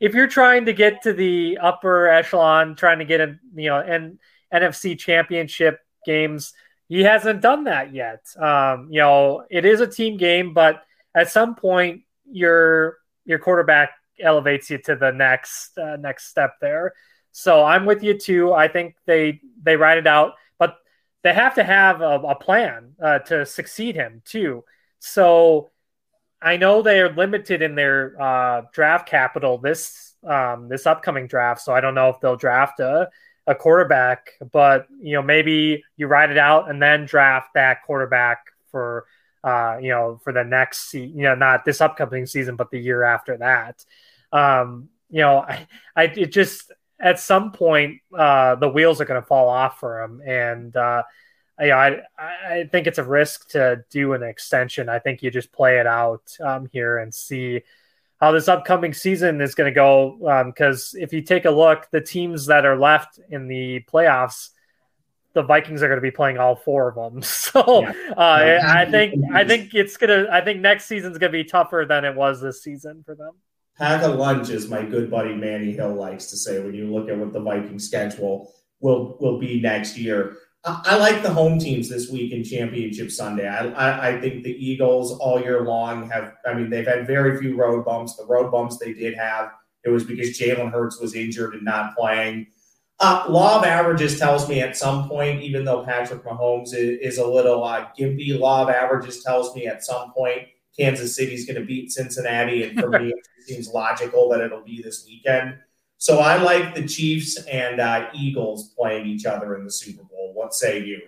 if 0.00 0.14
you're 0.14 0.26
trying 0.26 0.66
to 0.66 0.72
get 0.72 1.02
to 1.02 1.12
the 1.12 1.58
upper 1.60 2.08
echelon, 2.08 2.76
trying 2.76 2.98
to 2.98 3.04
get 3.04 3.20
a 3.20 3.38
you 3.54 3.68
know 3.68 3.80
and 3.80 4.18
NFC 4.52 4.98
championship 4.98 5.78
games, 6.04 6.52
he 6.88 7.02
hasn't 7.02 7.40
done 7.40 7.64
that 7.64 7.94
yet. 7.94 8.24
Um, 8.36 8.88
you 8.90 9.00
know, 9.00 9.44
it 9.50 9.64
is 9.64 9.80
a 9.80 9.86
team 9.86 10.16
game, 10.16 10.54
but 10.54 10.82
at 11.14 11.30
some 11.30 11.54
point 11.54 12.02
your 12.30 12.96
your 13.24 13.38
quarterback 13.38 13.90
elevates 14.20 14.70
you 14.70 14.78
to 14.78 14.96
the 14.96 15.12
next 15.12 15.78
uh, 15.78 15.96
next 15.96 16.28
step 16.28 16.54
there. 16.60 16.94
So 17.32 17.64
I'm 17.64 17.86
with 17.86 18.02
you 18.02 18.18
too. 18.18 18.52
I 18.52 18.68
think 18.68 18.96
they 19.06 19.40
they 19.62 19.76
write 19.76 19.98
it 19.98 20.06
out, 20.06 20.34
they 21.22 21.32
have 21.34 21.54
to 21.56 21.64
have 21.64 22.00
a, 22.00 22.20
a 22.20 22.34
plan 22.34 22.94
uh, 23.02 23.18
to 23.20 23.44
succeed 23.46 23.94
him 23.94 24.22
too. 24.24 24.64
So 24.98 25.70
I 26.42 26.56
know 26.56 26.82
they 26.82 27.00
are 27.00 27.12
limited 27.12 27.62
in 27.62 27.74
their 27.74 28.20
uh, 28.20 28.62
draft 28.72 29.08
capital 29.08 29.58
this 29.58 30.14
um, 30.26 30.68
this 30.68 30.86
upcoming 30.86 31.26
draft. 31.26 31.62
So 31.62 31.74
I 31.74 31.80
don't 31.80 31.94
know 31.94 32.10
if 32.10 32.20
they'll 32.20 32.36
draft 32.36 32.80
a 32.80 33.08
a 33.46 33.54
quarterback, 33.54 34.32
but 34.52 34.86
you 35.02 35.14
know 35.14 35.22
maybe 35.22 35.84
you 35.96 36.06
ride 36.06 36.30
it 36.30 36.38
out 36.38 36.70
and 36.70 36.80
then 36.80 37.06
draft 37.06 37.50
that 37.54 37.82
quarterback 37.84 38.44
for 38.70 39.06
uh, 39.44 39.78
you 39.80 39.90
know 39.90 40.20
for 40.24 40.32
the 40.32 40.44
next 40.44 40.90
se- 40.90 41.12
you 41.14 41.22
know 41.22 41.34
not 41.34 41.64
this 41.64 41.80
upcoming 41.80 42.26
season 42.26 42.56
but 42.56 42.70
the 42.70 42.78
year 42.78 43.02
after 43.02 43.36
that. 43.38 43.84
Um, 44.32 44.88
you 45.10 45.20
know, 45.20 45.38
I, 45.48 45.66
I 45.94 46.04
it 46.04 46.32
just 46.32 46.72
at 47.00 47.18
some 47.18 47.52
point 47.52 48.00
uh, 48.16 48.56
the 48.56 48.68
wheels 48.68 49.00
are 49.00 49.04
going 49.06 49.20
to 49.20 49.26
fall 49.26 49.48
off 49.48 49.80
for 49.80 50.02
him, 50.02 50.20
and 50.24 50.76
uh, 50.76 51.02
you 51.60 51.68
know, 51.68 51.76
I 51.76 52.00
I 52.18 52.68
think 52.70 52.86
it's 52.86 52.98
a 52.98 53.04
risk 53.04 53.50
to 53.50 53.84
do 53.90 54.12
an 54.12 54.22
extension. 54.22 54.88
I 54.88 54.98
think 54.98 55.22
you 55.22 55.30
just 55.30 55.52
play 55.52 55.78
it 55.78 55.86
out 55.86 56.22
um, 56.44 56.68
here 56.72 56.98
and 56.98 57.14
see 57.14 57.62
how 58.20 58.32
this 58.32 58.48
upcoming 58.48 58.92
season 58.92 59.40
is 59.40 59.54
going 59.54 59.70
to 59.70 59.74
go. 59.74 60.44
Because 60.46 60.94
um, 60.94 61.02
if 61.02 61.12
you 61.12 61.22
take 61.22 61.44
a 61.46 61.50
look, 61.50 61.88
the 61.90 62.00
teams 62.00 62.46
that 62.46 62.66
are 62.66 62.78
left 62.78 63.18
in 63.30 63.48
the 63.48 63.80
playoffs, 63.90 64.50
the 65.32 65.42
Vikings 65.42 65.82
are 65.82 65.88
going 65.88 65.98
to 65.98 66.02
be 66.02 66.10
playing 66.10 66.38
all 66.38 66.56
four 66.56 66.88
of 66.88 66.94
them. 66.94 67.22
So 67.50 67.82
yeah. 67.82 67.92
uh, 68.16 68.60
I 68.64 68.86
think 68.90 69.14
I 69.32 69.44
think 69.44 69.74
it's 69.74 69.96
gonna. 69.96 70.28
I 70.30 70.40
think 70.40 70.60
next 70.60 70.86
season's 70.86 71.18
going 71.18 71.32
to 71.32 71.38
be 71.38 71.44
tougher 71.44 71.84
than 71.88 72.04
it 72.04 72.14
was 72.14 72.40
this 72.40 72.62
season 72.62 73.02
for 73.04 73.14
them. 73.14 73.32
Pack 73.80 74.02
a 74.02 74.08
lunch, 74.08 74.50
as 74.50 74.68
my 74.68 74.82
good 74.82 75.10
buddy 75.10 75.34
Manny 75.34 75.72
Hill 75.72 75.94
likes 75.94 76.26
to 76.26 76.36
say, 76.36 76.62
when 76.62 76.74
you 76.74 76.92
look 76.92 77.08
at 77.08 77.16
what 77.16 77.32
the 77.32 77.40
Viking 77.40 77.78
schedule 77.78 78.52
will 78.80 79.16
will 79.20 79.38
be 79.38 79.58
next 79.58 79.96
year. 79.96 80.36
I 80.62 80.98
like 80.98 81.22
the 81.22 81.32
home 81.32 81.58
teams 81.58 81.88
this 81.88 82.10
week 82.10 82.32
in 82.32 82.44
Championship 82.44 83.10
Sunday. 83.10 83.48
I, 83.48 83.68
I, 83.68 84.08
I, 84.08 84.20
think 84.20 84.44
the 84.44 84.52
Eagles 84.52 85.12
all 85.12 85.40
year 85.40 85.62
long 85.62 86.10
have, 86.10 86.34
I 86.44 86.52
mean, 86.52 86.68
they've 86.68 86.86
had 86.86 87.06
very 87.06 87.38
few 87.38 87.56
road 87.56 87.86
bumps. 87.86 88.16
The 88.16 88.26
road 88.26 88.50
bumps 88.50 88.76
they 88.76 88.92
did 88.92 89.14
have, 89.14 89.52
it 89.84 89.88
was 89.88 90.04
because 90.04 90.38
Jalen 90.38 90.70
Hurts 90.70 91.00
was 91.00 91.14
injured 91.14 91.54
and 91.54 91.64
not 91.64 91.96
playing. 91.96 92.48
Uh, 92.98 93.24
law 93.30 93.58
of 93.58 93.64
averages 93.64 94.18
tells 94.18 94.46
me 94.50 94.60
at 94.60 94.76
some 94.76 95.08
point, 95.08 95.40
even 95.40 95.64
though 95.64 95.82
Patrick 95.82 96.22
Mahomes 96.24 96.74
is, 96.74 96.98
is 97.00 97.16
a 97.16 97.26
little 97.26 97.64
uh, 97.64 97.88
gimpy, 97.98 98.38
law 98.38 98.64
of 98.64 98.68
averages 98.68 99.24
tells 99.24 99.56
me 99.56 99.66
at 99.66 99.82
some 99.82 100.12
point 100.12 100.46
Kansas 100.78 101.16
City's 101.16 101.46
going 101.46 101.60
to 101.60 101.66
beat 101.66 101.92
Cincinnati. 101.92 102.64
And 102.64 102.78
for 102.78 102.90
me, 102.98 103.08
it 103.08 103.46
seems 103.46 103.68
logical 103.68 104.28
that 104.30 104.40
it'll 104.40 104.62
be 104.62 104.82
this 104.82 105.04
weekend. 105.06 105.58
So 105.98 106.18
I 106.18 106.40
like 106.40 106.74
the 106.74 106.86
Chiefs 106.86 107.36
and 107.44 107.80
uh, 107.80 108.08
Eagles 108.14 108.72
playing 108.76 109.06
each 109.06 109.26
other 109.26 109.54
in 109.56 109.64
the 109.64 109.70
Super 109.70 110.02
Bowl. 110.02 110.32
What 110.34 110.54
say 110.54 110.82
you? 110.82 111.02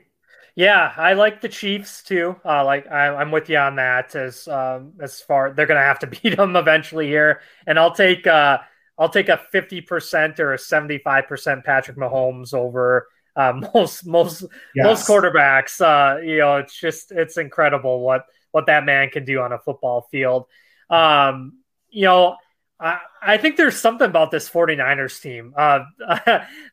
Yeah, 0.54 0.92
I 0.96 1.14
like 1.14 1.40
the 1.40 1.48
Chiefs 1.48 2.02
too. 2.02 2.36
Uh, 2.44 2.64
like 2.64 2.90
I, 2.90 3.22
am 3.22 3.30
with 3.30 3.48
you 3.48 3.56
on 3.56 3.76
that. 3.76 4.14
As 4.14 4.46
um, 4.48 4.92
as 5.00 5.20
far 5.20 5.52
they're 5.52 5.66
going 5.66 5.80
to 5.80 5.86
have 5.86 6.00
to 6.00 6.06
beat 6.22 6.36
them 6.36 6.56
eventually 6.56 7.06
here, 7.06 7.40
and 7.66 7.78
I'll 7.78 7.94
take 7.94 8.26
uh, 8.26 8.58
I'll 8.98 9.08
take 9.08 9.30
a 9.30 9.40
50 9.50 9.80
percent 9.80 10.40
or 10.40 10.52
a 10.52 10.58
75 10.58 11.26
percent 11.26 11.64
Patrick 11.64 11.96
Mahomes 11.96 12.52
over 12.52 13.08
uh, 13.34 13.54
most 13.74 14.06
most 14.06 14.44
yes. 14.74 14.84
most 14.84 15.08
quarterbacks. 15.08 15.80
Uh, 15.80 16.20
you 16.20 16.38
know, 16.38 16.58
it's 16.58 16.78
just 16.78 17.12
it's 17.12 17.38
incredible 17.38 18.00
what 18.00 18.26
what 18.52 18.66
that 18.66 18.84
man 18.84 19.10
can 19.10 19.24
do 19.24 19.40
on 19.40 19.52
a 19.52 19.58
football 19.58 20.08
field. 20.10 20.46
Um, 20.88 21.58
you 21.90 22.02
know, 22.02 22.36
I, 22.78 22.98
I 23.20 23.36
think 23.38 23.56
there's 23.56 23.76
something 23.76 24.06
about 24.08 24.30
this 24.30 24.48
49ers 24.48 25.20
team. 25.20 25.54
Uh, 25.56 25.80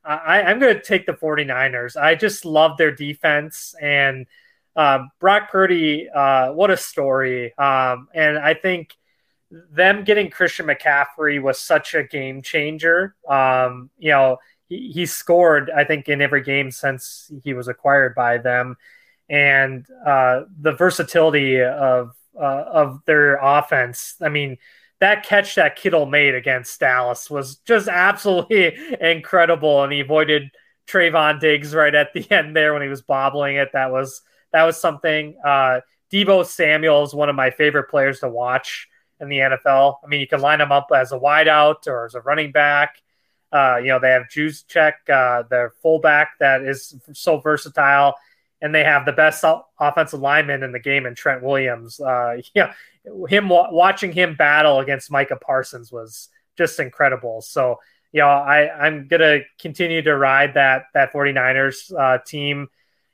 I, 0.03 0.43
I'm 0.43 0.59
going 0.59 0.75
to 0.75 0.81
take 0.81 1.05
the 1.05 1.13
49ers. 1.13 1.99
I 1.99 2.15
just 2.15 2.45
love 2.45 2.77
their 2.77 2.91
defense 2.91 3.75
and 3.79 4.27
um, 4.75 5.11
Brock 5.19 5.51
Purdy. 5.51 6.09
Uh, 6.09 6.51
what 6.53 6.71
a 6.71 6.77
story! 6.77 7.57
Um, 7.57 8.07
and 8.13 8.37
I 8.37 8.53
think 8.53 8.95
them 9.51 10.03
getting 10.03 10.29
Christian 10.29 10.67
McCaffrey 10.67 11.41
was 11.41 11.59
such 11.59 11.95
a 11.95 12.03
game 12.03 12.41
changer. 12.41 13.15
Um, 13.27 13.89
you 13.97 14.11
know, 14.11 14.37
he, 14.67 14.91
he 14.91 15.05
scored, 15.05 15.69
I 15.69 15.83
think, 15.83 16.07
in 16.07 16.21
every 16.21 16.43
game 16.43 16.71
since 16.71 17.31
he 17.43 17.53
was 17.53 17.67
acquired 17.67 18.15
by 18.15 18.37
them. 18.37 18.77
And 19.29 19.85
uh, 20.05 20.41
the 20.59 20.71
versatility 20.71 21.61
of 21.61 22.15
uh, 22.39 22.63
of 22.67 23.01
their 23.05 23.35
offense. 23.35 24.15
I 24.21 24.29
mean, 24.29 24.57
that 24.99 25.23
catch 25.23 25.55
that 25.55 25.75
Kittle 25.75 26.05
made 26.05 26.35
against 26.35 26.79
Dallas 26.79 27.29
was 27.29 27.57
just 27.57 27.87
absolutely 27.91 28.77
incredible, 28.99 29.83
and 29.83 29.91
he 29.91 29.99
avoided 29.99 30.51
Trevon 30.87 31.39
Diggs 31.39 31.75
right 31.75 31.93
at 31.93 32.13
the 32.13 32.29
end 32.31 32.55
there 32.55 32.73
when 32.73 32.81
he 32.81 32.87
was 32.87 33.01
bobbling 33.01 33.57
it. 33.57 33.69
That 33.73 33.91
was 33.91 34.21
that 34.51 34.63
was 34.63 34.79
something. 34.79 35.37
Uh, 35.43 35.81
Deebo 36.11 36.45
Samuel 36.45 37.03
is 37.03 37.13
one 37.13 37.29
of 37.29 37.35
my 37.35 37.51
favorite 37.51 37.89
players 37.89 38.21
to 38.21 38.29
watch 38.29 38.87
in 39.19 39.29
the 39.29 39.37
NFL. 39.37 39.97
I 40.03 40.07
mean, 40.07 40.21
you 40.21 40.27
can 40.27 40.41
line 40.41 40.61
him 40.61 40.71
up 40.71 40.87
as 40.95 41.11
a 41.11 41.19
wideout 41.19 41.87
or 41.87 42.05
as 42.05 42.15
a 42.15 42.21
running 42.21 42.51
back. 42.51 42.95
Uh, 43.51 43.77
you 43.77 43.87
know, 43.87 43.99
they 43.99 44.09
have 44.09 44.23
Juszczyk, 44.23 44.93
uh, 45.09 45.43
their 45.49 45.73
fullback 45.81 46.31
that 46.39 46.61
is 46.63 46.95
so 47.13 47.39
versatile, 47.39 48.15
and 48.61 48.73
they 48.73 48.83
have 48.83 49.05
the 49.05 49.13
best 49.13 49.43
offensive 49.79 50.19
lineman 50.19 50.63
in 50.63 50.71
the 50.71 50.79
game 50.79 51.05
in 51.05 51.15
Trent 51.15 51.43
Williams. 51.43 51.99
Uh, 51.99 52.41
yeah, 52.55 52.73
him 53.27 53.49
watching 53.49 54.11
him 54.11 54.35
battle 54.35 54.79
against 54.79 55.11
Micah 55.11 55.37
Parsons 55.37 55.91
was 55.91 56.29
just 56.57 56.79
incredible. 56.79 57.41
So, 57.41 57.77
you 58.11 58.21
know, 58.21 58.27
I, 58.27 58.85
I'm 58.85 59.07
gonna 59.07 59.39
continue 59.59 60.01
to 60.01 60.15
ride 60.15 60.55
that 60.55 60.85
that 60.93 61.13
49ers 61.13 61.93
uh, 61.97 62.19
team 62.25 62.69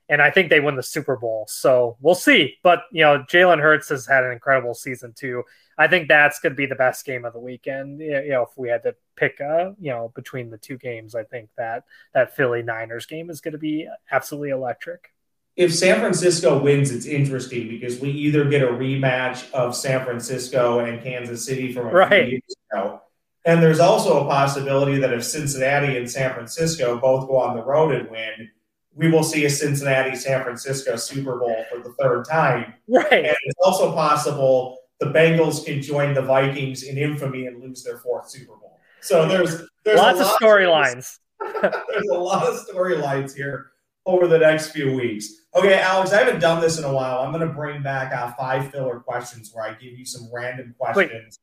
and 0.07 0.21
I 0.21 0.29
think 0.29 0.49
they 0.49 0.59
win 0.59 0.75
the 0.75 0.83
Super 0.83 1.15
Bowl. 1.15 1.45
So 1.49 1.97
we'll 1.99 2.15
see. 2.15 2.57
But 2.63 2.83
you 2.91 3.01
know, 3.01 3.23
Jalen 3.23 3.61
Hurts 3.61 3.89
has 3.89 4.05
had 4.05 4.23
an 4.23 4.31
incredible 4.31 4.73
season 4.73 5.13
too. 5.13 5.43
I 5.77 5.87
think 5.87 6.07
that's 6.07 6.39
going 6.39 6.53
to 6.53 6.57
be 6.57 6.67
the 6.67 6.75
best 6.75 7.05
game 7.05 7.25
of 7.25 7.33
the 7.33 7.39
weekend. 7.39 7.99
You 7.99 8.29
know, 8.29 8.43
if 8.43 8.49
we 8.55 8.69
had 8.69 8.83
to 8.83 8.95
pick, 9.15 9.39
a, 9.39 9.75
you 9.79 9.91
know, 9.91 10.11
between 10.15 10.49
the 10.49 10.57
two 10.57 10.77
games, 10.77 11.15
I 11.15 11.23
think 11.23 11.49
that 11.57 11.83
that 12.13 12.35
Philly 12.35 12.61
Niners 12.61 13.05
game 13.05 13.29
is 13.29 13.41
going 13.41 13.53
to 13.53 13.57
be 13.57 13.87
absolutely 14.11 14.51
electric. 14.51 15.11
If 15.55 15.73
San 15.73 15.99
Francisco 15.99 16.57
wins, 16.61 16.91
it's 16.91 17.05
interesting 17.05 17.69
because 17.69 17.99
we 17.99 18.09
either 18.09 18.43
get 18.45 18.61
a 18.61 18.67
rematch 18.67 19.49
of 19.53 19.75
San 19.75 20.03
Francisco 20.03 20.79
and 20.79 21.01
Kansas 21.01 21.45
City 21.45 21.71
from 21.71 21.87
a 21.87 21.91
right. 21.91 22.09
few 22.09 22.31
years 22.31 22.55
ago, 22.71 23.01
and 23.45 23.63
there's 23.63 23.79
also 23.79 24.25
a 24.25 24.27
possibility 24.27 24.97
that 24.99 25.13
if 25.13 25.23
Cincinnati 25.23 25.97
and 25.97 26.09
San 26.09 26.33
Francisco 26.33 26.99
both 26.99 27.27
go 27.27 27.37
on 27.37 27.55
the 27.55 27.63
road 27.63 27.93
and 27.93 28.09
win, 28.09 28.49
we 28.95 29.09
will 29.09 29.23
see 29.23 29.45
a 29.45 29.49
Cincinnati 29.49 30.15
San 30.15 30.43
Francisco 30.43 30.95
Super 30.95 31.37
Bowl 31.37 31.65
for 31.69 31.79
the 31.79 31.93
third 31.99 32.25
time. 32.25 32.73
Right. 32.87 33.11
And 33.11 33.37
it's 33.43 33.59
also 33.63 33.93
possible 33.93 34.77
the 34.99 35.07
Bengals 35.07 35.63
can 35.63 35.81
join 35.81 36.13
the 36.13 36.21
Vikings 36.21 36.83
in 36.83 36.97
infamy 36.97 37.45
and 37.45 37.61
lose 37.61 37.83
their 37.83 37.97
fourth 37.97 38.29
Super 38.29 38.55
Bowl. 38.55 38.79
So 39.01 39.27
there's 39.27 39.61
there's 39.83 39.99
lots 39.99 40.19
of 40.19 40.27
storylines. 40.41 41.19
there's 41.61 42.07
a 42.11 42.17
lot 42.17 42.47
of 42.47 42.55
storylines 42.67 43.35
here 43.35 43.67
over 44.05 44.27
the 44.27 44.37
next 44.37 44.69
few 44.69 44.93
weeks. 44.93 45.29
Okay, 45.55 45.79
Alex, 45.79 46.11
I 46.11 46.17
haven't 46.17 46.39
done 46.39 46.61
this 46.61 46.77
in 46.77 46.83
a 46.83 46.93
while. 46.93 47.19
I'm 47.19 47.31
going 47.31 47.47
to 47.47 47.53
bring 47.53 47.81
back 47.81 48.13
uh, 48.13 48.33
five 48.33 48.71
filler 48.71 48.99
questions 48.99 49.51
where 49.53 49.65
I 49.65 49.73
give 49.73 49.97
you 49.97 50.05
some 50.05 50.29
random 50.33 50.75
questions. 50.77 51.11
Wait. 51.11 51.37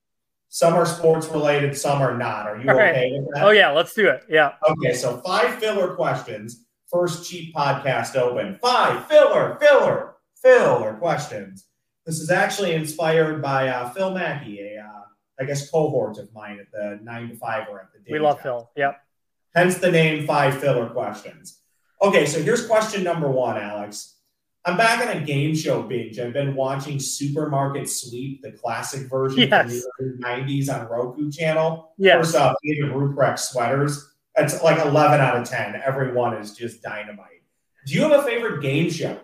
Some 0.48 0.74
are 0.74 0.84
sports 0.84 1.26
related, 1.28 1.76
some 1.76 2.02
are 2.02 2.16
not. 2.16 2.46
Are 2.46 2.58
you 2.58 2.68
okay. 2.70 2.90
okay 2.90 3.12
with 3.18 3.34
that? 3.34 3.44
Oh 3.44 3.50
yeah, 3.50 3.70
let's 3.70 3.94
do 3.94 4.08
it. 4.08 4.24
Yeah. 4.28 4.52
Okay, 4.68 4.92
so 4.92 5.16
five 5.18 5.54
filler 5.54 5.94
questions 5.94 6.66
first 6.92 7.28
cheap 7.28 7.54
podcast 7.54 8.14
open. 8.16 8.58
Five 8.60 9.06
filler, 9.06 9.56
filler, 9.58 10.16
filler 10.40 10.94
questions. 10.94 11.66
This 12.04 12.20
is 12.20 12.30
actually 12.30 12.72
inspired 12.72 13.40
by 13.40 13.68
uh, 13.68 13.90
Phil 13.90 14.12
Mackey, 14.12 14.60
a 14.60 14.82
uh, 14.82 15.02
I 15.40 15.44
guess 15.44 15.70
cohort 15.70 16.18
of 16.18 16.32
mine 16.34 16.58
at 16.60 16.70
the 16.70 17.00
nine 17.02 17.30
to 17.30 17.36
five 17.36 17.66
or 17.70 17.80
at 17.80 17.92
the 17.92 18.00
day. 18.00 18.12
We 18.12 18.18
love 18.18 18.40
Phil. 18.40 18.70
Yep. 18.76 19.00
Hence 19.54 19.78
the 19.78 19.90
name 19.90 20.26
Five 20.26 20.58
Filler 20.58 20.88
Questions. 20.90 21.61
Okay, 22.03 22.26
so 22.26 22.42
here's 22.42 22.66
question 22.66 23.05
number 23.05 23.30
one, 23.30 23.57
Alex. 23.57 24.16
I'm 24.64 24.76
back 24.76 25.00
on 25.07 25.16
a 25.16 25.24
game 25.24 25.55
show 25.55 25.82
binge. 25.82 26.18
I've 26.18 26.32
been 26.32 26.55
watching 26.55 26.98
Supermarket 26.98 27.88
Sweep, 27.88 28.42
the 28.42 28.53
classic 28.53 29.09
version 29.09 29.48
yes. 29.48 29.84
from 29.96 30.18
the 30.18 30.24
90s 30.24 30.68
on 30.68 30.88
Roku 30.88 31.30
channel. 31.30 31.92
Yes. 31.98 32.26
First 32.26 32.36
off, 32.36 32.57
David 32.64 32.90
Ruprecht 32.92 33.38
sweaters. 33.38 34.14
It's 34.36 34.62
like 34.62 34.84
11 34.84 35.20
out 35.20 35.36
of 35.36 35.48
10. 35.48 35.80
Every 35.84 36.12
one 36.12 36.34
is 36.34 36.57
just 36.57 36.82
dynamite. 36.82 37.42
Do 37.86 37.94
you 37.94 38.03
have 38.03 38.12
a 38.12 38.22
favorite 38.22 38.62
game 38.62 38.90
show? 38.90 39.20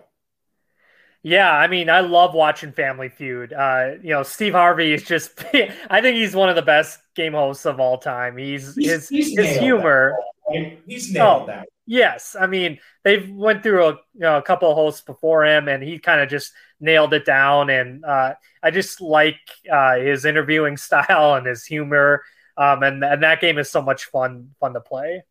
Yeah, 1.21 1.51
I 1.51 1.67
mean, 1.67 1.89
I 1.89 1.99
love 1.99 2.33
watching 2.33 2.71
Family 2.71 3.09
Feud. 3.09 3.51
Uh, 3.51 3.91
you 4.01 4.11
know, 4.11 4.23
Steve 4.23 4.53
Harvey 4.53 4.93
is 4.93 5.03
just 5.03 5.43
I 5.89 6.01
think 6.01 6.17
he's 6.17 6.35
one 6.35 6.47
of 6.47 6.55
the 6.55 6.61
best 6.61 6.99
game 7.13 7.33
hosts 7.33 7.65
of 7.65 7.79
all 7.79 7.97
time. 7.97 8.37
He's, 8.37 8.73
he's 8.75 8.89
his 8.89 9.09
he's 9.09 9.37
his 9.37 9.57
humor. 9.57 10.15
That, 10.47 10.77
he's 10.85 11.11
nailed 11.11 11.43
oh, 11.43 11.45
that. 11.47 11.67
Yes, 11.89 12.35
I 12.39 12.45
mean, 12.45 12.77
they've 13.03 13.27
went 13.27 13.63
through 13.63 13.83
a, 13.83 13.91
you 13.93 14.19
know, 14.19 14.37
a 14.37 14.43
couple 14.43 14.69
of 14.69 14.75
hosts 14.75 15.01
before 15.01 15.43
him 15.43 15.67
and 15.67 15.81
he 15.81 15.97
kind 15.97 16.21
of 16.21 16.29
just 16.29 16.53
nailed 16.79 17.15
it 17.15 17.25
down 17.25 17.71
and 17.71 18.05
uh, 18.05 18.35
I 18.61 18.69
just 18.69 19.01
like 19.01 19.39
uh, 19.71 19.95
his 19.97 20.23
interviewing 20.23 20.77
style 20.87 21.33
and 21.33 21.47
his 21.47 21.65
humor 21.65 22.21
um, 22.57 22.83
and 22.83 23.03
and 23.03 23.23
that 23.23 23.41
game 23.41 23.57
is 23.57 23.71
so 23.71 23.81
much 23.81 24.05
fun 24.05 24.51
fun 24.59 24.73
to 24.73 24.81
play. 24.81 25.23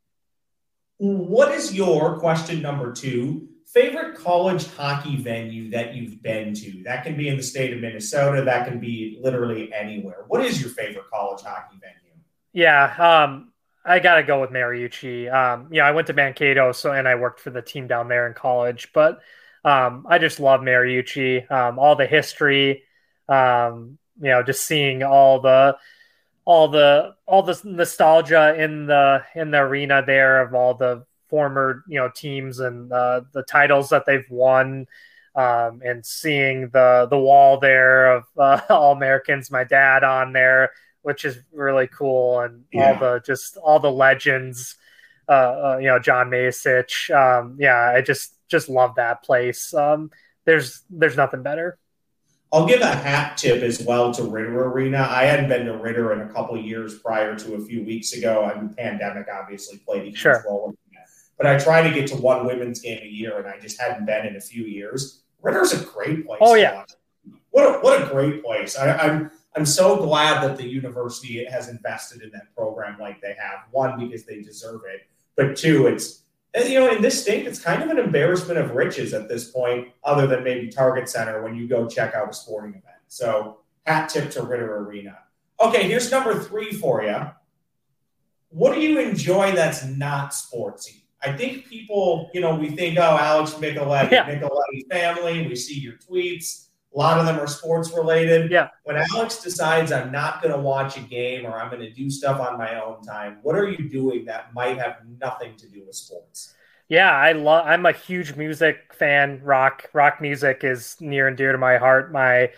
What 0.97 1.53
is 1.53 1.73
your 1.73 2.19
question 2.19 2.61
number 2.61 2.93
two? 2.93 3.47
Favorite 3.67 4.17
college 4.17 4.67
hockey 4.75 5.15
venue 5.15 5.71
that 5.71 5.95
you've 5.95 6.21
been 6.23 6.55
to? 6.55 6.83
That 6.83 7.05
can 7.05 7.17
be 7.17 7.29
in 7.29 7.37
the 7.37 7.43
state 7.45 7.73
of 7.73 7.79
Minnesota. 7.79 8.43
That 8.43 8.67
can 8.67 8.81
be 8.81 9.21
literally 9.23 9.73
anywhere. 9.73 10.25
What 10.27 10.45
is 10.45 10.61
your 10.61 10.71
favorite 10.71 11.05
college 11.09 11.43
hockey 11.43 11.77
venue? 11.81 12.19
Yeah, 12.53 12.95
um, 12.99 13.53
I 13.89 13.99
gotta 14.01 14.23
go 14.23 14.41
with 14.41 14.51
Mariucci. 14.51 15.33
Um, 15.33 15.69
yeah, 15.73 15.87
I 15.87 15.93
went 15.93 16.07
to 16.09 16.13
Mankato, 16.13 16.73
so 16.73 16.93
and 16.93 17.09
I 17.09 17.15
worked 17.15 17.41
for 17.41 17.51
the 17.51 17.63
team 17.63 17.87
down 17.87 18.09
there 18.09 18.27
in 18.27 18.35
college. 18.35 18.91
But 18.93 19.21
um, 19.65 20.07
I 20.09 20.19
just 20.19 20.41
love 20.41 20.61
Mariucci. 20.61 21.51
Um, 21.51 21.79
all 21.79 21.97
the 21.97 22.07
history, 22.07 22.85
um, 23.29 23.99
you 24.21 24.29
know, 24.29 24.43
just 24.43 24.67
seeing 24.67 25.03
all 25.03 25.41
the 25.41 25.77
all 26.45 26.69
the 26.69 27.15
all 27.27 27.43
the 27.43 27.61
nostalgia 27.65 28.55
in 28.63 28.87
the 28.87 29.23
in 29.35 29.51
the 29.51 29.59
arena 29.59 30.03
there 30.07 30.43
of 30.43 30.55
all 30.55 30.75
the 30.75 31.05
former 31.29 31.85
you 31.89 31.99
know 31.99 32.11
teams 32.15 32.61
and 32.61 32.93
uh, 32.93 33.23
the 33.33 33.43
titles 33.43 33.91
that 33.91 34.07
they've 34.07 34.29
won 34.31 34.87
um, 35.35 35.83
and 35.85 36.05
seeing 36.05 36.69
the 36.71 37.07
the 37.09 37.19
wall 37.19 37.61
there 37.61 38.17
of 38.17 38.25
uh, 38.37 38.61
all 38.71 38.93
Americans, 38.93 39.51
my 39.51 39.65
dad 39.65 40.03
on 40.05 40.33
there, 40.33 40.73
which 41.09 41.25
is 41.25 41.39
really 41.55 41.87
cool, 41.87 42.41
and 42.41 42.65
yeah. 42.71 42.93
all 42.93 42.99
the 43.01 43.23
just 43.25 43.57
all 43.57 43.81
the 43.81 43.91
legends, 43.91 44.77
uh, 45.27 45.33
uh, 45.33 45.79
you 45.81 45.87
know, 45.87 45.99
John 45.99 46.29
Mayasich. 46.29 47.09
Um, 47.11 47.57
yeah, 47.59 47.95
I 47.97 48.03
just 48.03 48.35
just 48.47 48.69
love 48.69 48.97
that 48.97 49.23
place. 49.23 49.73
Um, 49.73 50.11
there's 50.45 50.83
there's 50.91 51.17
nothing 51.17 51.43
better. 51.43 51.79
I'll 52.53 52.67
give 52.67 52.83
a 52.83 52.95
hat 52.95 53.39
tip 53.39 53.63
as 53.63 53.81
well 53.81 54.13
to 54.13 54.23
Ridder 54.23 54.67
Arena. 54.67 55.09
I 55.11 55.25
hadn't 55.25 55.49
been 55.49 55.65
to 55.65 55.79
Ridder 55.79 56.13
in 56.13 56.29
a 56.29 56.29
couple 56.31 56.59
years 56.59 56.99
prior 56.99 57.35
to 57.37 57.55
a 57.55 57.61
few 57.61 57.83
weeks 57.85 58.13
ago. 58.13 58.45
I 58.45 58.61
mean, 58.61 58.75
pandemic 58.75 59.29
obviously 59.33 59.79
played 59.79 60.03
a 60.03 60.05
huge 60.07 60.19
sure. 60.19 60.45
role 60.47 60.69
in 60.69 60.77
that. 60.93 61.07
But 61.39 61.47
I 61.47 61.59
try 61.59 61.89
to 61.89 61.91
get 61.91 62.07
to 62.09 62.17
one 62.17 62.45
women's 62.45 62.83
game 62.83 63.01
a 63.03 63.09
year, 63.09 63.39
and 63.39 63.47
I 63.47 63.59
just 63.59 63.81
hadn't 63.81 64.05
been 64.05 64.27
in 64.27 64.37
a 64.37 64.43
few 64.43 64.65
years. 64.65 65.23
Ridder's 65.41 65.73
a 65.73 65.83
great 65.87 66.27
place. 66.27 66.41
Oh 66.43 66.55
yeah, 66.55 66.85
what 67.49 67.65
a, 67.65 67.79
what 67.79 68.03
a 68.03 68.07
great 68.11 68.45
place. 68.45 68.77
I, 68.77 68.95
I'm 68.95 69.31
I'm 69.57 69.67
so 69.67 69.97
glad 69.97 70.43
that 70.45 70.57
the 70.57 70.67
university 70.67 71.45
has 71.47 71.69
invested 71.69 72.23
in 72.23 72.31
that 72.31 72.55
program 72.55 72.99
like 73.01 73.21
they 73.21 73.35
have. 73.39 73.65
One 73.71 73.99
because 73.99 74.25
they 74.25 74.43
deserve 74.43 74.83
it, 74.87 75.09
but 75.37 75.57
two, 75.57 75.87
it's 75.87 76.23
and, 76.55 76.69
you 76.69 76.81
know, 76.81 76.91
in 76.91 77.03
this 77.03 77.21
state, 77.21 77.47
it's 77.47 77.61
kind 77.61 77.83
of 77.83 77.91
an 77.91 77.99
embarrassment 77.99 78.59
of 78.59 78.71
riches 78.71 79.13
at 79.13 79.29
this 79.29 79.51
point, 79.51 79.89
other 80.03 80.27
than 80.27 80.43
maybe 80.43 80.69
Target 80.69 81.09
Center 81.09 81.43
when 81.43 81.55
you 81.55 81.69
go 81.69 81.87
check 81.87 82.15
out 82.15 82.31
a 82.31 82.33
sporting 82.33 82.71
event. 82.71 82.97
So, 83.09 83.59
hat 83.85 84.09
tip 84.09 84.31
to 84.33 84.43
Ridder 84.43 84.79
Arena. 84.79 85.19
Okay, 85.61 85.87
here's 85.87 86.11
number 86.11 86.39
three 86.43 86.73
for 86.73 87.03
you. 87.03 87.31
What 88.51 88.75
do 88.75 88.81
you 88.81 88.99
enjoy 88.99 89.53
that's 89.53 89.85
not 89.85 90.31
sportsy? 90.31 91.03
I 91.23 91.33
think 91.33 91.67
people, 91.67 92.31
you 92.33 92.41
know, 92.41 92.55
we 92.55 92.71
think, 92.71 92.97
oh, 92.99 93.19
Alex 93.21 93.53
Micheletti, 93.53 94.13
yeah. 94.13 94.25
Family. 94.91 95.47
We 95.47 95.57
see 95.57 95.79
your 95.79 95.95
tweets. 95.95 96.68
A 96.95 96.99
lot 96.99 97.19
of 97.19 97.27
them 97.27 97.39
are 97.39 97.47
sports 97.47 97.93
related. 97.93 98.51
Yeah. 98.51 98.69
When 98.85 98.97
Alex 98.97 99.43
decides 99.43 99.93
I'm 99.93 100.11
not 100.11 100.43
going 100.43 100.55
to 100.55 100.61
watch 100.61 100.97
a 100.97 101.01
game 101.01 101.45
or 101.45 101.61
I'm 101.61 101.71
going 101.71 101.83
to 101.83 101.93
do 101.93 102.11
stuff 102.11 102.41
on 102.41 102.57
my 102.57 102.81
own 102.83 103.03
time, 103.03 103.39
what 103.43 103.57
are 103.57 103.69
you 103.69 103.89
doing 103.89 104.25
that 104.25 104.55
might 104.55 104.79
have 104.79 104.97
nothing 105.21 105.55
to 105.57 105.69
do 105.69 105.85
with 105.87 105.95
sports? 105.95 106.55
Yeah, 106.89 107.13
I 107.13 107.33
love. 107.33 107.67
I'm 107.67 107.85
a 107.85 107.93
huge 107.93 108.35
music 108.37 108.95
fan. 108.95 109.43
Rock 109.45 109.91
rock 109.93 110.21
music 110.23 110.65
is 110.65 110.97
near 111.01 111.29
and 111.29 111.37
dear 111.37 111.53
to 111.53 111.59
my 111.59 111.77
heart. 111.77 112.11
My 112.11 112.51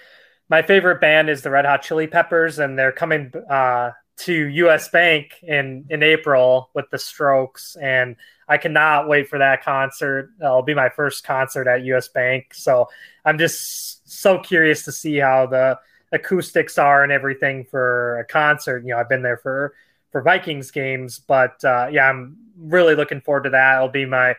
my 0.49 0.63
favorite 0.63 1.01
band 1.01 1.29
is 1.29 1.43
the 1.43 1.51
Red 1.51 1.65
Hot 1.65 1.83
Chili 1.83 2.07
Peppers, 2.07 2.61
and 2.61 2.79
they're 2.79 2.93
coming 2.93 3.33
uh, 3.51 3.91
to 4.19 4.33
US 4.33 4.89
Bank 4.89 5.35
in 5.43 5.87
in 5.91 6.05
April 6.05 6.71
with 6.75 6.89
the 6.91 6.99
Strokes, 6.99 7.77
and 7.81 8.15
I 8.49 8.59
cannot 8.59 9.09
wait 9.09 9.29
for 9.29 9.39
that 9.39 9.65
concert. 9.65 10.31
It'll 10.41 10.63
be 10.63 10.75
my 10.75 10.91
first 10.91 11.25
concert 11.25 11.67
at 11.67 11.83
US 11.85 12.07
Bank, 12.09 12.55
so 12.55 12.89
I'm 13.25 13.39
just 13.39 14.00
so 14.13 14.39
curious 14.39 14.85
to 14.85 14.93
see 14.93 15.17
how 15.17 15.47
the 15.47 15.79
acoustics 16.13 16.79
are 16.79 17.03
and 17.03 17.13
everything 17.13 17.65
for 17.65 18.19
a 18.19 18.25
concert. 18.25 18.83
You 18.85 18.91
know, 18.91 18.99
I've 18.99 19.09
been 19.09 19.23
there 19.23 19.39
for 19.39 19.75
for 20.11 20.23
Vikings 20.23 20.71
games, 20.71 21.19
but 21.21 21.63
uh, 21.65 21.89
yeah, 21.91 22.09
I'm 22.09 22.37
really 22.57 22.95
looking 22.95 23.21
forward 23.21 23.45
to 23.45 23.51
that. 23.51 23.77
It'll 23.77 23.89
be 23.89 24.07
my 24.07 24.35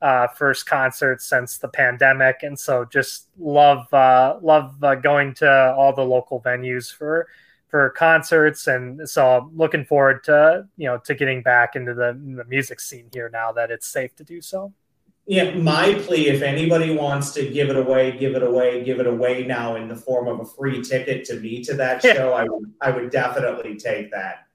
uh, 0.00 0.28
first 0.28 0.66
concert 0.66 1.20
since 1.20 1.58
the 1.58 1.68
pandemic, 1.68 2.42
and 2.42 2.58
so 2.58 2.84
just 2.84 3.28
love 3.38 3.92
uh, 3.92 4.38
love 4.40 4.82
uh, 4.82 4.94
going 4.94 5.34
to 5.34 5.74
all 5.74 5.92
the 5.92 6.04
local 6.04 6.40
venues 6.40 6.92
for 6.92 7.26
for 7.68 7.90
concerts, 7.90 8.66
and 8.68 9.08
so 9.08 9.38
I'm 9.38 9.56
looking 9.56 9.84
forward 9.84 10.24
to 10.24 10.68
you 10.76 10.86
know 10.86 10.98
to 10.98 11.14
getting 11.14 11.42
back 11.42 11.74
into 11.74 11.94
the, 11.94 12.12
the 12.12 12.44
music 12.44 12.80
scene 12.80 13.08
here 13.12 13.28
now 13.28 13.52
that 13.52 13.70
it's 13.70 13.88
safe 13.88 14.14
to 14.16 14.24
do 14.24 14.40
so. 14.40 14.72
Yeah, 15.28 15.54
my 15.56 15.92
plea 15.92 16.28
if 16.28 16.40
anybody 16.40 16.96
wants 16.96 17.32
to 17.32 17.50
give 17.50 17.68
it 17.68 17.76
away, 17.76 18.16
give 18.16 18.34
it 18.34 18.42
away, 18.42 18.82
give 18.82 18.98
it 18.98 19.06
away 19.06 19.44
now 19.44 19.76
in 19.76 19.86
the 19.86 19.94
form 19.94 20.26
of 20.26 20.40
a 20.40 20.44
free 20.46 20.82
ticket 20.82 21.26
to 21.26 21.38
me 21.38 21.62
to 21.64 21.74
that 21.74 22.00
show, 22.00 22.32
I 22.32 22.44
would 22.44 22.72
I 22.80 22.90
would 22.90 23.10
definitely 23.10 23.76
take 23.76 24.10
that. 24.10 24.46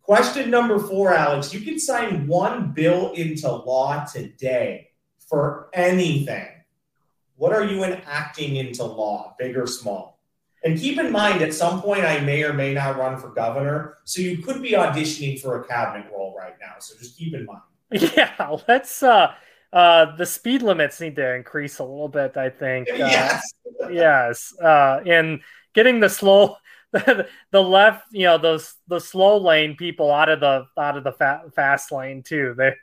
Question 0.00 0.48
number 0.48 0.78
four, 0.78 1.12
Alex. 1.12 1.52
You 1.52 1.60
can 1.60 1.78
sign 1.78 2.26
one 2.26 2.72
bill 2.72 3.12
into 3.12 3.50
law 3.50 4.06
today 4.06 4.88
for 5.28 5.68
anything. 5.74 6.48
What 7.36 7.52
are 7.52 7.64
you 7.64 7.84
enacting 7.84 8.56
into 8.56 8.84
law, 8.84 9.34
big 9.38 9.54
or 9.54 9.66
small? 9.66 10.18
And 10.64 10.78
keep 10.78 10.98
in 10.98 11.12
mind, 11.12 11.42
at 11.42 11.52
some 11.52 11.82
point, 11.82 12.04
I 12.04 12.20
may 12.20 12.42
or 12.42 12.54
may 12.54 12.72
not 12.72 12.96
run 12.96 13.18
for 13.18 13.28
governor. 13.28 13.98
So 14.04 14.22
you 14.22 14.38
could 14.38 14.62
be 14.62 14.70
auditioning 14.70 15.38
for 15.38 15.60
a 15.60 15.66
cabinet 15.68 16.10
role 16.10 16.34
right 16.38 16.56
now. 16.58 16.76
So 16.78 16.96
just 16.98 17.18
keep 17.18 17.34
in 17.34 17.44
mind. 17.44 17.60
Yeah, 18.16 18.56
let's. 18.66 19.02
uh 19.02 19.34
uh 19.72 20.16
the 20.16 20.26
speed 20.26 20.62
limits 20.62 21.00
need 21.00 21.16
to 21.16 21.34
increase 21.34 21.78
a 21.78 21.84
little 21.84 22.08
bit 22.08 22.36
i 22.36 22.48
think 22.48 22.88
uh, 22.90 22.94
yes 22.94 23.52
yes 23.90 24.54
uh 24.62 25.00
and 25.06 25.40
getting 25.74 26.00
the 26.00 26.08
slow 26.08 26.56
the 27.50 27.62
left, 27.62 28.04
you 28.12 28.24
know, 28.24 28.38
those 28.38 28.74
the 28.86 29.00
slow 29.00 29.38
lane 29.38 29.76
people 29.76 30.10
out 30.10 30.28
of 30.28 30.40
the 30.40 30.66
out 30.78 30.96
of 30.96 31.04
the 31.04 31.12
fa- 31.12 31.42
fast 31.54 31.92
lane 31.92 32.22
too. 32.22 32.54
They 32.56 32.74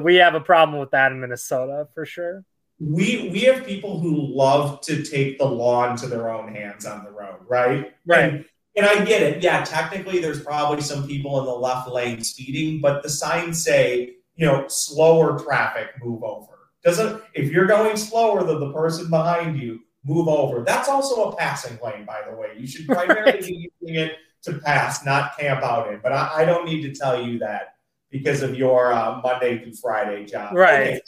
we 0.00 0.16
have 0.16 0.34
a 0.34 0.40
problem 0.40 0.80
with 0.80 0.90
that 0.90 1.12
in 1.12 1.20
Minnesota 1.20 1.88
for 1.94 2.04
sure. 2.04 2.44
We 2.80 3.28
we 3.32 3.40
have 3.42 3.64
people 3.64 4.00
who 4.00 4.16
love 4.16 4.80
to 4.82 5.02
take 5.02 5.38
the 5.38 5.46
law 5.46 5.90
into 5.90 6.06
their 6.08 6.30
own 6.30 6.54
hands 6.54 6.84
on 6.84 7.04
the 7.04 7.10
road, 7.10 7.40
right? 7.46 7.94
Right. 8.04 8.24
And, 8.24 8.44
and 8.76 8.86
I 8.86 9.04
get 9.04 9.22
it. 9.22 9.42
Yeah, 9.42 9.62
technically, 9.62 10.18
there's 10.18 10.42
probably 10.42 10.80
some 10.82 11.06
people 11.06 11.38
in 11.38 11.46
the 11.46 11.52
left 11.52 11.88
lane 11.88 12.24
speeding, 12.24 12.80
but 12.80 13.04
the 13.04 13.08
signs 13.08 13.62
say, 13.62 14.16
you 14.36 14.46
know, 14.46 14.66
slower 14.68 15.38
traffic, 15.38 15.90
move 16.02 16.22
over. 16.22 16.52
Doesn't 16.84 17.22
if 17.34 17.50
you're 17.50 17.66
going 17.66 17.96
slower 17.96 18.44
than 18.44 18.60
the 18.60 18.72
person 18.72 19.08
behind 19.08 19.58
you, 19.58 19.80
move 20.04 20.28
over. 20.28 20.62
That's 20.62 20.88
also 20.88 21.30
a 21.30 21.36
passing 21.36 21.78
lane, 21.82 22.04
by 22.04 22.22
the 22.28 22.36
way. 22.36 22.52
You 22.56 22.66
should 22.66 22.86
primarily 22.86 23.32
right. 23.32 23.40
be 23.40 23.70
using 23.80 23.96
it 23.96 24.16
to 24.42 24.54
pass, 24.58 25.04
not 25.04 25.38
camp 25.38 25.62
out 25.62 25.92
in. 25.92 26.00
But 26.02 26.12
I, 26.12 26.42
I, 26.42 26.44
don't 26.44 26.66
need 26.66 26.82
to 26.82 26.94
tell 26.94 27.26
you 27.26 27.38
that 27.38 27.76
because 28.10 28.42
of 28.42 28.54
your 28.54 28.92
uh, 28.92 29.20
Monday 29.22 29.62
through 29.62 29.74
Friday 29.74 30.26
job. 30.26 30.54
Right. 30.54 30.88
Okay, 30.88 31.00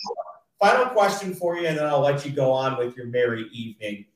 final 0.58 0.86
question 0.86 1.34
for 1.34 1.58
you, 1.58 1.66
and 1.66 1.76
then 1.76 1.86
I'll 1.86 2.00
let 2.00 2.24
you 2.24 2.32
go 2.32 2.50
on 2.50 2.78
with 2.78 2.96
your 2.96 3.06
merry 3.06 3.46
evening. 3.52 4.06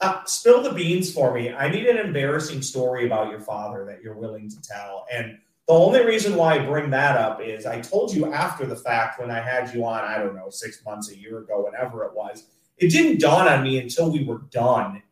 Uh, 0.00 0.24
spill 0.24 0.62
the 0.62 0.72
beans 0.72 1.12
for 1.12 1.34
me. 1.34 1.52
I 1.52 1.68
need 1.70 1.86
an 1.86 1.98
embarrassing 1.98 2.62
story 2.62 3.06
about 3.06 3.30
your 3.30 3.40
father 3.40 3.84
that 3.84 4.02
you're 4.02 4.16
willing 4.16 4.48
to 4.50 4.60
tell. 4.62 5.06
And 5.12 5.38
the 5.68 5.74
only 5.74 6.04
reason 6.04 6.34
why 6.36 6.54
I 6.54 6.66
bring 6.66 6.90
that 6.90 7.16
up 7.16 7.40
is 7.40 7.66
I 7.66 7.80
told 7.80 8.14
you 8.14 8.32
after 8.32 8.66
the 8.66 8.76
fact 8.76 9.20
when 9.20 9.30
I 9.30 9.40
had 9.40 9.72
you 9.72 9.84
on, 9.84 10.04
I 10.04 10.18
don't 10.18 10.34
know, 10.34 10.50
six 10.50 10.84
months, 10.84 11.10
a 11.10 11.18
year 11.18 11.38
ago, 11.38 11.64
whenever 11.64 12.04
it 12.04 12.14
was 12.14 12.46
it 12.82 12.90
didn't 12.90 13.20
dawn 13.20 13.46
on 13.46 13.62
me 13.62 13.78
until 13.78 14.10
we 14.10 14.24
were 14.24 14.42
done 14.50 15.02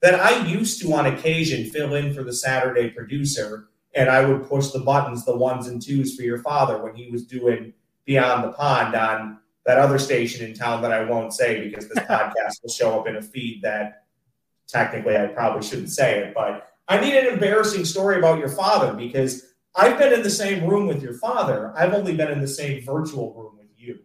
that 0.00 0.14
I 0.14 0.46
used 0.46 0.80
to, 0.82 0.92
on 0.92 1.06
occasion, 1.06 1.68
fill 1.70 1.94
in 1.94 2.14
for 2.14 2.22
the 2.22 2.32
Saturday 2.32 2.90
producer 2.90 3.68
and 3.94 4.08
I 4.08 4.24
would 4.24 4.46
push 4.46 4.68
the 4.68 4.80
buttons, 4.80 5.24
the 5.24 5.36
ones 5.36 5.66
and 5.66 5.82
twos 5.82 6.14
for 6.14 6.22
your 6.22 6.38
father 6.38 6.82
when 6.82 6.94
he 6.94 7.10
was 7.10 7.24
doing 7.24 7.72
Beyond 8.04 8.44
the 8.44 8.52
Pond 8.52 8.94
on 8.94 9.38
that 9.64 9.78
other 9.78 9.98
station 9.98 10.46
in 10.46 10.54
town 10.54 10.82
that 10.82 10.92
I 10.92 11.04
won't 11.04 11.32
say 11.32 11.68
because 11.68 11.88
this 11.88 11.98
podcast 12.04 12.62
will 12.62 12.70
show 12.70 13.00
up 13.00 13.08
in 13.08 13.16
a 13.16 13.22
feed 13.22 13.62
that 13.62 14.04
technically 14.68 15.16
I 15.16 15.26
probably 15.26 15.66
shouldn't 15.66 15.90
say 15.90 16.20
it. 16.20 16.34
But 16.34 16.68
I 16.86 17.00
need 17.00 17.16
an 17.16 17.32
embarrassing 17.32 17.84
story 17.84 18.18
about 18.18 18.38
your 18.38 18.50
father 18.50 18.92
because 18.92 19.54
I've 19.76 19.98
been 19.98 20.12
in 20.12 20.22
the 20.22 20.30
same 20.30 20.66
room 20.66 20.86
with 20.86 21.02
your 21.02 21.14
father. 21.14 21.72
I've 21.76 21.92
only 21.92 22.16
been 22.16 22.30
in 22.30 22.40
the 22.40 22.48
same 22.48 22.82
virtual 22.82 23.34
room 23.34 23.58
with 23.58 23.68
you. 23.76 24.00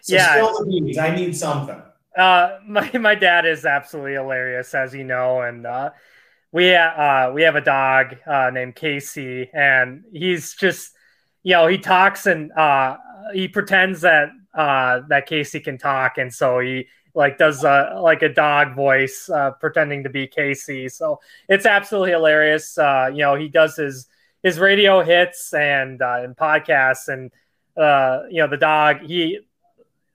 So 0.00 0.14
yeah. 0.14 1.02
I 1.02 1.14
need 1.14 1.36
something. 1.36 1.82
Uh, 2.16 2.58
my 2.66 2.90
my 2.98 3.14
dad 3.14 3.44
is 3.44 3.66
absolutely 3.66 4.14
hilarious, 4.14 4.74
as 4.74 4.94
you 4.94 5.04
know, 5.04 5.42
and 5.42 5.66
uh, 5.66 5.90
we 6.50 6.74
uh 6.74 7.30
we 7.32 7.42
have 7.42 7.56
a 7.56 7.60
dog 7.60 8.16
uh, 8.26 8.50
named 8.50 8.74
Casey, 8.74 9.50
and 9.52 10.04
he's 10.12 10.54
just 10.54 10.92
you 11.42 11.52
know 11.52 11.66
he 11.66 11.76
talks 11.76 12.26
and 12.26 12.50
uh 12.52 12.96
he 13.34 13.48
pretends 13.48 14.00
that 14.00 14.30
uh 14.54 15.00
that 15.08 15.26
Casey 15.26 15.60
can 15.60 15.76
talk, 15.76 16.16
and 16.16 16.32
so 16.32 16.60
he 16.60 16.86
like 17.14 17.38
does 17.38 17.64
a 17.64 17.98
like 18.00 18.22
a 18.22 18.28
dog 18.28 18.74
voice 18.74 19.28
uh, 19.28 19.50
pretending 19.52 20.04
to 20.04 20.10
be 20.10 20.26
Casey. 20.26 20.88
So 20.88 21.20
it's 21.48 21.66
absolutely 21.66 22.10
hilarious. 22.10 22.78
Uh, 22.78 23.10
you 23.10 23.22
know, 23.22 23.34
he 23.34 23.48
does 23.48 23.76
his 23.76 24.06
his 24.46 24.60
radio 24.60 25.02
hits 25.02 25.52
and 25.52 26.00
uh, 26.00 26.20
and 26.22 26.36
podcasts, 26.36 27.08
and 27.08 27.32
uh, 27.76 28.22
you 28.30 28.40
know 28.40 28.46
the 28.46 28.56
dog 28.56 29.00
he 29.00 29.40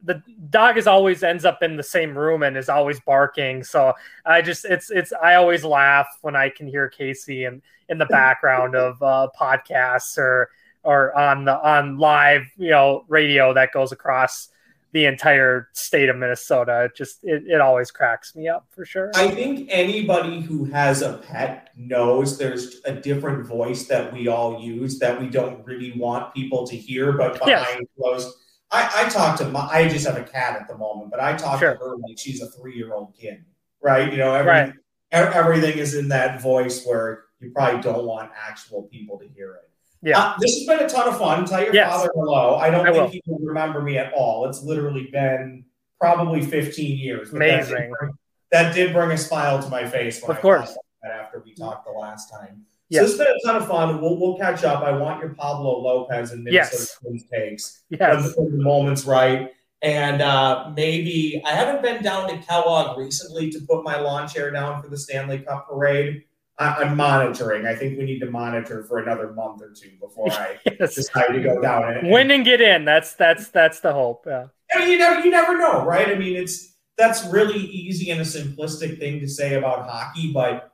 the 0.04 0.24
dog 0.50 0.78
is 0.78 0.88
always 0.88 1.22
ends 1.22 1.44
up 1.44 1.62
in 1.62 1.76
the 1.76 1.84
same 1.84 2.18
room 2.18 2.42
and 2.42 2.56
is 2.56 2.70
always 2.70 3.02
barking. 3.02 3.62
So 3.62 3.94
I 4.26 4.42
just 4.42 4.64
it's 4.64 4.90
it's 4.90 5.12
I 5.12 5.36
always 5.36 5.66
laugh 5.66 6.08
when 6.22 6.38
I 6.38 6.48
can 6.48 6.66
hear 6.66 6.88
Casey 6.88 7.44
in 7.44 7.62
in 7.90 7.98
the 7.98 8.06
background 8.06 8.74
of 8.74 9.04
uh, 9.04 9.28
podcasts 9.38 10.18
or 10.18 10.50
or 10.84 11.14
on 11.14 11.44
the 11.44 11.60
on 11.60 11.98
live 11.98 12.44
you 12.56 12.70
know 12.70 13.04
radio 13.10 13.54
that 13.54 13.74
goes 13.74 13.92
across 13.92 14.48
the 14.94 15.06
entire 15.06 15.70
state 15.74 16.10
of 16.10 16.16
Minnesota. 16.18 16.86
It 16.86 16.96
just 16.96 17.24
it, 17.24 17.44
it 17.48 17.62
always 17.62 17.92
cracks 17.92 18.36
me 18.36 18.48
up 18.48 18.68
for 18.70 18.86
sure. 18.86 19.12
I 19.16 19.30
think 19.30 19.68
anybody 19.72 20.42
who 20.42 20.66
has 20.66 21.02
a 21.02 21.18
pet 21.18 21.70
knows 21.76 22.38
there's 22.38 22.82
a 22.86 22.94
different 22.94 23.46
voice 23.46 23.88
that 23.88 24.12
we 24.14 24.28
all 24.28 24.62
use 24.62 25.00
that 25.00 25.20
we 25.20 25.30
don't 25.30 25.66
really 25.66 25.94
want 25.94 26.34
people 26.34 26.68
to 26.68 26.76
hear, 26.76 27.14
but 27.14 27.34
behind 27.34 27.48
yes. 27.50 27.88
closed 27.98 28.36
I, 28.72 29.06
I 29.06 29.10
talk 29.10 29.38
to 29.40 29.46
my, 29.46 29.68
I 29.70 29.90
just 29.90 30.08
have 30.08 30.18
a 30.18 30.24
cat 30.24 30.60
at 30.60 30.68
the 30.68 30.78
moment, 30.78 31.12
but 31.12 31.20
I 31.20 31.36
talk 31.36 31.60
sure. 31.60 31.74
to 31.74 31.80
her 31.80 31.98
like 31.98 32.18
she's 32.18 32.42
a 32.42 32.48
three 32.48 32.76
year 32.76 32.94
old 32.94 33.14
kid, 33.16 33.44
right? 33.82 34.10
You 34.10 34.18
know, 34.18 34.34
every, 34.34 34.52
right. 34.52 34.74
everything 35.12 35.78
is 35.78 35.94
in 35.94 36.08
that 36.10 36.42
voice 36.42 36.86
where 36.86 37.26
you 37.42 37.52
probably 37.52 37.82
don't 37.82 38.06
want 38.06 38.32
actual 38.48 38.84
people 38.84 39.20
to 39.20 39.28
hear 39.28 39.56
it. 39.56 39.70
Yeah. 40.02 40.20
Uh, 40.20 40.36
this 40.40 40.58
has 40.58 40.68
been 40.68 40.86
a 40.86 40.90
ton 40.90 41.08
of 41.08 41.18
fun. 41.18 41.46
Tell 41.46 41.64
your 41.64 41.74
yes. 41.74 41.92
father 41.92 42.10
hello. 42.16 42.56
I 42.56 42.70
don't 42.70 42.88
I 42.88 42.92
think 42.92 43.04
will. 43.04 43.10
he 43.10 43.22
will 43.26 43.40
remember 43.40 43.82
me 43.82 43.98
at 43.98 44.14
all. 44.14 44.48
It's 44.50 44.64
literally 44.64 45.10
been 45.12 45.66
probably 46.00 46.42
15 46.42 46.98
years. 46.98 47.32
Amazing. 47.32 47.74
That 47.74 47.82
did, 47.82 47.92
bring, 47.92 48.12
that 48.52 48.76
did, 48.76 48.94
bring, 48.94 49.12
a 49.12 49.18
smile 49.18 49.62
to 49.62 49.70
my 49.70 49.88
face. 49.88 50.24
of 50.24 50.42
course. 50.42 50.76
after 51.04 51.42
we 51.46 51.54
talked 51.54 51.86
the 51.86 51.92
last 51.92 52.32
time. 52.32 52.66
Yes. 52.90 53.04
So 53.04 53.10
it's 53.10 53.18
been 53.18 53.28
a 53.28 53.48
ton 53.54 53.62
of 53.62 53.68
fun. 53.68 54.02
We'll, 54.02 54.18
we'll 54.18 54.38
catch 54.38 54.64
up. 54.64 54.84
I 54.84 54.92
want 54.92 55.22
your 55.22 55.34
Pablo 55.34 55.80
Lopez 55.80 56.32
and 56.32 56.44
Minnesota 56.44 56.78
yes. 56.78 56.98
Twins 57.00 57.24
takes 57.30 57.84
yes. 57.90 58.36
when, 58.36 58.58
the 58.58 58.64
moment's 58.64 59.06
right. 59.06 59.52
And 59.82 60.22
uh, 60.22 60.72
maybe 60.76 61.42
I 61.46 61.52
haven't 61.52 61.82
been 61.82 62.04
down 62.04 62.30
to 62.30 62.38
Kellogg 62.46 62.98
recently 62.98 63.50
to 63.52 63.60
put 63.62 63.84
my 63.84 64.00
lawn 64.00 64.28
chair 64.28 64.52
down 64.52 64.82
for 64.82 64.90
the 64.90 64.98
Stanley 64.98 65.40
Cup 65.40 65.70
parade. 65.70 66.26
I, 66.62 66.84
am 66.84 66.96
monitoring. 66.96 67.66
I 67.66 67.76
think 67.76 67.98
we 67.98 68.06
need 68.06 68.20
to 68.20 68.30
monitor 68.30 68.84
for 68.84 69.00
another 69.00 69.34
month 69.34 69.62
or 69.62 69.72
two 69.72 69.92
before 70.00 70.32
I 70.32 70.60
yes. 70.80 70.96
decide 70.96 71.28
to 71.34 71.42
go 71.42 71.60
down 71.62 71.92
and 71.92 72.10
win 72.10 72.30
and 72.32 72.46
get 72.46 72.62
in. 72.62 72.86
That's 72.86 73.16
that's 73.16 73.50
that's 73.50 73.80
the 73.80 73.94
hope. 73.94 74.26
Yeah. 74.28 74.48
I 74.74 74.80
mean, 74.80 74.90
you 74.92 74.98
never 74.98 75.22
you 75.22 75.32
never 75.32 75.58
know, 75.58 75.84
right? 75.84 76.10
I 76.10 76.16
mean, 76.16 76.36
it's 76.36 76.76
that's 76.98 77.26
really 77.26 77.60
easy 77.60 78.12
and 78.12 78.22
a 78.22 78.24
simplistic 78.24 79.00
thing 79.00 79.20
to 79.22 79.28
say 79.28 79.56
about 79.56 79.90
hockey, 79.90 80.32
but 80.32 80.72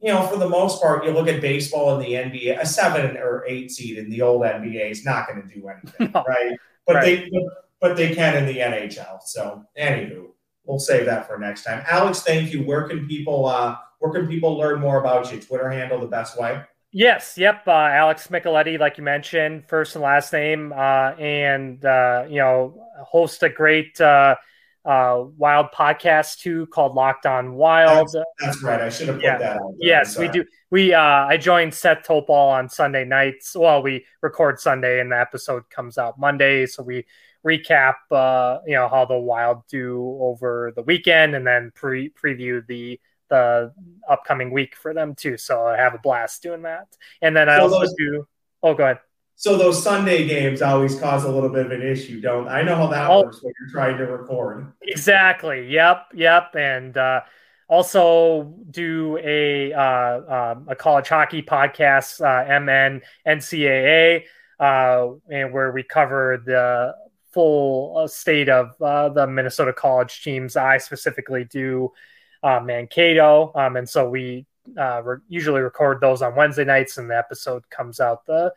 you 0.00 0.08
know, 0.08 0.22
for 0.26 0.38
the 0.38 0.48
most 0.48 0.80
part, 0.80 1.04
you 1.04 1.10
look 1.10 1.28
at 1.28 1.42
baseball 1.42 1.98
in 1.98 2.06
the 2.06 2.14
NBA, 2.14 2.58
a 2.58 2.64
seven 2.64 3.18
or 3.18 3.44
eight 3.46 3.70
seed 3.70 3.98
in 3.98 4.08
the 4.08 4.22
old 4.22 4.42
NBA 4.42 4.90
is 4.90 5.04
not 5.04 5.28
going 5.28 5.42
to 5.42 5.54
do 5.54 5.68
anything, 5.68 6.10
no. 6.14 6.24
right? 6.26 6.56
But 6.86 6.96
right. 6.96 7.30
they 7.30 7.30
but 7.80 7.96
they 7.96 8.14
can 8.14 8.36
in 8.36 8.46
the 8.46 8.58
NHL. 8.58 9.20
So, 9.24 9.64
anywho, 9.78 10.28
we'll 10.64 10.78
save 10.78 11.06
that 11.06 11.26
for 11.26 11.38
next 11.38 11.64
time. 11.64 11.84
Alex, 11.86 12.22
thank 12.22 12.52
you. 12.52 12.62
Where 12.62 12.88
can 12.88 13.06
people 13.06 13.46
uh, 13.46 13.76
where 14.00 14.12
can 14.12 14.28
people 14.28 14.58
learn 14.58 14.80
more 14.80 15.00
about 15.00 15.32
you? 15.32 15.40
Twitter 15.40 15.70
handle 15.70 16.00
the 16.00 16.06
best 16.06 16.38
way. 16.38 16.62
Yes, 16.92 17.38
yep. 17.38 17.62
Uh, 17.68 17.70
Alex 17.70 18.26
Micheletti, 18.28 18.78
like 18.78 18.98
you 18.98 19.04
mentioned, 19.04 19.68
first 19.68 19.94
and 19.94 20.02
last 20.02 20.32
name, 20.32 20.72
uh, 20.72 21.12
and 21.12 21.84
uh, 21.84 22.24
you 22.28 22.38
know, 22.38 22.84
host 23.04 23.44
a 23.44 23.48
great 23.48 24.00
uh, 24.00 24.34
uh, 24.84 25.24
wild 25.36 25.66
podcast 25.72 26.40
too 26.40 26.66
called 26.66 26.94
Locked 26.94 27.26
On 27.26 27.54
Wild. 27.54 28.08
That's, 28.12 28.24
that's 28.40 28.62
right. 28.62 28.80
I 28.80 28.88
should 28.88 29.06
have 29.06 29.18
put 29.18 29.24
yeah. 29.24 29.38
that 29.38 29.56
out. 29.58 29.74
Yes, 29.78 30.18
we 30.18 30.26
do. 30.28 30.44
We 30.70 30.92
uh, 30.92 31.00
I 31.00 31.36
joined 31.36 31.74
Seth 31.74 32.04
Topol 32.04 32.30
on 32.30 32.68
Sunday 32.68 33.04
nights. 33.04 33.54
Well, 33.54 33.82
we 33.82 34.04
record 34.20 34.58
Sunday 34.58 35.00
and 35.00 35.12
the 35.12 35.20
episode 35.20 35.70
comes 35.70 35.96
out 35.96 36.18
Monday, 36.18 36.66
so 36.66 36.82
we 36.82 37.06
recap 37.46 37.94
uh, 38.10 38.58
you 38.66 38.74
know 38.74 38.88
how 38.88 39.04
the 39.04 39.18
Wild 39.18 39.62
do 39.68 40.18
over 40.20 40.72
the 40.74 40.82
weekend 40.82 41.36
and 41.36 41.46
then 41.46 41.70
pre 41.74 42.10
preview 42.10 42.66
the 42.66 42.98
the 43.30 43.72
upcoming 44.08 44.50
week 44.50 44.76
for 44.76 44.92
them 44.92 45.14
too. 45.14 45.38
So 45.38 45.66
I 45.66 45.76
have 45.78 45.94
a 45.94 45.98
blast 45.98 46.42
doing 46.42 46.62
that. 46.62 46.88
And 47.22 47.34
then 47.34 47.48
I 47.48 47.56
So 47.58 47.62
also 47.64 47.78
those- 47.80 47.94
do. 47.96 48.26
Oh, 48.62 48.74
go 48.74 48.84
ahead. 48.84 48.98
So 49.36 49.56
those 49.56 49.82
Sunday 49.82 50.26
games 50.26 50.60
always 50.60 51.00
cause 51.00 51.24
a 51.24 51.30
little 51.30 51.48
bit 51.48 51.64
of 51.64 51.72
an 51.72 51.80
issue, 51.80 52.20
don't? 52.20 52.46
I 52.46 52.60
know 52.60 52.76
how 52.76 52.88
that 52.88 53.08
Oh. 53.08 53.22
works 53.22 53.42
when 53.42 53.54
you're 53.58 53.70
trying 53.70 53.96
to 53.96 54.04
record. 54.04 54.70
Exactly. 54.82 55.66
Yep. 55.68 56.08
Yep. 56.12 56.54
And 56.56 56.94
uh, 56.98 57.22
also 57.66 58.52
do 58.70 59.16
a 59.22 59.72
uh, 59.72 60.52
um, 60.52 60.66
a 60.68 60.76
college 60.76 61.08
hockey 61.08 61.40
podcast, 61.42 62.20
uh, 62.20 62.44
MN 62.60 63.00
NCAA, 63.26 64.24
uh, 64.58 65.12
and 65.30 65.54
where 65.54 65.72
we 65.72 65.84
cover 65.84 66.42
the 66.44 66.94
full 67.32 67.96
uh, 67.96 68.06
state 68.08 68.48
of 68.50 68.74
uh, 68.82 69.08
the 69.08 69.26
Minnesota 69.26 69.72
college 69.72 70.22
teams. 70.22 70.54
I 70.56 70.76
specifically 70.78 71.44
do 71.44 71.92
uh, 72.42 72.60
Mankato, 72.60 73.52
um, 73.54 73.76
and 73.76 73.88
so 73.88 74.08
we 74.08 74.46
uh, 74.78 75.02
re- 75.02 75.16
usually 75.28 75.60
record 75.60 76.00
those 76.00 76.22
on 76.22 76.34
Wednesday 76.36 76.64
nights, 76.64 76.98
and 76.98 77.10
the 77.10 77.16
episode 77.16 77.68
comes 77.70 78.00
out 78.00 78.24
the 78.26 78.52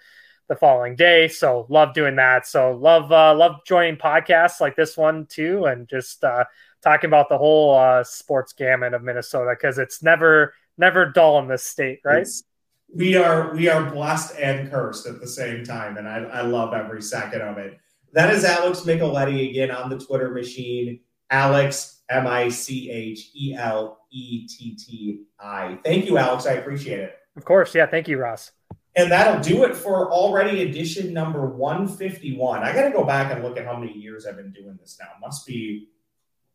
the 0.50 0.56
following 0.56 0.96
day. 0.96 1.28
So 1.30 1.66
love 1.70 1.94
doing 1.94 2.18
that. 2.18 2.46
So 2.48 2.74
love 2.74 3.12
uh, 3.12 3.34
love 3.36 3.62
joining 3.66 3.96
podcasts 3.98 4.60
like 4.60 4.76
this 4.76 4.98
one 4.98 5.26
too, 5.26 5.66
and 5.66 5.88
just 5.88 6.24
uh, 6.24 6.46
talking 6.82 7.08
about 7.10 7.30
the 7.30 7.38
whole 7.38 7.76
uh, 7.76 8.04
sports 8.04 8.54
gamut 8.54 8.94
of 8.94 9.04
Minnesota 9.04 9.56
because 9.58 9.78
it's 9.78 10.04
never 10.04 10.54
never 10.78 11.06
dull 11.12 11.40
in 11.40 11.48
this 11.48 11.64
state, 11.64 12.00
right? 12.04 12.22
It's- 12.22 12.44
we 12.96 13.16
are 13.16 13.56
we 13.56 13.70
are 13.70 13.90
blessed 13.90 14.36
and 14.40 14.70
cursed 14.70 15.08
at 15.08 15.20
the 15.20 15.28
same 15.28 15.64
time, 15.64 15.98
and 15.98 16.08
I, 16.08 16.18
I 16.26 16.42
love 16.42 16.76
every 16.76 17.02
second 17.02 17.42
of 17.42 17.58
it. 17.58 17.80
That 18.12 18.32
is 18.32 18.46
Alex 18.46 18.82
Micheletti 18.82 19.50
again 19.50 19.72
on 19.72 19.90
the 19.90 19.98
Twitter 19.98 20.30
machine. 20.30 21.00
Alex 21.34 22.04
M 22.12 22.28
I 22.28 22.48
C 22.50 22.92
H 22.92 23.32
E 23.36 23.56
L 23.58 23.98
E 24.12 24.48
T 24.48 24.76
T 24.76 25.24
I. 25.40 25.80
Thank 25.84 26.06
you, 26.06 26.18
Alex. 26.20 26.46
I 26.46 26.54
appreciate 26.54 27.00
it. 27.00 27.18
Of 27.36 27.44
course, 27.44 27.74
yeah. 27.74 27.88
Thank 27.88 28.08
you, 28.08 28.20
Ross. 28.20 28.52
And 28.96 29.12
that'll 29.12 29.42
do 29.42 29.64
it 29.64 29.76
for 29.76 30.12
already 30.12 30.62
edition 30.62 31.12
number 31.12 31.48
151. 31.48 32.62
I 32.62 32.76
got 32.76 32.84
to 32.84 32.92
go 32.92 33.04
back 33.04 33.34
and 33.34 33.44
look 33.44 33.58
at 33.58 33.66
how 33.66 33.76
many 33.76 33.94
years 33.94 34.28
I've 34.28 34.38
been 34.38 34.52
doing 34.52 34.78
this 34.80 35.00
now. 35.00 35.08
Must 35.20 35.48
be, 35.48 35.90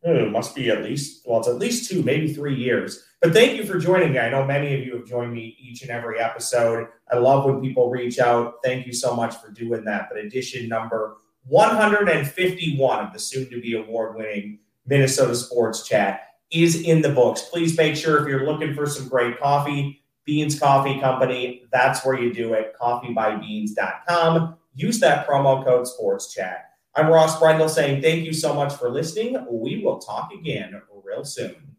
uh, 0.07 0.27
must 0.27 0.55
be 0.55 0.69
at 0.69 0.81
least, 0.81 1.27
well, 1.27 1.39
it's 1.39 1.49
at 1.49 1.57
least 1.57 1.91
two, 1.91 2.01
maybe 2.01 2.33
three 2.33 2.55
years. 2.55 3.03
But 3.21 3.33
thank 3.33 3.57
you 3.57 3.65
for 3.65 3.77
joining 3.77 4.13
me. 4.13 4.19
I 4.19 4.29
know 4.29 4.45
many 4.45 4.73
of 4.73 4.85
you 4.85 4.95
have 4.95 5.05
joined 5.05 5.33
me 5.33 5.57
each 5.59 5.81
and 5.81 5.91
every 5.91 6.17
episode. 6.17 6.87
I 7.11 7.17
love 7.17 7.43
when 7.43 7.59
people 7.59 7.89
reach 7.89 8.19
out. 8.19 8.59
Thank 8.63 8.87
you 8.87 8.93
so 8.93 9.13
much 9.13 9.35
for 9.35 9.51
doing 9.51 9.83
that. 9.83 10.07
But 10.09 10.23
edition 10.23 10.69
number 10.69 11.17
151 11.47 13.05
of 13.05 13.11
the 13.11 13.19
soon 13.19 13.49
to 13.49 13.59
be 13.59 13.73
award 13.73 14.15
winning 14.15 14.59
Minnesota 14.89 15.35
Sports 15.35 15.87
Chat 15.87 16.21
is 16.51 16.81
in 16.81 17.01
the 17.01 17.09
books. 17.09 17.41
Please 17.43 17.77
make 17.77 17.95
sure 17.95 18.21
if 18.21 18.27
you're 18.27 18.45
looking 18.45 18.73
for 18.73 18.87
some 18.87 19.07
great 19.07 19.39
coffee, 19.39 20.03
Beans 20.25 20.59
Coffee 20.59 20.99
Company, 20.99 21.63
that's 21.71 22.03
where 22.05 22.19
you 22.19 22.33
do 22.33 22.53
it. 22.53 22.73
Coffeebybeans.com. 22.79 24.55
Use 24.75 24.99
that 24.99 25.27
promo 25.27 25.63
code 25.63 25.87
Sports 25.87 26.33
Chat. 26.33 26.65
I'm 26.95 27.07
Ross 27.07 27.39
Brendel 27.39 27.69
saying 27.69 28.01
thank 28.01 28.25
you 28.25 28.33
so 28.33 28.53
much 28.53 28.73
for 28.73 28.89
listening. 28.89 29.37
We 29.49 29.83
will 29.83 29.99
talk 29.99 30.31
again 30.33 30.81
real 31.03 31.23
soon. 31.23 31.75